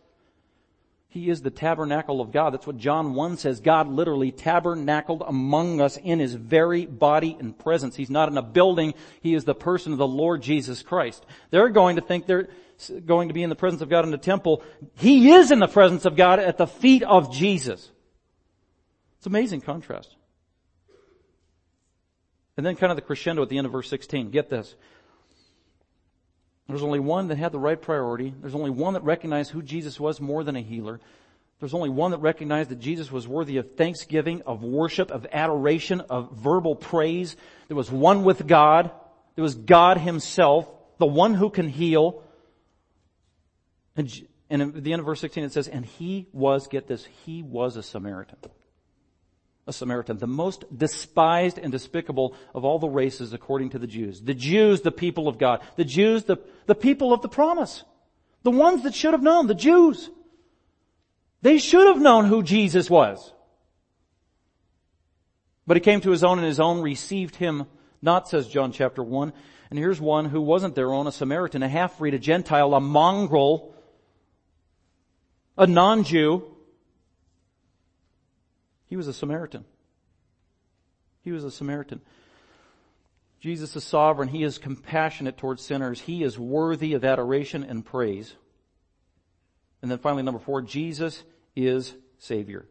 He 1.11 1.31
is 1.31 1.41
the 1.41 1.51
tabernacle 1.51 2.21
of 2.21 2.33
God. 2.33 2.53
That's 2.53 2.67
what 2.67 2.77
John 2.77 3.15
1 3.15 3.39
says. 3.39 3.61
God 3.61 3.89
literally 3.89 4.31
tabernacled 4.31 5.23
among 5.27 5.81
us 5.81 5.97
in 5.97 6.19
His 6.19 6.35
very 6.35 6.85
body 6.85 7.35
and 7.39 7.59
presence. 7.59 7.97
He's 7.97 8.11
not 8.11 8.29
in 8.29 8.37
a 8.37 8.43
building. 8.43 8.93
He 9.23 9.35
is 9.35 9.45
the 9.45 9.55
person 9.55 9.93
of 9.93 9.99
the 9.99 10.07
Lord 10.07 10.43
Jesus 10.43 10.83
Christ. 10.83 11.25
They're 11.51 11.71
going 11.71 11.97
to 11.97 12.03
think 12.03 12.27
they're 12.27 12.49
going 13.07 13.29
to 13.29 13.35
be 13.35 13.43
in 13.43 13.49
the 13.49 13.57
presence 13.57 13.81
of 13.81 13.89
God 13.89 14.05
in 14.05 14.11
the 14.11 14.19
temple. 14.19 14.63
He 14.97 15.31
is 15.33 15.51
in 15.51 15.61
the 15.61 15.67
presence 15.67 16.05
of 16.05 16.15
God 16.15 16.41
at 16.41 16.59
the 16.59 16.67
feet 16.67 17.03
of 17.03 17.33
Jesus. 17.33 17.91
It's 19.17 19.27
amazing 19.27 19.63
contrast. 19.63 20.15
And 22.59 22.67
then 22.67 22.77
kind 22.77 22.93
of 22.93 22.97
the 22.97 23.03
crescendo 23.03 23.43
at 23.43 23.49
the 23.49 23.57
end 23.57 23.67
of 23.67 23.73
verse 23.73 23.89
16. 23.89 24.31
Get 24.31 24.51
this. 24.51 24.75
There's 26.69 26.83
only 26.83 27.01
one 27.01 27.29
that 27.29 27.39
had 27.39 27.53
the 27.53 27.59
right 27.59 27.81
priority. 27.81 28.35
There's 28.41 28.55
only 28.55 28.71
one 28.71 28.93
that 28.95 29.03
recognized 29.03 29.51
who 29.51 29.63
Jesus 29.63 29.99
was 29.99 30.21
more 30.21 30.45
than 30.45 30.55
a 30.55 30.61
healer. 30.61 31.01
There's 31.61 31.75
only 31.75 31.89
one 31.89 32.11
that 32.11 32.19
recognized 32.19 32.71
that 32.71 32.79
Jesus 32.79 33.11
was 33.11 33.27
worthy 33.27 33.57
of 33.57 33.75
thanksgiving, 33.75 34.43
of 34.47 34.63
worship, 34.63 35.11
of 35.11 35.27
adoration, 35.33 36.03
of 36.03 36.33
verbal 36.33 36.77
praise. 36.77 37.37
There 37.69 37.77
was 37.77 37.91
one 37.91 38.23
with 38.23 38.47
God. 38.47 38.91
There 39.35 39.43
was 39.43 39.55
God 39.55 39.99
himself, 39.99 40.69
the 40.99 41.07
one 41.07 41.35
who 41.35 41.49
can 41.49 41.69
heal. 41.69 42.23
And, 43.97 44.13
and 44.51 44.63
at 44.63 44.85
the 44.85 44.93
end 44.93 45.01
of 45.01 45.07
verse 45.07 45.21
16 45.21 45.45
it 45.45 45.53
says, 45.53 45.69
and 45.69 45.85
he 45.85 46.29
was, 46.33 46.69
get 46.69 46.87
this, 46.87 47.07
he 47.25 47.43
was 47.43 47.77
a 47.77 47.83
Samaritan 47.83 48.39
a 49.69 49.73
Samaritan, 49.73 50.19
the 50.19 50.27
most 50.27 50.65
despised 50.77 51.59
and 51.59 51.71
despicable 51.71 52.35
of 52.55 52.65
all 52.65 52.79
the 52.79 52.89
races 52.89 53.33
according 53.33 53.71
to 53.71 53.79
the 53.79 53.87
Jews. 53.87 54.21
The 54.21 54.35
Jews, 54.35 54.81
the 54.81 54.91
people 54.91 55.29
of 55.29 55.39
God. 55.39 55.61
The 55.77 55.85
Jews, 55.85 56.25
the, 56.25 56.39
the 56.67 56.75
people 56.75 57.13
of 57.13 57.23
the 57.23 57.29
promise. 57.29 57.85
The 58.43 58.51
ones 58.51 58.83
that 58.85 58.95
should 58.95 59.13
have 59.13 59.23
known, 59.23 59.47
the 59.47 59.55
Jews. 59.55 60.11
They 61.43 61.59
should 61.59 61.87
have 61.87 62.01
known 62.01 62.25
who 62.25 62.43
Jesus 62.43 62.89
was. 62.89 63.33
But 65.67 65.77
he 65.77 65.83
came 65.83 66.01
to 66.01 66.11
his 66.11 66.25
own 66.25 66.39
and 66.39 66.47
his 66.47 66.61
own 66.61 66.81
received 66.81 67.37
him 67.37 67.67
not, 68.01 68.29
says 68.29 68.49
John 68.49 68.73
chapter 68.73 69.03
1. 69.03 69.33
And 69.71 69.79
here's 69.79 70.01
one 70.01 70.25
who 70.25 70.41
wasn't 70.41 70.75
their 70.75 70.93
own, 70.93 71.07
a 71.07 71.13
Samaritan, 71.13 71.63
a 71.63 71.69
half-breed, 71.69 72.15
a 72.15 72.19
Gentile, 72.19 72.75
a 72.75 72.81
mongrel, 72.81 73.75
a 75.59 75.67
non-Jew, 75.67 76.45
he 78.89 78.97
was 78.97 79.07
a 79.07 79.13
Samaritan. 79.13 79.65
He 81.23 81.33
was 81.33 81.45
a 81.45 81.51
Samaritan. 81.51 82.01
Jesus 83.41 83.77
is 83.77 83.85
sovereign. 83.85 84.29
He 84.29 84.43
is 84.43 84.59
compassionate 84.59 85.37
towards 85.37 85.63
sinners. 85.63 86.01
He 86.01 86.23
is 86.23 86.39
worthy 86.39 86.95
of 86.95 87.05
adoration 87.05 87.63
and 87.63 87.85
praise. 87.85 88.35
And 89.83 89.91
then 89.91 89.99
finally, 89.99 90.23
number 90.23 90.41
four, 90.41 90.63
Jesus 90.63 91.23
is 91.55 91.95
Savior. 92.19 92.67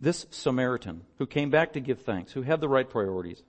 This 0.00 0.26
Samaritan 0.30 1.02
who 1.18 1.26
came 1.26 1.50
back 1.50 1.72
to 1.72 1.80
give 1.80 2.02
thanks, 2.02 2.32
who 2.32 2.42
had 2.42 2.60
the 2.60 2.68
right 2.68 2.88
priorities. 2.88 3.42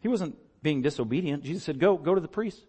He 0.00 0.08
wasn't 0.08 0.36
being 0.62 0.82
disobedient. 0.82 1.42
Jesus 1.42 1.64
said, 1.64 1.80
go, 1.80 1.96
go 1.96 2.14
to 2.14 2.20
the 2.20 2.28
priest 2.28 2.60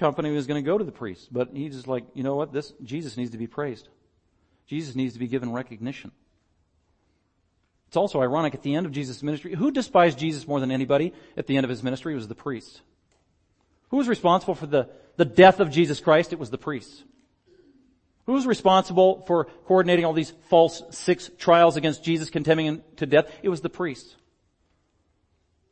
company 0.00 0.30
was 0.32 0.48
going 0.48 0.62
to 0.62 0.66
go 0.66 0.76
to 0.76 0.84
the 0.84 0.92
priest, 0.92 1.28
but 1.30 1.50
he's 1.54 1.74
just 1.74 1.86
like, 1.86 2.04
you 2.14 2.24
know 2.24 2.34
what? 2.34 2.52
This, 2.52 2.72
Jesus 2.82 3.16
needs 3.16 3.30
to 3.30 3.38
be 3.38 3.46
praised. 3.46 3.88
Jesus 4.66 4.96
needs 4.96 5.12
to 5.12 5.20
be 5.20 5.28
given 5.28 5.52
recognition. 5.52 6.10
It's 7.88 7.96
also 7.96 8.20
ironic 8.20 8.54
at 8.54 8.62
the 8.62 8.74
end 8.74 8.86
of 8.86 8.92
Jesus' 8.92 9.22
ministry, 9.22 9.54
who 9.54 9.70
despised 9.70 10.18
Jesus 10.18 10.48
more 10.48 10.60
than 10.60 10.70
anybody 10.70 11.12
at 11.36 11.46
the 11.46 11.56
end 11.56 11.64
of 11.64 11.70
his 11.70 11.82
ministry 11.82 12.14
was 12.14 12.28
the 12.28 12.34
priests. 12.34 12.80
Who 13.90 13.96
was 13.96 14.08
responsible 14.08 14.54
for 14.54 14.66
the, 14.66 14.88
the 15.16 15.24
death 15.24 15.60
of 15.60 15.70
Jesus 15.70 16.00
Christ? 16.00 16.32
It 16.32 16.38
was 16.38 16.50
the 16.50 16.58
priests. 16.58 17.02
Who 18.26 18.32
was 18.32 18.46
responsible 18.46 19.24
for 19.26 19.46
coordinating 19.66 20.04
all 20.04 20.12
these 20.12 20.32
false 20.48 20.82
six 20.90 21.30
trials 21.36 21.76
against 21.76 22.04
Jesus, 22.04 22.30
condemning 22.30 22.66
him 22.66 22.82
to 22.96 23.06
death? 23.06 23.28
It 23.42 23.48
was 23.48 23.60
the 23.60 23.68
priests. 23.68 24.14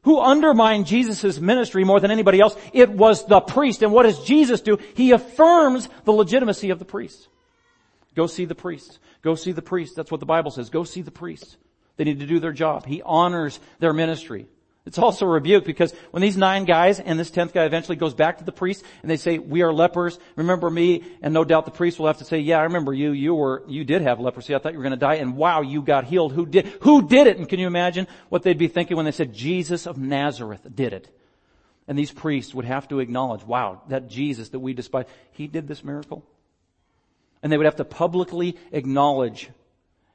Who 0.08 0.20
undermined 0.20 0.86
Jesus' 0.86 1.38
ministry 1.38 1.84
more 1.84 2.00
than 2.00 2.10
anybody 2.10 2.40
else? 2.40 2.56
It 2.72 2.88
was 2.88 3.26
the 3.26 3.42
priest. 3.42 3.82
And 3.82 3.92
what 3.92 4.04
does 4.04 4.24
Jesus 4.24 4.62
do? 4.62 4.78
He 4.94 5.10
affirms 5.10 5.86
the 6.06 6.12
legitimacy 6.12 6.70
of 6.70 6.78
the 6.78 6.86
priests. 6.86 7.28
Go 8.16 8.26
see 8.26 8.46
the 8.46 8.54
priests. 8.54 9.00
Go 9.20 9.34
see 9.34 9.52
the 9.52 9.60
priests. 9.60 9.94
That's 9.94 10.10
what 10.10 10.20
the 10.20 10.24
Bible 10.24 10.50
says. 10.50 10.70
Go 10.70 10.84
see 10.84 11.02
the 11.02 11.10
priests. 11.10 11.58
They 11.98 12.04
need 12.04 12.20
to 12.20 12.26
do 12.26 12.40
their 12.40 12.54
job. 12.54 12.86
He 12.86 13.02
honors 13.02 13.60
their 13.80 13.92
ministry. 13.92 14.46
It's 14.88 14.96
also 14.96 15.26
a 15.26 15.28
rebuke 15.28 15.66
because 15.66 15.92
when 16.12 16.22
these 16.22 16.38
nine 16.38 16.64
guys 16.64 16.98
and 16.98 17.20
this 17.20 17.30
tenth 17.30 17.52
guy 17.52 17.64
eventually 17.64 17.96
goes 17.96 18.14
back 18.14 18.38
to 18.38 18.44
the 18.44 18.52
priest 18.52 18.82
and 19.02 19.10
they 19.10 19.18
say, 19.18 19.36
we 19.36 19.60
are 19.60 19.70
lepers, 19.70 20.18
remember 20.34 20.70
me? 20.70 21.04
And 21.20 21.34
no 21.34 21.44
doubt 21.44 21.66
the 21.66 21.70
priest 21.70 21.98
will 21.98 22.06
have 22.06 22.16
to 22.18 22.24
say, 22.24 22.38
yeah, 22.38 22.58
I 22.58 22.62
remember 22.62 22.94
you, 22.94 23.12
you 23.12 23.34
were, 23.34 23.64
you 23.68 23.84
did 23.84 24.00
have 24.00 24.18
leprosy. 24.18 24.54
I 24.54 24.58
thought 24.58 24.72
you 24.72 24.78
were 24.78 24.84
going 24.84 24.92
to 24.92 24.96
die 24.96 25.16
and 25.16 25.36
wow, 25.36 25.60
you 25.60 25.82
got 25.82 26.04
healed. 26.04 26.32
Who 26.32 26.46
did, 26.46 26.68
who 26.80 27.06
did 27.06 27.26
it? 27.26 27.36
And 27.36 27.46
can 27.46 27.60
you 27.60 27.66
imagine 27.66 28.06
what 28.30 28.44
they'd 28.44 28.56
be 28.56 28.66
thinking 28.66 28.96
when 28.96 29.04
they 29.04 29.12
said 29.12 29.34
Jesus 29.34 29.86
of 29.86 29.98
Nazareth 29.98 30.66
did 30.74 30.94
it? 30.94 31.14
And 31.86 31.98
these 31.98 32.10
priests 32.10 32.54
would 32.54 32.64
have 32.64 32.88
to 32.88 33.00
acknowledge, 33.00 33.44
wow, 33.44 33.82
that 33.88 34.08
Jesus 34.08 34.48
that 34.48 34.60
we 34.60 34.72
despise, 34.72 35.04
he 35.32 35.48
did 35.48 35.68
this 35.68 35.84
miracle. 35.84 36.24
And 37.42 37.52
they 37.52 37.58
would 37.58 37.66
have 37.66 37.76
to 37.76 37.84
publicly 37.84 38.56
acknowledge 38.72 39.50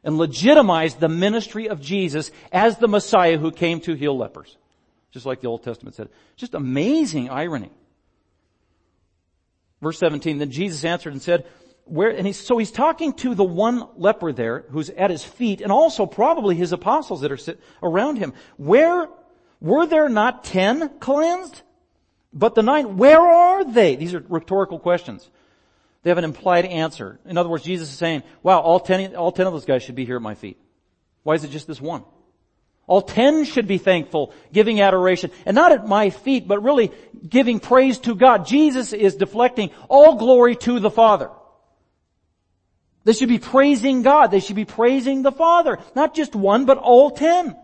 and 0.04 0.18
legitimize 0.18 0.96
the 0.96 1.10
ministry 1.10 1.70
of 1.70 1.80
Jesus 1.80 2.32
as 2.52 2.80
the 2.80 2.88
Messiah 2.88 3.38
who 3.38 3.52
came 3.52 3.80
to 3.82 3.94
heal 3.94 4.18
lepers 4.18 4.58
just 5.14 5.26
like 5.26 5.42
the 5.42 5.48
Old 5.48 5.64
Testament 5.64 5.96
said. 5.96 6.10
Just 6.36 6.54
amazing 6.56 7.30
irony. 7.30 7.72
Verse 9.82 10.00
17, 10.00 10.40
then 10.40 10.50
Jesus 10.50 10.84
answered 10.84 11.14
and 11.14 11.22
said, 11.22 11.46
where, 11.86 12.10
and 12.10 12.26
he's, 12.26 12.40
so 12.40 12.58
he's 12.58 12.72
talking 12.72 13.14
to 13.14 13.36
the 13.36 13.44
one 13.44 13.88
leper 13.98 14.32
there 14.32 14.66
who's 14.70 14.90
at 14.90 15.12
his 15.12 15.24
feet 15.24 15.62
and 15.62 15.72
also 15.72 16.06
probably 16.06 16.56
his 16.56 16.72
apostles 16.72 17.22
that 17.22 17.32
are 17.32 17.38
sit 17.38 17.60
around 17.82 18.18
him. 18.18 18.34
Where, 18.58 19.08
were 19.60 19.86
there 19.86 20.10
not 20.10 20.46
ten 20.46 20.98
cleansed? 21.00 21.62
But 22.32 22.56
the 22.56 22.64
nine, 22.64 22.98
where 22.98 23.20
are 23.20 23.64
they? 23.66 23.96
These 23.96 24.14
are 24.16 24.24
rhetorical 24.28 24.80
questions. 24.80 25.30
They 26.02 26.10
have 26.10 26.18
an 26.18 26.24
implied 26.24 26.66
answer. 26.66 27.20
In 27.26 27.38
other 27.38 27.50
words, 27.50 27.64
Jesus 27.64 27.90
is 27.90 27.98
saying, 27.98 28.24
wow, 28.42 28.60
all 28.60 28.80
ten, 28.80 29.16
all 29.16 29.32
ten 29.32 29.46
of 29.46 29.54
those 29.54 29.66
guys 29.66 29.84
should 29.84 29.96
be 29.96 30.06
here 30.06 30.16
at 30.16 30.22
my 30.22 30.36
feet. 30.36 30.58
Why 31.24 31.36
is 31.36 31.44
it 31.44 31.52
just 31.52 31.68
this 31.68 31.82
one? 31.82 32.04
All 32.86 33.02
ten 33.02 33.46
should 33.46 33.68
be 33.68 33.78
thankful, 33.78 34.34
giving 34.52 34.82
adoration, 34.82 35.32
and 35.46 35.56
not 35.56 35.72
at 35.72 35.88
my 35.88 36.10
feet, 36.10 36.48
but 36.48 36.64
really 36.64 36.92
giving 37.28 37.60
praise 37.60 37.98
to 38.00 38.14
God. 38.14 38.46
Jesus 38.46 38.92
is 38.92 39.16
deflecting 39.16 39.72
all 39.88 40.16
glory 40.16 40.56
to 40.58 40.80
the 40.80 40.92
Father. 40.92 41.30
They 43.06 43.14
should 43.14 43.30
be 43.30 43.40
praising 43.40 44.02
God. 44.02 44.32
They 44.32 44.40
should 44.40 44.56
be 44.56 44.66
praising 44.66 45.22
the 45.22 45.32
Father. 45.32 45.78
Not 45.96 46.14
just 46.14 46.36
one, 46.36 46.66
but 46.66 46.78
all 46.78 47.12
ten. 47.12 47.56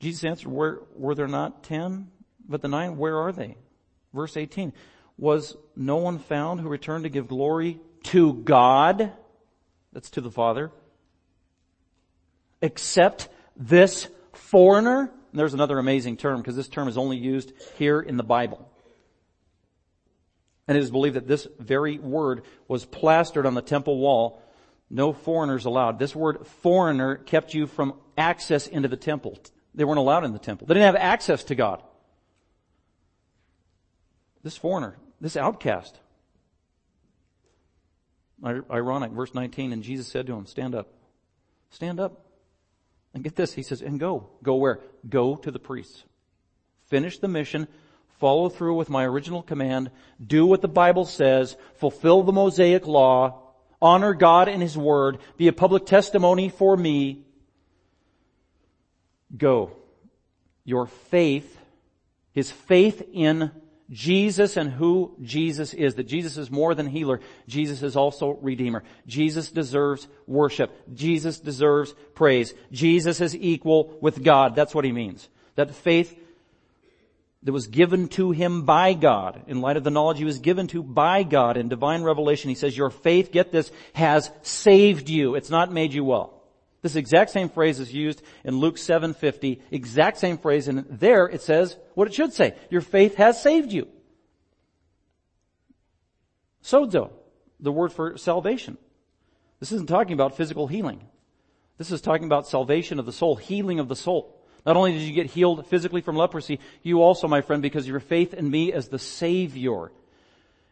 Jesus 0.00 0.24
answered, 0.24 0.50
were, 0.50 0.82
were 0.96 1.14
there 1.14 1.28
not 1.28 1.62
ten? 1.62 2.08
But 2.46 2.60
the 2.60 2.68
nine, 2.68 2.98
where 2.98 3.18
are 3.18 3.32
they? 3.32 3.56
Verse 4.12 4.36
18. 4.36 4.72
Was 5.16 5.56
no 5.76 5.96
one 5.96 6.18
found 6.18 6.60
who 6.60 6.68
returned 6.68 7.04
to 7.04 7.10
give 7.10 7.28
glory 7.28 7.80
to 8.04 8.34
God? 8.34 9.12
That's 9.92 10.10
to 10.10 10.20
the 10.20 10.30
Father 10.30 10.72
except 12.64 13.28
this 13.56 14.08
foreigner. 14.32 15.00
And 15.02 15.38
there's 15.38 15.54
another 15.54 15.78
amazing 15.78 16.16
term 16.16 16.40
because 16.40 16.56
this 16.56 16.68
term 16.68 16.88
is 16.88 16.96
only 16.96 17.18
used 17.18 17.52
here 17.76 18.00
in 18.00 18.16
the 18.16 18.24
Bible. 18.24 18.68
And 20.66 20.76
it 20.78 20.82
is 20.82 20.90
believed 20.90 21.16
that 21.16 21.28
this 21.28 21.46
very 21.58 21.98
word 21.98 22.44
was 22.66 22.86
plastered 22.86 23.44
on 23.44 23.52
the 23.52 23.60
temple 23.60 23.98
wall. 23.98 24.42
No 24.88 25.12
foreigners 25.12 25.66
allowed. 25.66 25.98
This 25.98 26.16
word 26.16 26.46
foreigner 26.62 27.16
kept 27.16 27.52
you 27.52 27.66
from 27.66 27.94
access 28.16 28.66
into 28.66 28.88
the 28.88 28.96
temple. 28.96 29.38
They 29.74 29.84
weren't 29.84 29.98
allowed 29.98 30.24
in 30.24 30.32
the 30.32 30.38
temple. 30.38 30.66
They 30.66 30.74
didn't 30.74 30.86
have 30.86 30.96
access 30.96 31.44
to 31.44 31.54
God. 31.54 31.82
This 34.42 34.56
foreigner, 34.56 34.96
this 35.20 35.36
outcast. 35.36 35.98
Ironic, 38.42 39.12
verse 39.12 39.34
19, 39.34 39.72
and 39.72 39.82
Jesus 39.82 40.06
said 40.06 40.26
to 40.28 40.34
him, 40.34 40.46
stand 40.46 40.74
up. 40.74 40.88
Stand 41.70 42.00
up. 42.00 42.23
And 43.14 43.22
get 43.22 43.36
this, 43.36 43.52
he 43.52 43.62
says, 43.62 43.80
and 43.80 43.98
go. 43.98 44.28
Go 44.42 44.56
where? 44.56 44.80
Go 45.08 45.36
to 45.36 45.50
the 45.50 45.60
priests. 45.60 46.02
Finish 46.88 47.18
the 47.18 47.28
mission, 47.28 47.68
follow 48.18 48.48
through 48.48 48.74
with 48.74 48.90
my 48.90 49.04
original 49.04 49.42
command, 49.42 49.90
do 50.24 50.44
what 50.44 50.60
the 50.60 50.68
Bible 50.68 51.04
says, 51.04 51.56
fulfill 51.76 52.22
the 52.22 52.32
Mosaic 52.32 52.86
law, 52.86 53.40
honor 53.80 54.14
God 54.14 54.48
and 54.48 54.60
His 54.60 54.76
Word, 54.76 55.18
be 55.36 55.48
a 55.48 55.52
public 55.52 55.86
testimony 55.86 56.48
for 56.48 56.76
me. 56.76 57.24
Go. 59.36 59.76
Your 60.64 60.86
faith, 60.86 61.58
His 62.32 62.50
faith 62.50 63.02
in 63.12 63.50
Jesus 63.90 64.56
and 64.56 64.70
who 64.70 65.14
Jesus 65.22 65.74
is. 65.74 65.96
That 65.96 66.04
Jesus 66.04 66.36
is 66.36 66.50
more 66.50 66.74
than 66.74 66.86
healer. 66.86 67.20
Jesus 67.46 67.82
is 67.82 67.96
also 67.96 68.38
redeemer. 68.40 68.82
Jesus 69.06 69.50
deserves 69.50 70.08
worship. 70.26 70.70
Jesus 70.94 71.40
deserves 71.40 71.94
praise. 72.14 72.54
Jesus 72.72 73.20
is 73.20 73.36
equal 73.36 73.96
with 74.00 74.22
God. 74.22 74.54
That's 74.54 74.74
what 74.74 74.84
he 74.84 74.92
means. 74.92 75.28
That 75.56 75.74
faith 75.74 76.18
that 77.42 77.52
was 77.52 77.66
given 77.66 78.08
to 78.08 78.30
him 78.30 78.62
by 78.62 78.94
God, 78.94 79.42
in 79.48 79.60
light 79.60 79.76
of 79.76 79.84
the 79.84 79.90
knowledge 79.90 80.16
he 80.16 80.24
was 80.24 80.38
given 80.38 80.66
to 80.68 80.82
by 80.82 81.22
God 81.22 81.58
in 81.58 81.68
divine 81.68 82.02
revelation, 82.02 82.48
he 82.48 82.54
says, 82.54 82.76
your 82.76 82.88
faith, 82.88 83.32
get 83.32 83.52
this, 83.52 83.70
has 83.92 84.30
saved 84.42 85.10
you. 85.10 85.34
It's 85.34 85.50
not 85.50 85.70
made 85.70 85.92
you 85.92 86.04
well. 86.04 86.40
This 86.84 86.96
exact 86.96 87.30
same 87.30 87.48
phrase 87.48 87.80
is 87.80 87.94
used 87.94 88.20
in 88.44 88.58
Luke 88.58 88.76
7:50, 88.76 89.62
exact 89.70 90.18
same 90.18 90.36
phrase, 90.36 90.68
and 90.68 90.84
there 90.90 91.26
it 91.26 91.40
says 91.40 91.78
what 91.94 92.06
it 92.06 92.12
should 92.12 92.34
say. 92.34 92.54
Your 92.68 92.82
faith 92.82 93.14
has 93.14 93.40
saved 93.40 93.72
you. 93.72 93.88
Sozo, 96.62 97.10
the 97.58 97.72
word 97.72 97.90
for 97.90 98.18
salvation. 98.18 98.76
This 99.60 99.72
isn't 99.72 99.88
talking 99.88 100.12
about 100.12 100.36
physical 100.36 100.66
healing. 100.66 101.00
This 101.78 101.90
is 101.90 102.02
talking 102.02 102.26
about 102.26 102.46
salvation 102.46 102.98
of 102.98 103.06
the 103.06 103.12
soul, 103.12 103.36
healing 103.36 103.80
of 103.80 103.88
the 103.88 103.96
soul. 103.96 104.38
Not 104.66 104.76
only 104.76 104.92
did 104.92 105.02
you 105.02 105.14
get 105.14 105.30
healed 105.30 105.66
physically 105.66 106.02
from 106.02 106.16
leprosy, 106.16 106.60
you 106.82 107.00
also, 107.00 107.26
my 107.28 107.40
friend, 107.40 107.62
because 107.62 107.88
your 107.88 107.98
faith 107.98 108.34
in 108.34 108.50
me 108.50 108.74
as 108.74 108.88
the 108.88 108.98
Savior, 108.98 109.90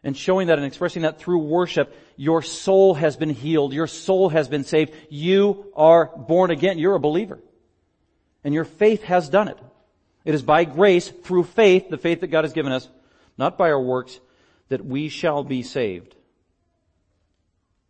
and 0.03 0.17
showing 0.17 0.47
that 0.47 0.57
and 0.57 0.67
expressing 0.67 1.03
that 1.03 1.19
through 1.19 1.39
worship, 1.39 1.95
your 2.17 2.41
soul 2.41 2.93
has 2.93 3.15
been 3.15 3.29
healed. 3.29 3.73
Your 3.73 3.87
soul 3.87 4.29
has 4.29 4.47
been 4.47 4.65
saved. 4.65 4.93
You 5.09 5.71
are 5.75 6.05
born 6.05 6.51
again. 6.51 6.77
You're 6.77 6.95
a 6.95 6.99
believer. 6.99 7.39
And 8.43 8.53
your 8.53 8.65
faith 8.65 9.03
has 9.03 9.29
done 9.29 9.47
it. 9.47 9.57
It 10.25 10.35
is 10.35 10.41
by 10.41 10.65
grace, 10.65 11.09
through 11.09 11.45
faith, 11.45 11.89
the 11.89 11.97
faith 11.97 12.21
that 12.21 12.27
God 12.27 12.43
has 12.43 12.53
given 12.53 12.71
us, 12.71 12.87
not 13.37 13.57
by 13.57 13.71
our 13.71 13.81
works, 13.81 14.19
that 14.69 14.85
we 14.85 15.09
shall 15.09 15.43
be 15.43 15.63
saved. 15.63 16.15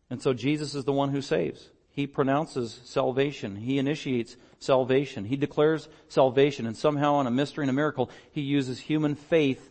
And 0.10 0.22
so 0.22 0.34
Jesus 0.34 0.76
is 0.76 0.86
the 0.86 0.94
one 0.94 1.10
who 1.10 1.22
saves. 1.22 1.70
He 1.90 2.08
pronounces 2.08 2.80
salvation. 2.86 3.56
He 3.56 3.78
initiates 3.78 4.36
salvation. 4.60 5.26
He 5.26 5.36
declares 5.36 5.88
salvation. 6.08 6.66
And 6.66 6.78
somehow 6.78 7.16
on 7.16 7.28
a 7.28 7.32
mystery 7.32 7.64
and 7.64 7.70
a 7.70 7.74
miracle, 7.74 8.10
He 8.32 8.42
uses 8.42 8.80
human 8.80 9.16
faith 9.16 9.70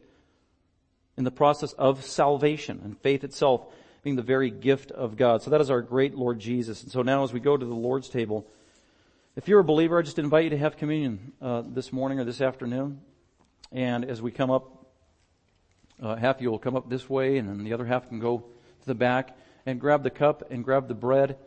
in 1.22 1.24
the 1.24 1.30
process 1.30 1.72
of 1.74 2.04
salvation 2.04 2.80
and 2.82 2.98
faith 2.98 3.22
itself 3.22 3.64
being 4.02 4.16
the 4.16 4.22
very 4.22 4.50
gift 4.50 4.90
of 4.90 5.16
God. 5.16 5.40
So 5.40 5.50
that 5.50 5.60
is 5.60 5.70
our 5.70 5.80
great 5.80 6.16
Lord 6.16 6.40
Jesus. 6.40 6.82
And 6.82 6.90
so 6.90 7.02
now 7.02 7.22
as 7.22 7.32
we 7.32 7.38
go 7.38 7.56
to 7.56 7.64
the 7.64 7.72
Lord's 7.72 8.08
table, 8.08 8.44
if 9.36 9.46
you're 9.46 9.60
a 9.60 9.64
believer, 9.64 10.00
I 10.00 10.02
just 10.02 10.18
invite 10.18 10.42
you 10.42 10.50
to 10.50 10.58
have 10.58 10.76
communion 10.76 11.32
uh, 11.40 11.62
this 11.64 11.92
morning 11.92 12.18
or 12.18 12.24
this 12.24 12.40
afternoon. 12.40 13.02
And 13.70 14.04
as 14.04 14.20
we 14.20 14.32
come 14.32 14.50
up, 14.50 14.84
uh, 16.02 16.16
half 16.16 16.38
of 16.38 16.42
you 16.42 16.50
will 16.50 16.58
come 16.58 16.74
up 16.74 16.90
this 16.90 17.08
way, 17.08 17.38
and 17.38 17.48
then 17.48 17.62
the 17.62 17.72
other 17.72 17.86
half 17.86 18.08
can 18.08 18.18
go 18.18 18.38
to 18.38 18.86
the 18.86 18.96
back 18.96 19.36
and 19.64 19.80
grab 19.80 20.02
the 20.02 20.10
cup 20.10 20.50
and 20.50 20.64
grab 20.64 20.88
the 20.88 20.94
bread. 20.94 21.38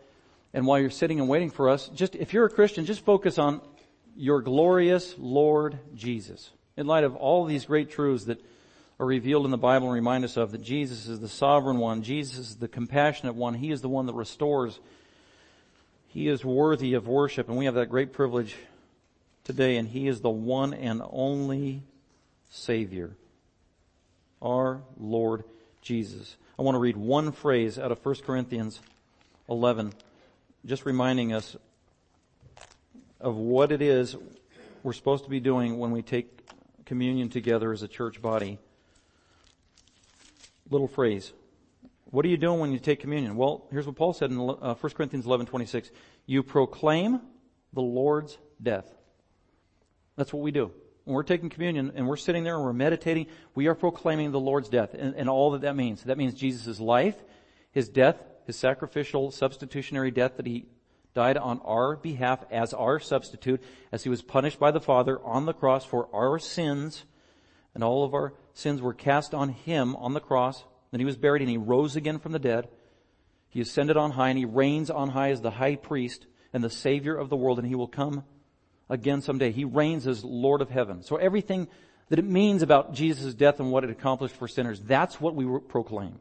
And 0.53 0.65
while 0.65 0.79
you're 0.79 0.89
sitting 0.89 1.19
and 1.19 1.27
waiting 1.27 1.51
for 1.51 1.69
us, 1.69 1.89
just 1.89 2.15
if 2.15 2.31
you're 2.31 2.45
a 2.45 2.49
Christian, 2.49 2.85
just 2.85 3.03
focus 3.03 3.37
on 3.37 3.59
your 4.15 4.41
glorious 4.41 5.15
Lord 5.17 5.79
Jesus. 5.93 6.49
In 6.77 6.87
light 6.87 7.03
of 7.03 7.17
all 7.17 7.43
these 7.43 7.65
great 7.65 7.91
truths 7.91 8.23
that 8.23 8.39
are 8.99 9.05
revealed 9.05 9.45
in 9.45 9.51
the 9.51 9.57
Bible 9.57 9.87
and 9.87 9.95
remind 9.95 10.23
us 10.23 10.37
of 10.37 10.51
that 10.51 10.61
Jesus 10.61 11.07
is 11.07 11.19
the 11.19 11.27
sovereign 11.27 11.77
one. 11.77 12.01
Jesus 12.01 12.37
is 12.37 12.55
the 12.55 12.67
compassionate 12.67 13.35
one. 13.35 13.53
He 13.53 13.71
is 13.71 13.81
the 13.81 13.89
one 13.89 14.05
that 14.05 14.13
restores. 14.13 14.79
He 16.07 16.27
is 16.29 16.45
worthy 16.45 16.93
of 16.93 17.07
worship 17.07 17.49
and 17.49 17.57
we 17.57 17.65
have 17.65 17.75
that 17.75 17.89
great 17.89 18.13
privilege 18.13 18.55
today 19.43 19.75
and 19.77 19.87
He 19.87 20.07
is 20.07 20.21
the 20.21 20.29
one 20.29 20.73
and 20.73 21.01
only 21.09 21.83
Savior. 22.49 23.11
Our 24.41 24.81
Lord 24.97 25.43
Jesus. 25.81 26.37
I 26.57 26.61
want 26.61 26.75
to 26.75 26.79
read 26.79 26.95
one 26.95 27.33
phrase 27.33 27.77
out 27.77 27.91
of 27.91 28.03
1 28.05 28.15
Corinthians 28.25 28.79
11, 29.49 29.93
just 30.65 30.85
reminding 30.85 31.33
us 31.33 31.57
of 33.19 33.35
what 33.35 33.71
it 33.71 33.81
is 33.81 34.15
we're 34.83 34.93
supposed 34.93 35.25
to 35.25 35.29
be 35.29 35.39
doing 35.39 35.79
when 35.79 35.91
we 35.91 36.01
take 36.01 36.47
communion 36.85 37.27
together 37.27 37.73
as 37.73 37.81
a 37.81 37.87
church 37.87 38.21
body 38.21 38.59
little 40.69 40.87
phrase. 40.87 41.33
What 42.05 42.25
are 42.25 42.29
you 42.29 42.37
doing 42.37 42.59
when 42.59 42.71
you 42.71 42.79
take 42.79 42.99
communion? 42.99 43.35
Well, 43.35 43.67
here's 43.71 43.85
what 43.85 43.95
Paul 43.95 44.13
said 44.13 44.31
in 44.31 44.39
uh, 44.39 44.75
1 44.75 44.93
Corinthians 44.93 45.25
11, 45.25 45.47
26. 45.47 45.91
You 46.25 46.43
proclaim 46.43 47.19
the 47.73 47.81
Lord's 47.81 48.37
death. 48.61 48.85
That's 50.15 50.31
what 50.31 50.41
we 50.41 50.51
do. 50.51 50.71
When 51.03 51.13
we're 51.13 51.23
taking 51.23 51.49
communion 51.49 51.91
and 51.95 52.07
we're 52.07 52.15
sitting 52.15 52.43
there 52.43 52.55
and 52.55 52.63
we're 52.63 52.73
meditating, 52.73 53.27
we 53.53 53.67
are 53.67 53.75
proclaiming 53.75 54.31
the 54.31 54.39
Lord's 54.39 54.69
death 54.69 54.93
and, 54.93 55.15
and 55.15 55.29
all 55.29 55.51
that 55.51 55.61
that 55.61 55.75
means. 55.75 56.03
That 56.03 56.17
means 56.17 56.33
Jesus' 56.33 56.79
life, 56.79 57.15
His 57.71 57.89
death, 57.89 58.17
His 58.47 58.55
sacrificial 58.55 59.31
substitutionary 59.31 60.11
death 60.11 60.37
that 60.37 60.47
He 60.47 60.65
died 61.13 61.37
on 61.37 61.59
our 61.63 61.95
behalf 61.95 62.43
as 62.49 62.73
our 62.73 62.99
substitute, 62.99 63.61
as 63.91 64.03
He 64.03 64.09
was 64.09 64.21
punished 64.21 64.59
by 64.59 64.71
the 64.71 64.81
Father 64.81 65.19
on 65.23 65.45
the 65.45 65.53
cross 65.53 65.85
for 65.85 66.09
our 66.13 66.39
sins, 66.39 67.05
and 67.75 67.83
all 67.83 68.03
of 68.03 68.15
our 68.15 68.33
sins 68.53 68.81
were 68.81 68.93
cast 68.93 69.35
on 69.35 69.49
Him 69.49 69.95
on 69.97 70.13
the 70.13 70.19
cross. 70.19 70.63
Then 70.89 70.99
He 70.99 71.05
was 71.05 71.17
buried 71.17 71.41
and 71.41 71.51
He 71.51 71.57
rose 71.57 71.95
again 71.95 72.17
from 72.17 72.31
the 72.31 72.39
dead. 72.39 72.67
He 73.49 73.61
ascended 73.61 73.97
on 73.97 74.11
high 74.11 74.29
and 74.29 74.39
He 74.39 74.45
reigns 74.45 74.89
on 74.89 75.09
high 75.09 75.29
as 75.29 75.41
the 75.41 75.51
high 75.51 75.75
priest 75.75 76.25
and 76.51 76.63
the 76.63 76.69
Savior 76.69 77.15
of 77.15 77.29
the 77.29 77.35
world 77.35 77.59
and 77.59 77.67
He 77.67 77.75
will 77.75 77.87
come 77.87 78.23
again 78.89 79.21
someday. 79.21 79.51
He 79.51 79.65
reigns 79.65 80.07
as 80.07 80.23
Lord 80.23 80.61
of 80.61 80.69
heaven. 80.69 81.03
So 81.03 81.17
everything 81.17 81.67
that 82.09 82.19
it 82.19 82.25
means 82.25 82.61
about 82.61 82.93
Jesus' 82.93 83.33
death 83.33 83.59
and 83.59 83.71
what 83.71 83.83
it 83.83 83.89
accomplished 83.89 84.35
for 84.35 84.47
sinners, 84.47 84.79
that's 84.79 85.19
what 85.19 85.35
we 85.35 85.45
proclaim. 85.67 86.19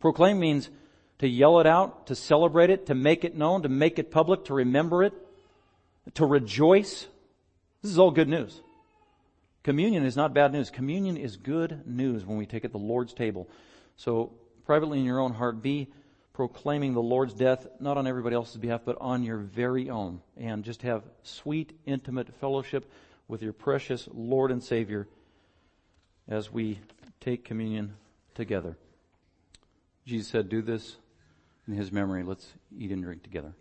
Proclaim 0.00 0.38
means 0.38 0.70
to 1.18 1.28
yell 1.28 1.60
it 1.60 1.66
out, 1.66 2.08
to 2.08 2.14
celebrate 2.14 2.70
it, 2.70 2.86
to 2.86 2.94
make 2.94 3.24
it 3.24 3.36
known, 3.36 3.62
to 3.62 3.68
make 3.68 3.98
it 3.98 4.10
public, 4.10 4.44
to 4.46 4.54
remember 4.54 5.04
it, 5.04 5.14
to 6.14 6.26
rejoice. 6.26 7.06
This 7.80 7.92
is 7.92 7.98
all 7.98 8.10
good 8.10 8.28
news. 8.28 8.60
Communion 9.64 10.04
is 10.04 10.14
not 10.14 10.34
bad 10.34 10.52
news. 10.52 10.70
Communion 10.70 11.16
is 11.16 11.36
good 11.36 11.86
news 11.86 12.24
when 12.24 12.36
we 12.36 12.46
take 12.46 12.64
at 12.64 12.72
the 12.72 12.78
Lord's 12.78 13.14
table. 13.14 13.48
So 13.96 14.32
privately 14.66 14.98
in 14.98 15.04
your 15.04 15.18
own 15.18 15.32
heart, 15.32 15.62
be 15.62 15.88
proclaiming 16.34 16.92
the 16.92 17.00
Lord's 17.02 17.32
death, 17.32 17.66
not 17.80 17.96
on 17.96 18.06
everybody 18.06 18.36
else's 18.36 18.58
behalf, 18.58 18.82
but 18.84 18.98
on 19.00 19.22
your 19.22 19.38
very 19.38 19.88
own. 19.88 20.20
And 20.36 20.64
just 20.64 20.82
have 20.82 21.02
sweet, 21.22 21.76
intimate 21.86 22.34
fellowship 22.36 22.90
with 23.26 23.42
your 23.42 23.54
precious 23.54 24.06
Lord 24.12 24.50
and 24.50 24.62
Savior 24.62 25.08
as 26.28 26.52
we 26.52 26.78
take 27.20 27.44
communion 27.44 27.94
together. 28.34 28.76
Jesus 30.06 30.28
said, 30.28 30.50
Do 30.50 30.60
this 30.60 30.96
in 31.66 31.74
His 31.74 31.90
memory. 31.90 32.22
Let's 32.22 32.46
eat 32.78 32.90
and 32.90 33.02
drink 33.02 33.22
together. 33.22 33.54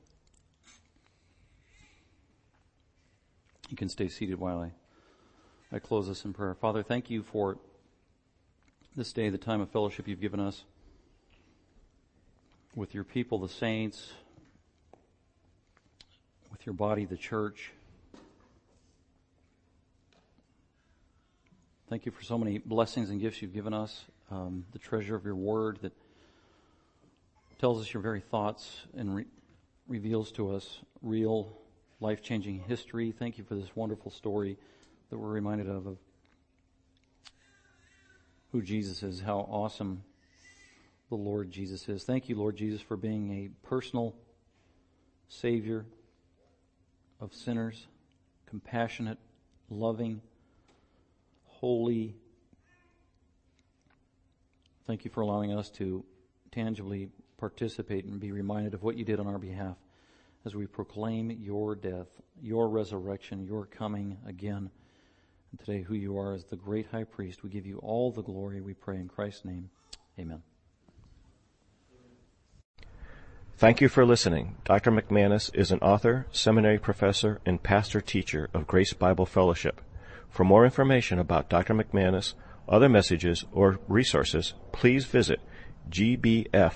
You 3.70 3.78
can 3.78 3.88
stay 3.88 4.10
seated 4.10 4.40
while 4.40 4.60
I, 4.60 4.72
I 5.74 5.80
close 5.80 6.08
this 6.08 6.24
in 6.24 6.34
prayer. 6.34 6.54
Father, 6.54 6.84
thank 6.84 7.10
you 7.10 7.24
for 7.24 7.58
this 8.96 9.12
day, 9.12 9.30
the 9.30 9.40
time 9.40 9.60
of 9.60 9.72
fellowship 9.72 10.08
you've 10.08 10.22
given 10.22 10.40
us 10.40 10.66
with 12.76 12.94
your 12.94 13.04
people, 13.04 13.40
the 13.40 13.50
saints, 13.50 14.12
with 16.52 16.64
your 16.68 16.74
body, 16.74 17.06
the 17.06 17.18
church. 17.18 17.72
Thank 21.90 22.06
you 22.06 22.12
for 22.12 22.22
so 22.22 22.38
many 22.38 22.60
blessings 22.60 23.10
and 23.10 23.20
gifts 23.20 23.42
you've 23.42 23.56
given 23.56 23.74
us, 23.74 24.06
um, 24.30 24.66
the 24.74 24.80
treasure 24.80 25.16
of 25.16 25.26
your 25.26 25.36
word 25.36 25.80
that 25.82 25.94
tells 27.58 27.82
us 27.82 27.92
your 27.92 28.04
very 28.04 28.22
thoughts 28.22 28.82
and 28.96 29.16
re- 29.16 29.26
reveals 29.88 30.32
to 30.34 30.54
us 30.54 30.82
real 31.02 31.58
life 32.00 32.22
changing 32.22 32.60
history. 32.60 33.12
Thank 33.12 33.40
you 33.40 33.44
for 33.44 33.56
this 33.56 33.76
wonderful 33.76 34.12
story 34.12 34.60
that 35.14 35.20
we're 35.20 35.30
reminded 35.30 35.70
of, 35.70 35.86
of 35.86 35.98
who 38.52 38.64
Jesus 38.64 39.04
is, 39.04 39.22
how 39.22 39.42
awesome 39.42 40.04
the 41.10 41.16
Lord 41.16 41.52
Jesus 41.52 41.88
is. 41.88 42.04
Thank 42.04 42.30
you, 42.30 42.36
Lord 42.36 42.56
Jesus, 42.56 42.82
for 42.82 42.98
being 42.98 43.30
a 43.30 43.68
personal 43.68 44.16
Savior 45.28 45.86
of 47.22 47.32
sinners, 47.32 47.86
compassionate, 48.48 49.20
loving, 49.70 50.20
holy. 51.46 52.16
Thank 54.88 55.06
you 55.06 55.12
for 55.12 55.22
allowing 55.22 55.54
us 55.54 55.70
to 55.72 56.04
tangibly 56.52 57.10
participate 57.38 58.06
and 58.06 58.20
be 58.20 58.32
reminded 58.32 58.74
of 58.74 58.82
what 58.82 58.98
you 58.98 59.06
did 59.06 59.20
on 59.20 59.28
our 59.28 59.38
behalf 59.38 59.78
as 60.44 60.56
we 60.56 60.66
proclaim 60.66 61.30
your 61.30 61.76
death, 61.76 62.08
your 62.42 62.68
resurrection, 62.68 63.46
your 63.46 63.68
coming 63.68 64.18
again. 64.26 64.72
And 65.54 65.60
today, 65.60 65.84
who 65.84 65.94
you 65.94 66.18
are 66.18 66.34
as 66.34 66.46
the 66.46 66.56
great 66.56 66.88
high 66.88 67.04
priest, 67.04 67.44
we 67.44 67.52
give 67.52 67.68
you 67.68 67.78
all 67.78 68.12
the 68.12 68.24
glory, 68.24 68.60
we 68.60 68.74
pray 68.74 68.96
in 68.96 69.08
Christ's 69.08 69.46
name. 69.46 69.70
Amen. 70.20 70.42
Thank 73.56 73.80
you 73.80 73.88
for 73.88 74.04
listening. 74.04 74.56
Dr. 74.66 74.90
McManus 74.92 75.54
is 75.54 75.72
an 75.72 75.78
author, 75.78 76.26
seminary 76.32 76.80
professor, 76.80 77.40
and 77.46 77.62
pastor 77.62 78.02
teacher 78.02 78.50
of 78.52 78.66
Grace 78.66 78.94
Bible 78.94 79.28
Fellowship. 79.28 79.80
For 80.28 80.44
more 80.44 80.66
information 80.66 81.20
about 81.20 81.50
Dr. 81.50 81.76
McManus, 81.76 82.34
other 82.68 82.90
messages, 82.90 83.46
or 83.52 83.78
resources, 83.88 84.56
please 84.72 85.06
visit 85.06 85.40
gbfsv.org 85.88 86.74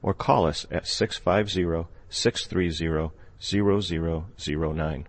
or 0.00 0.14
call 0.14 0.46
us 0.46 0.66
at 0.70 0.86
650 0.86 1.88
630 2.08 3.10
0009. 4.74 5.06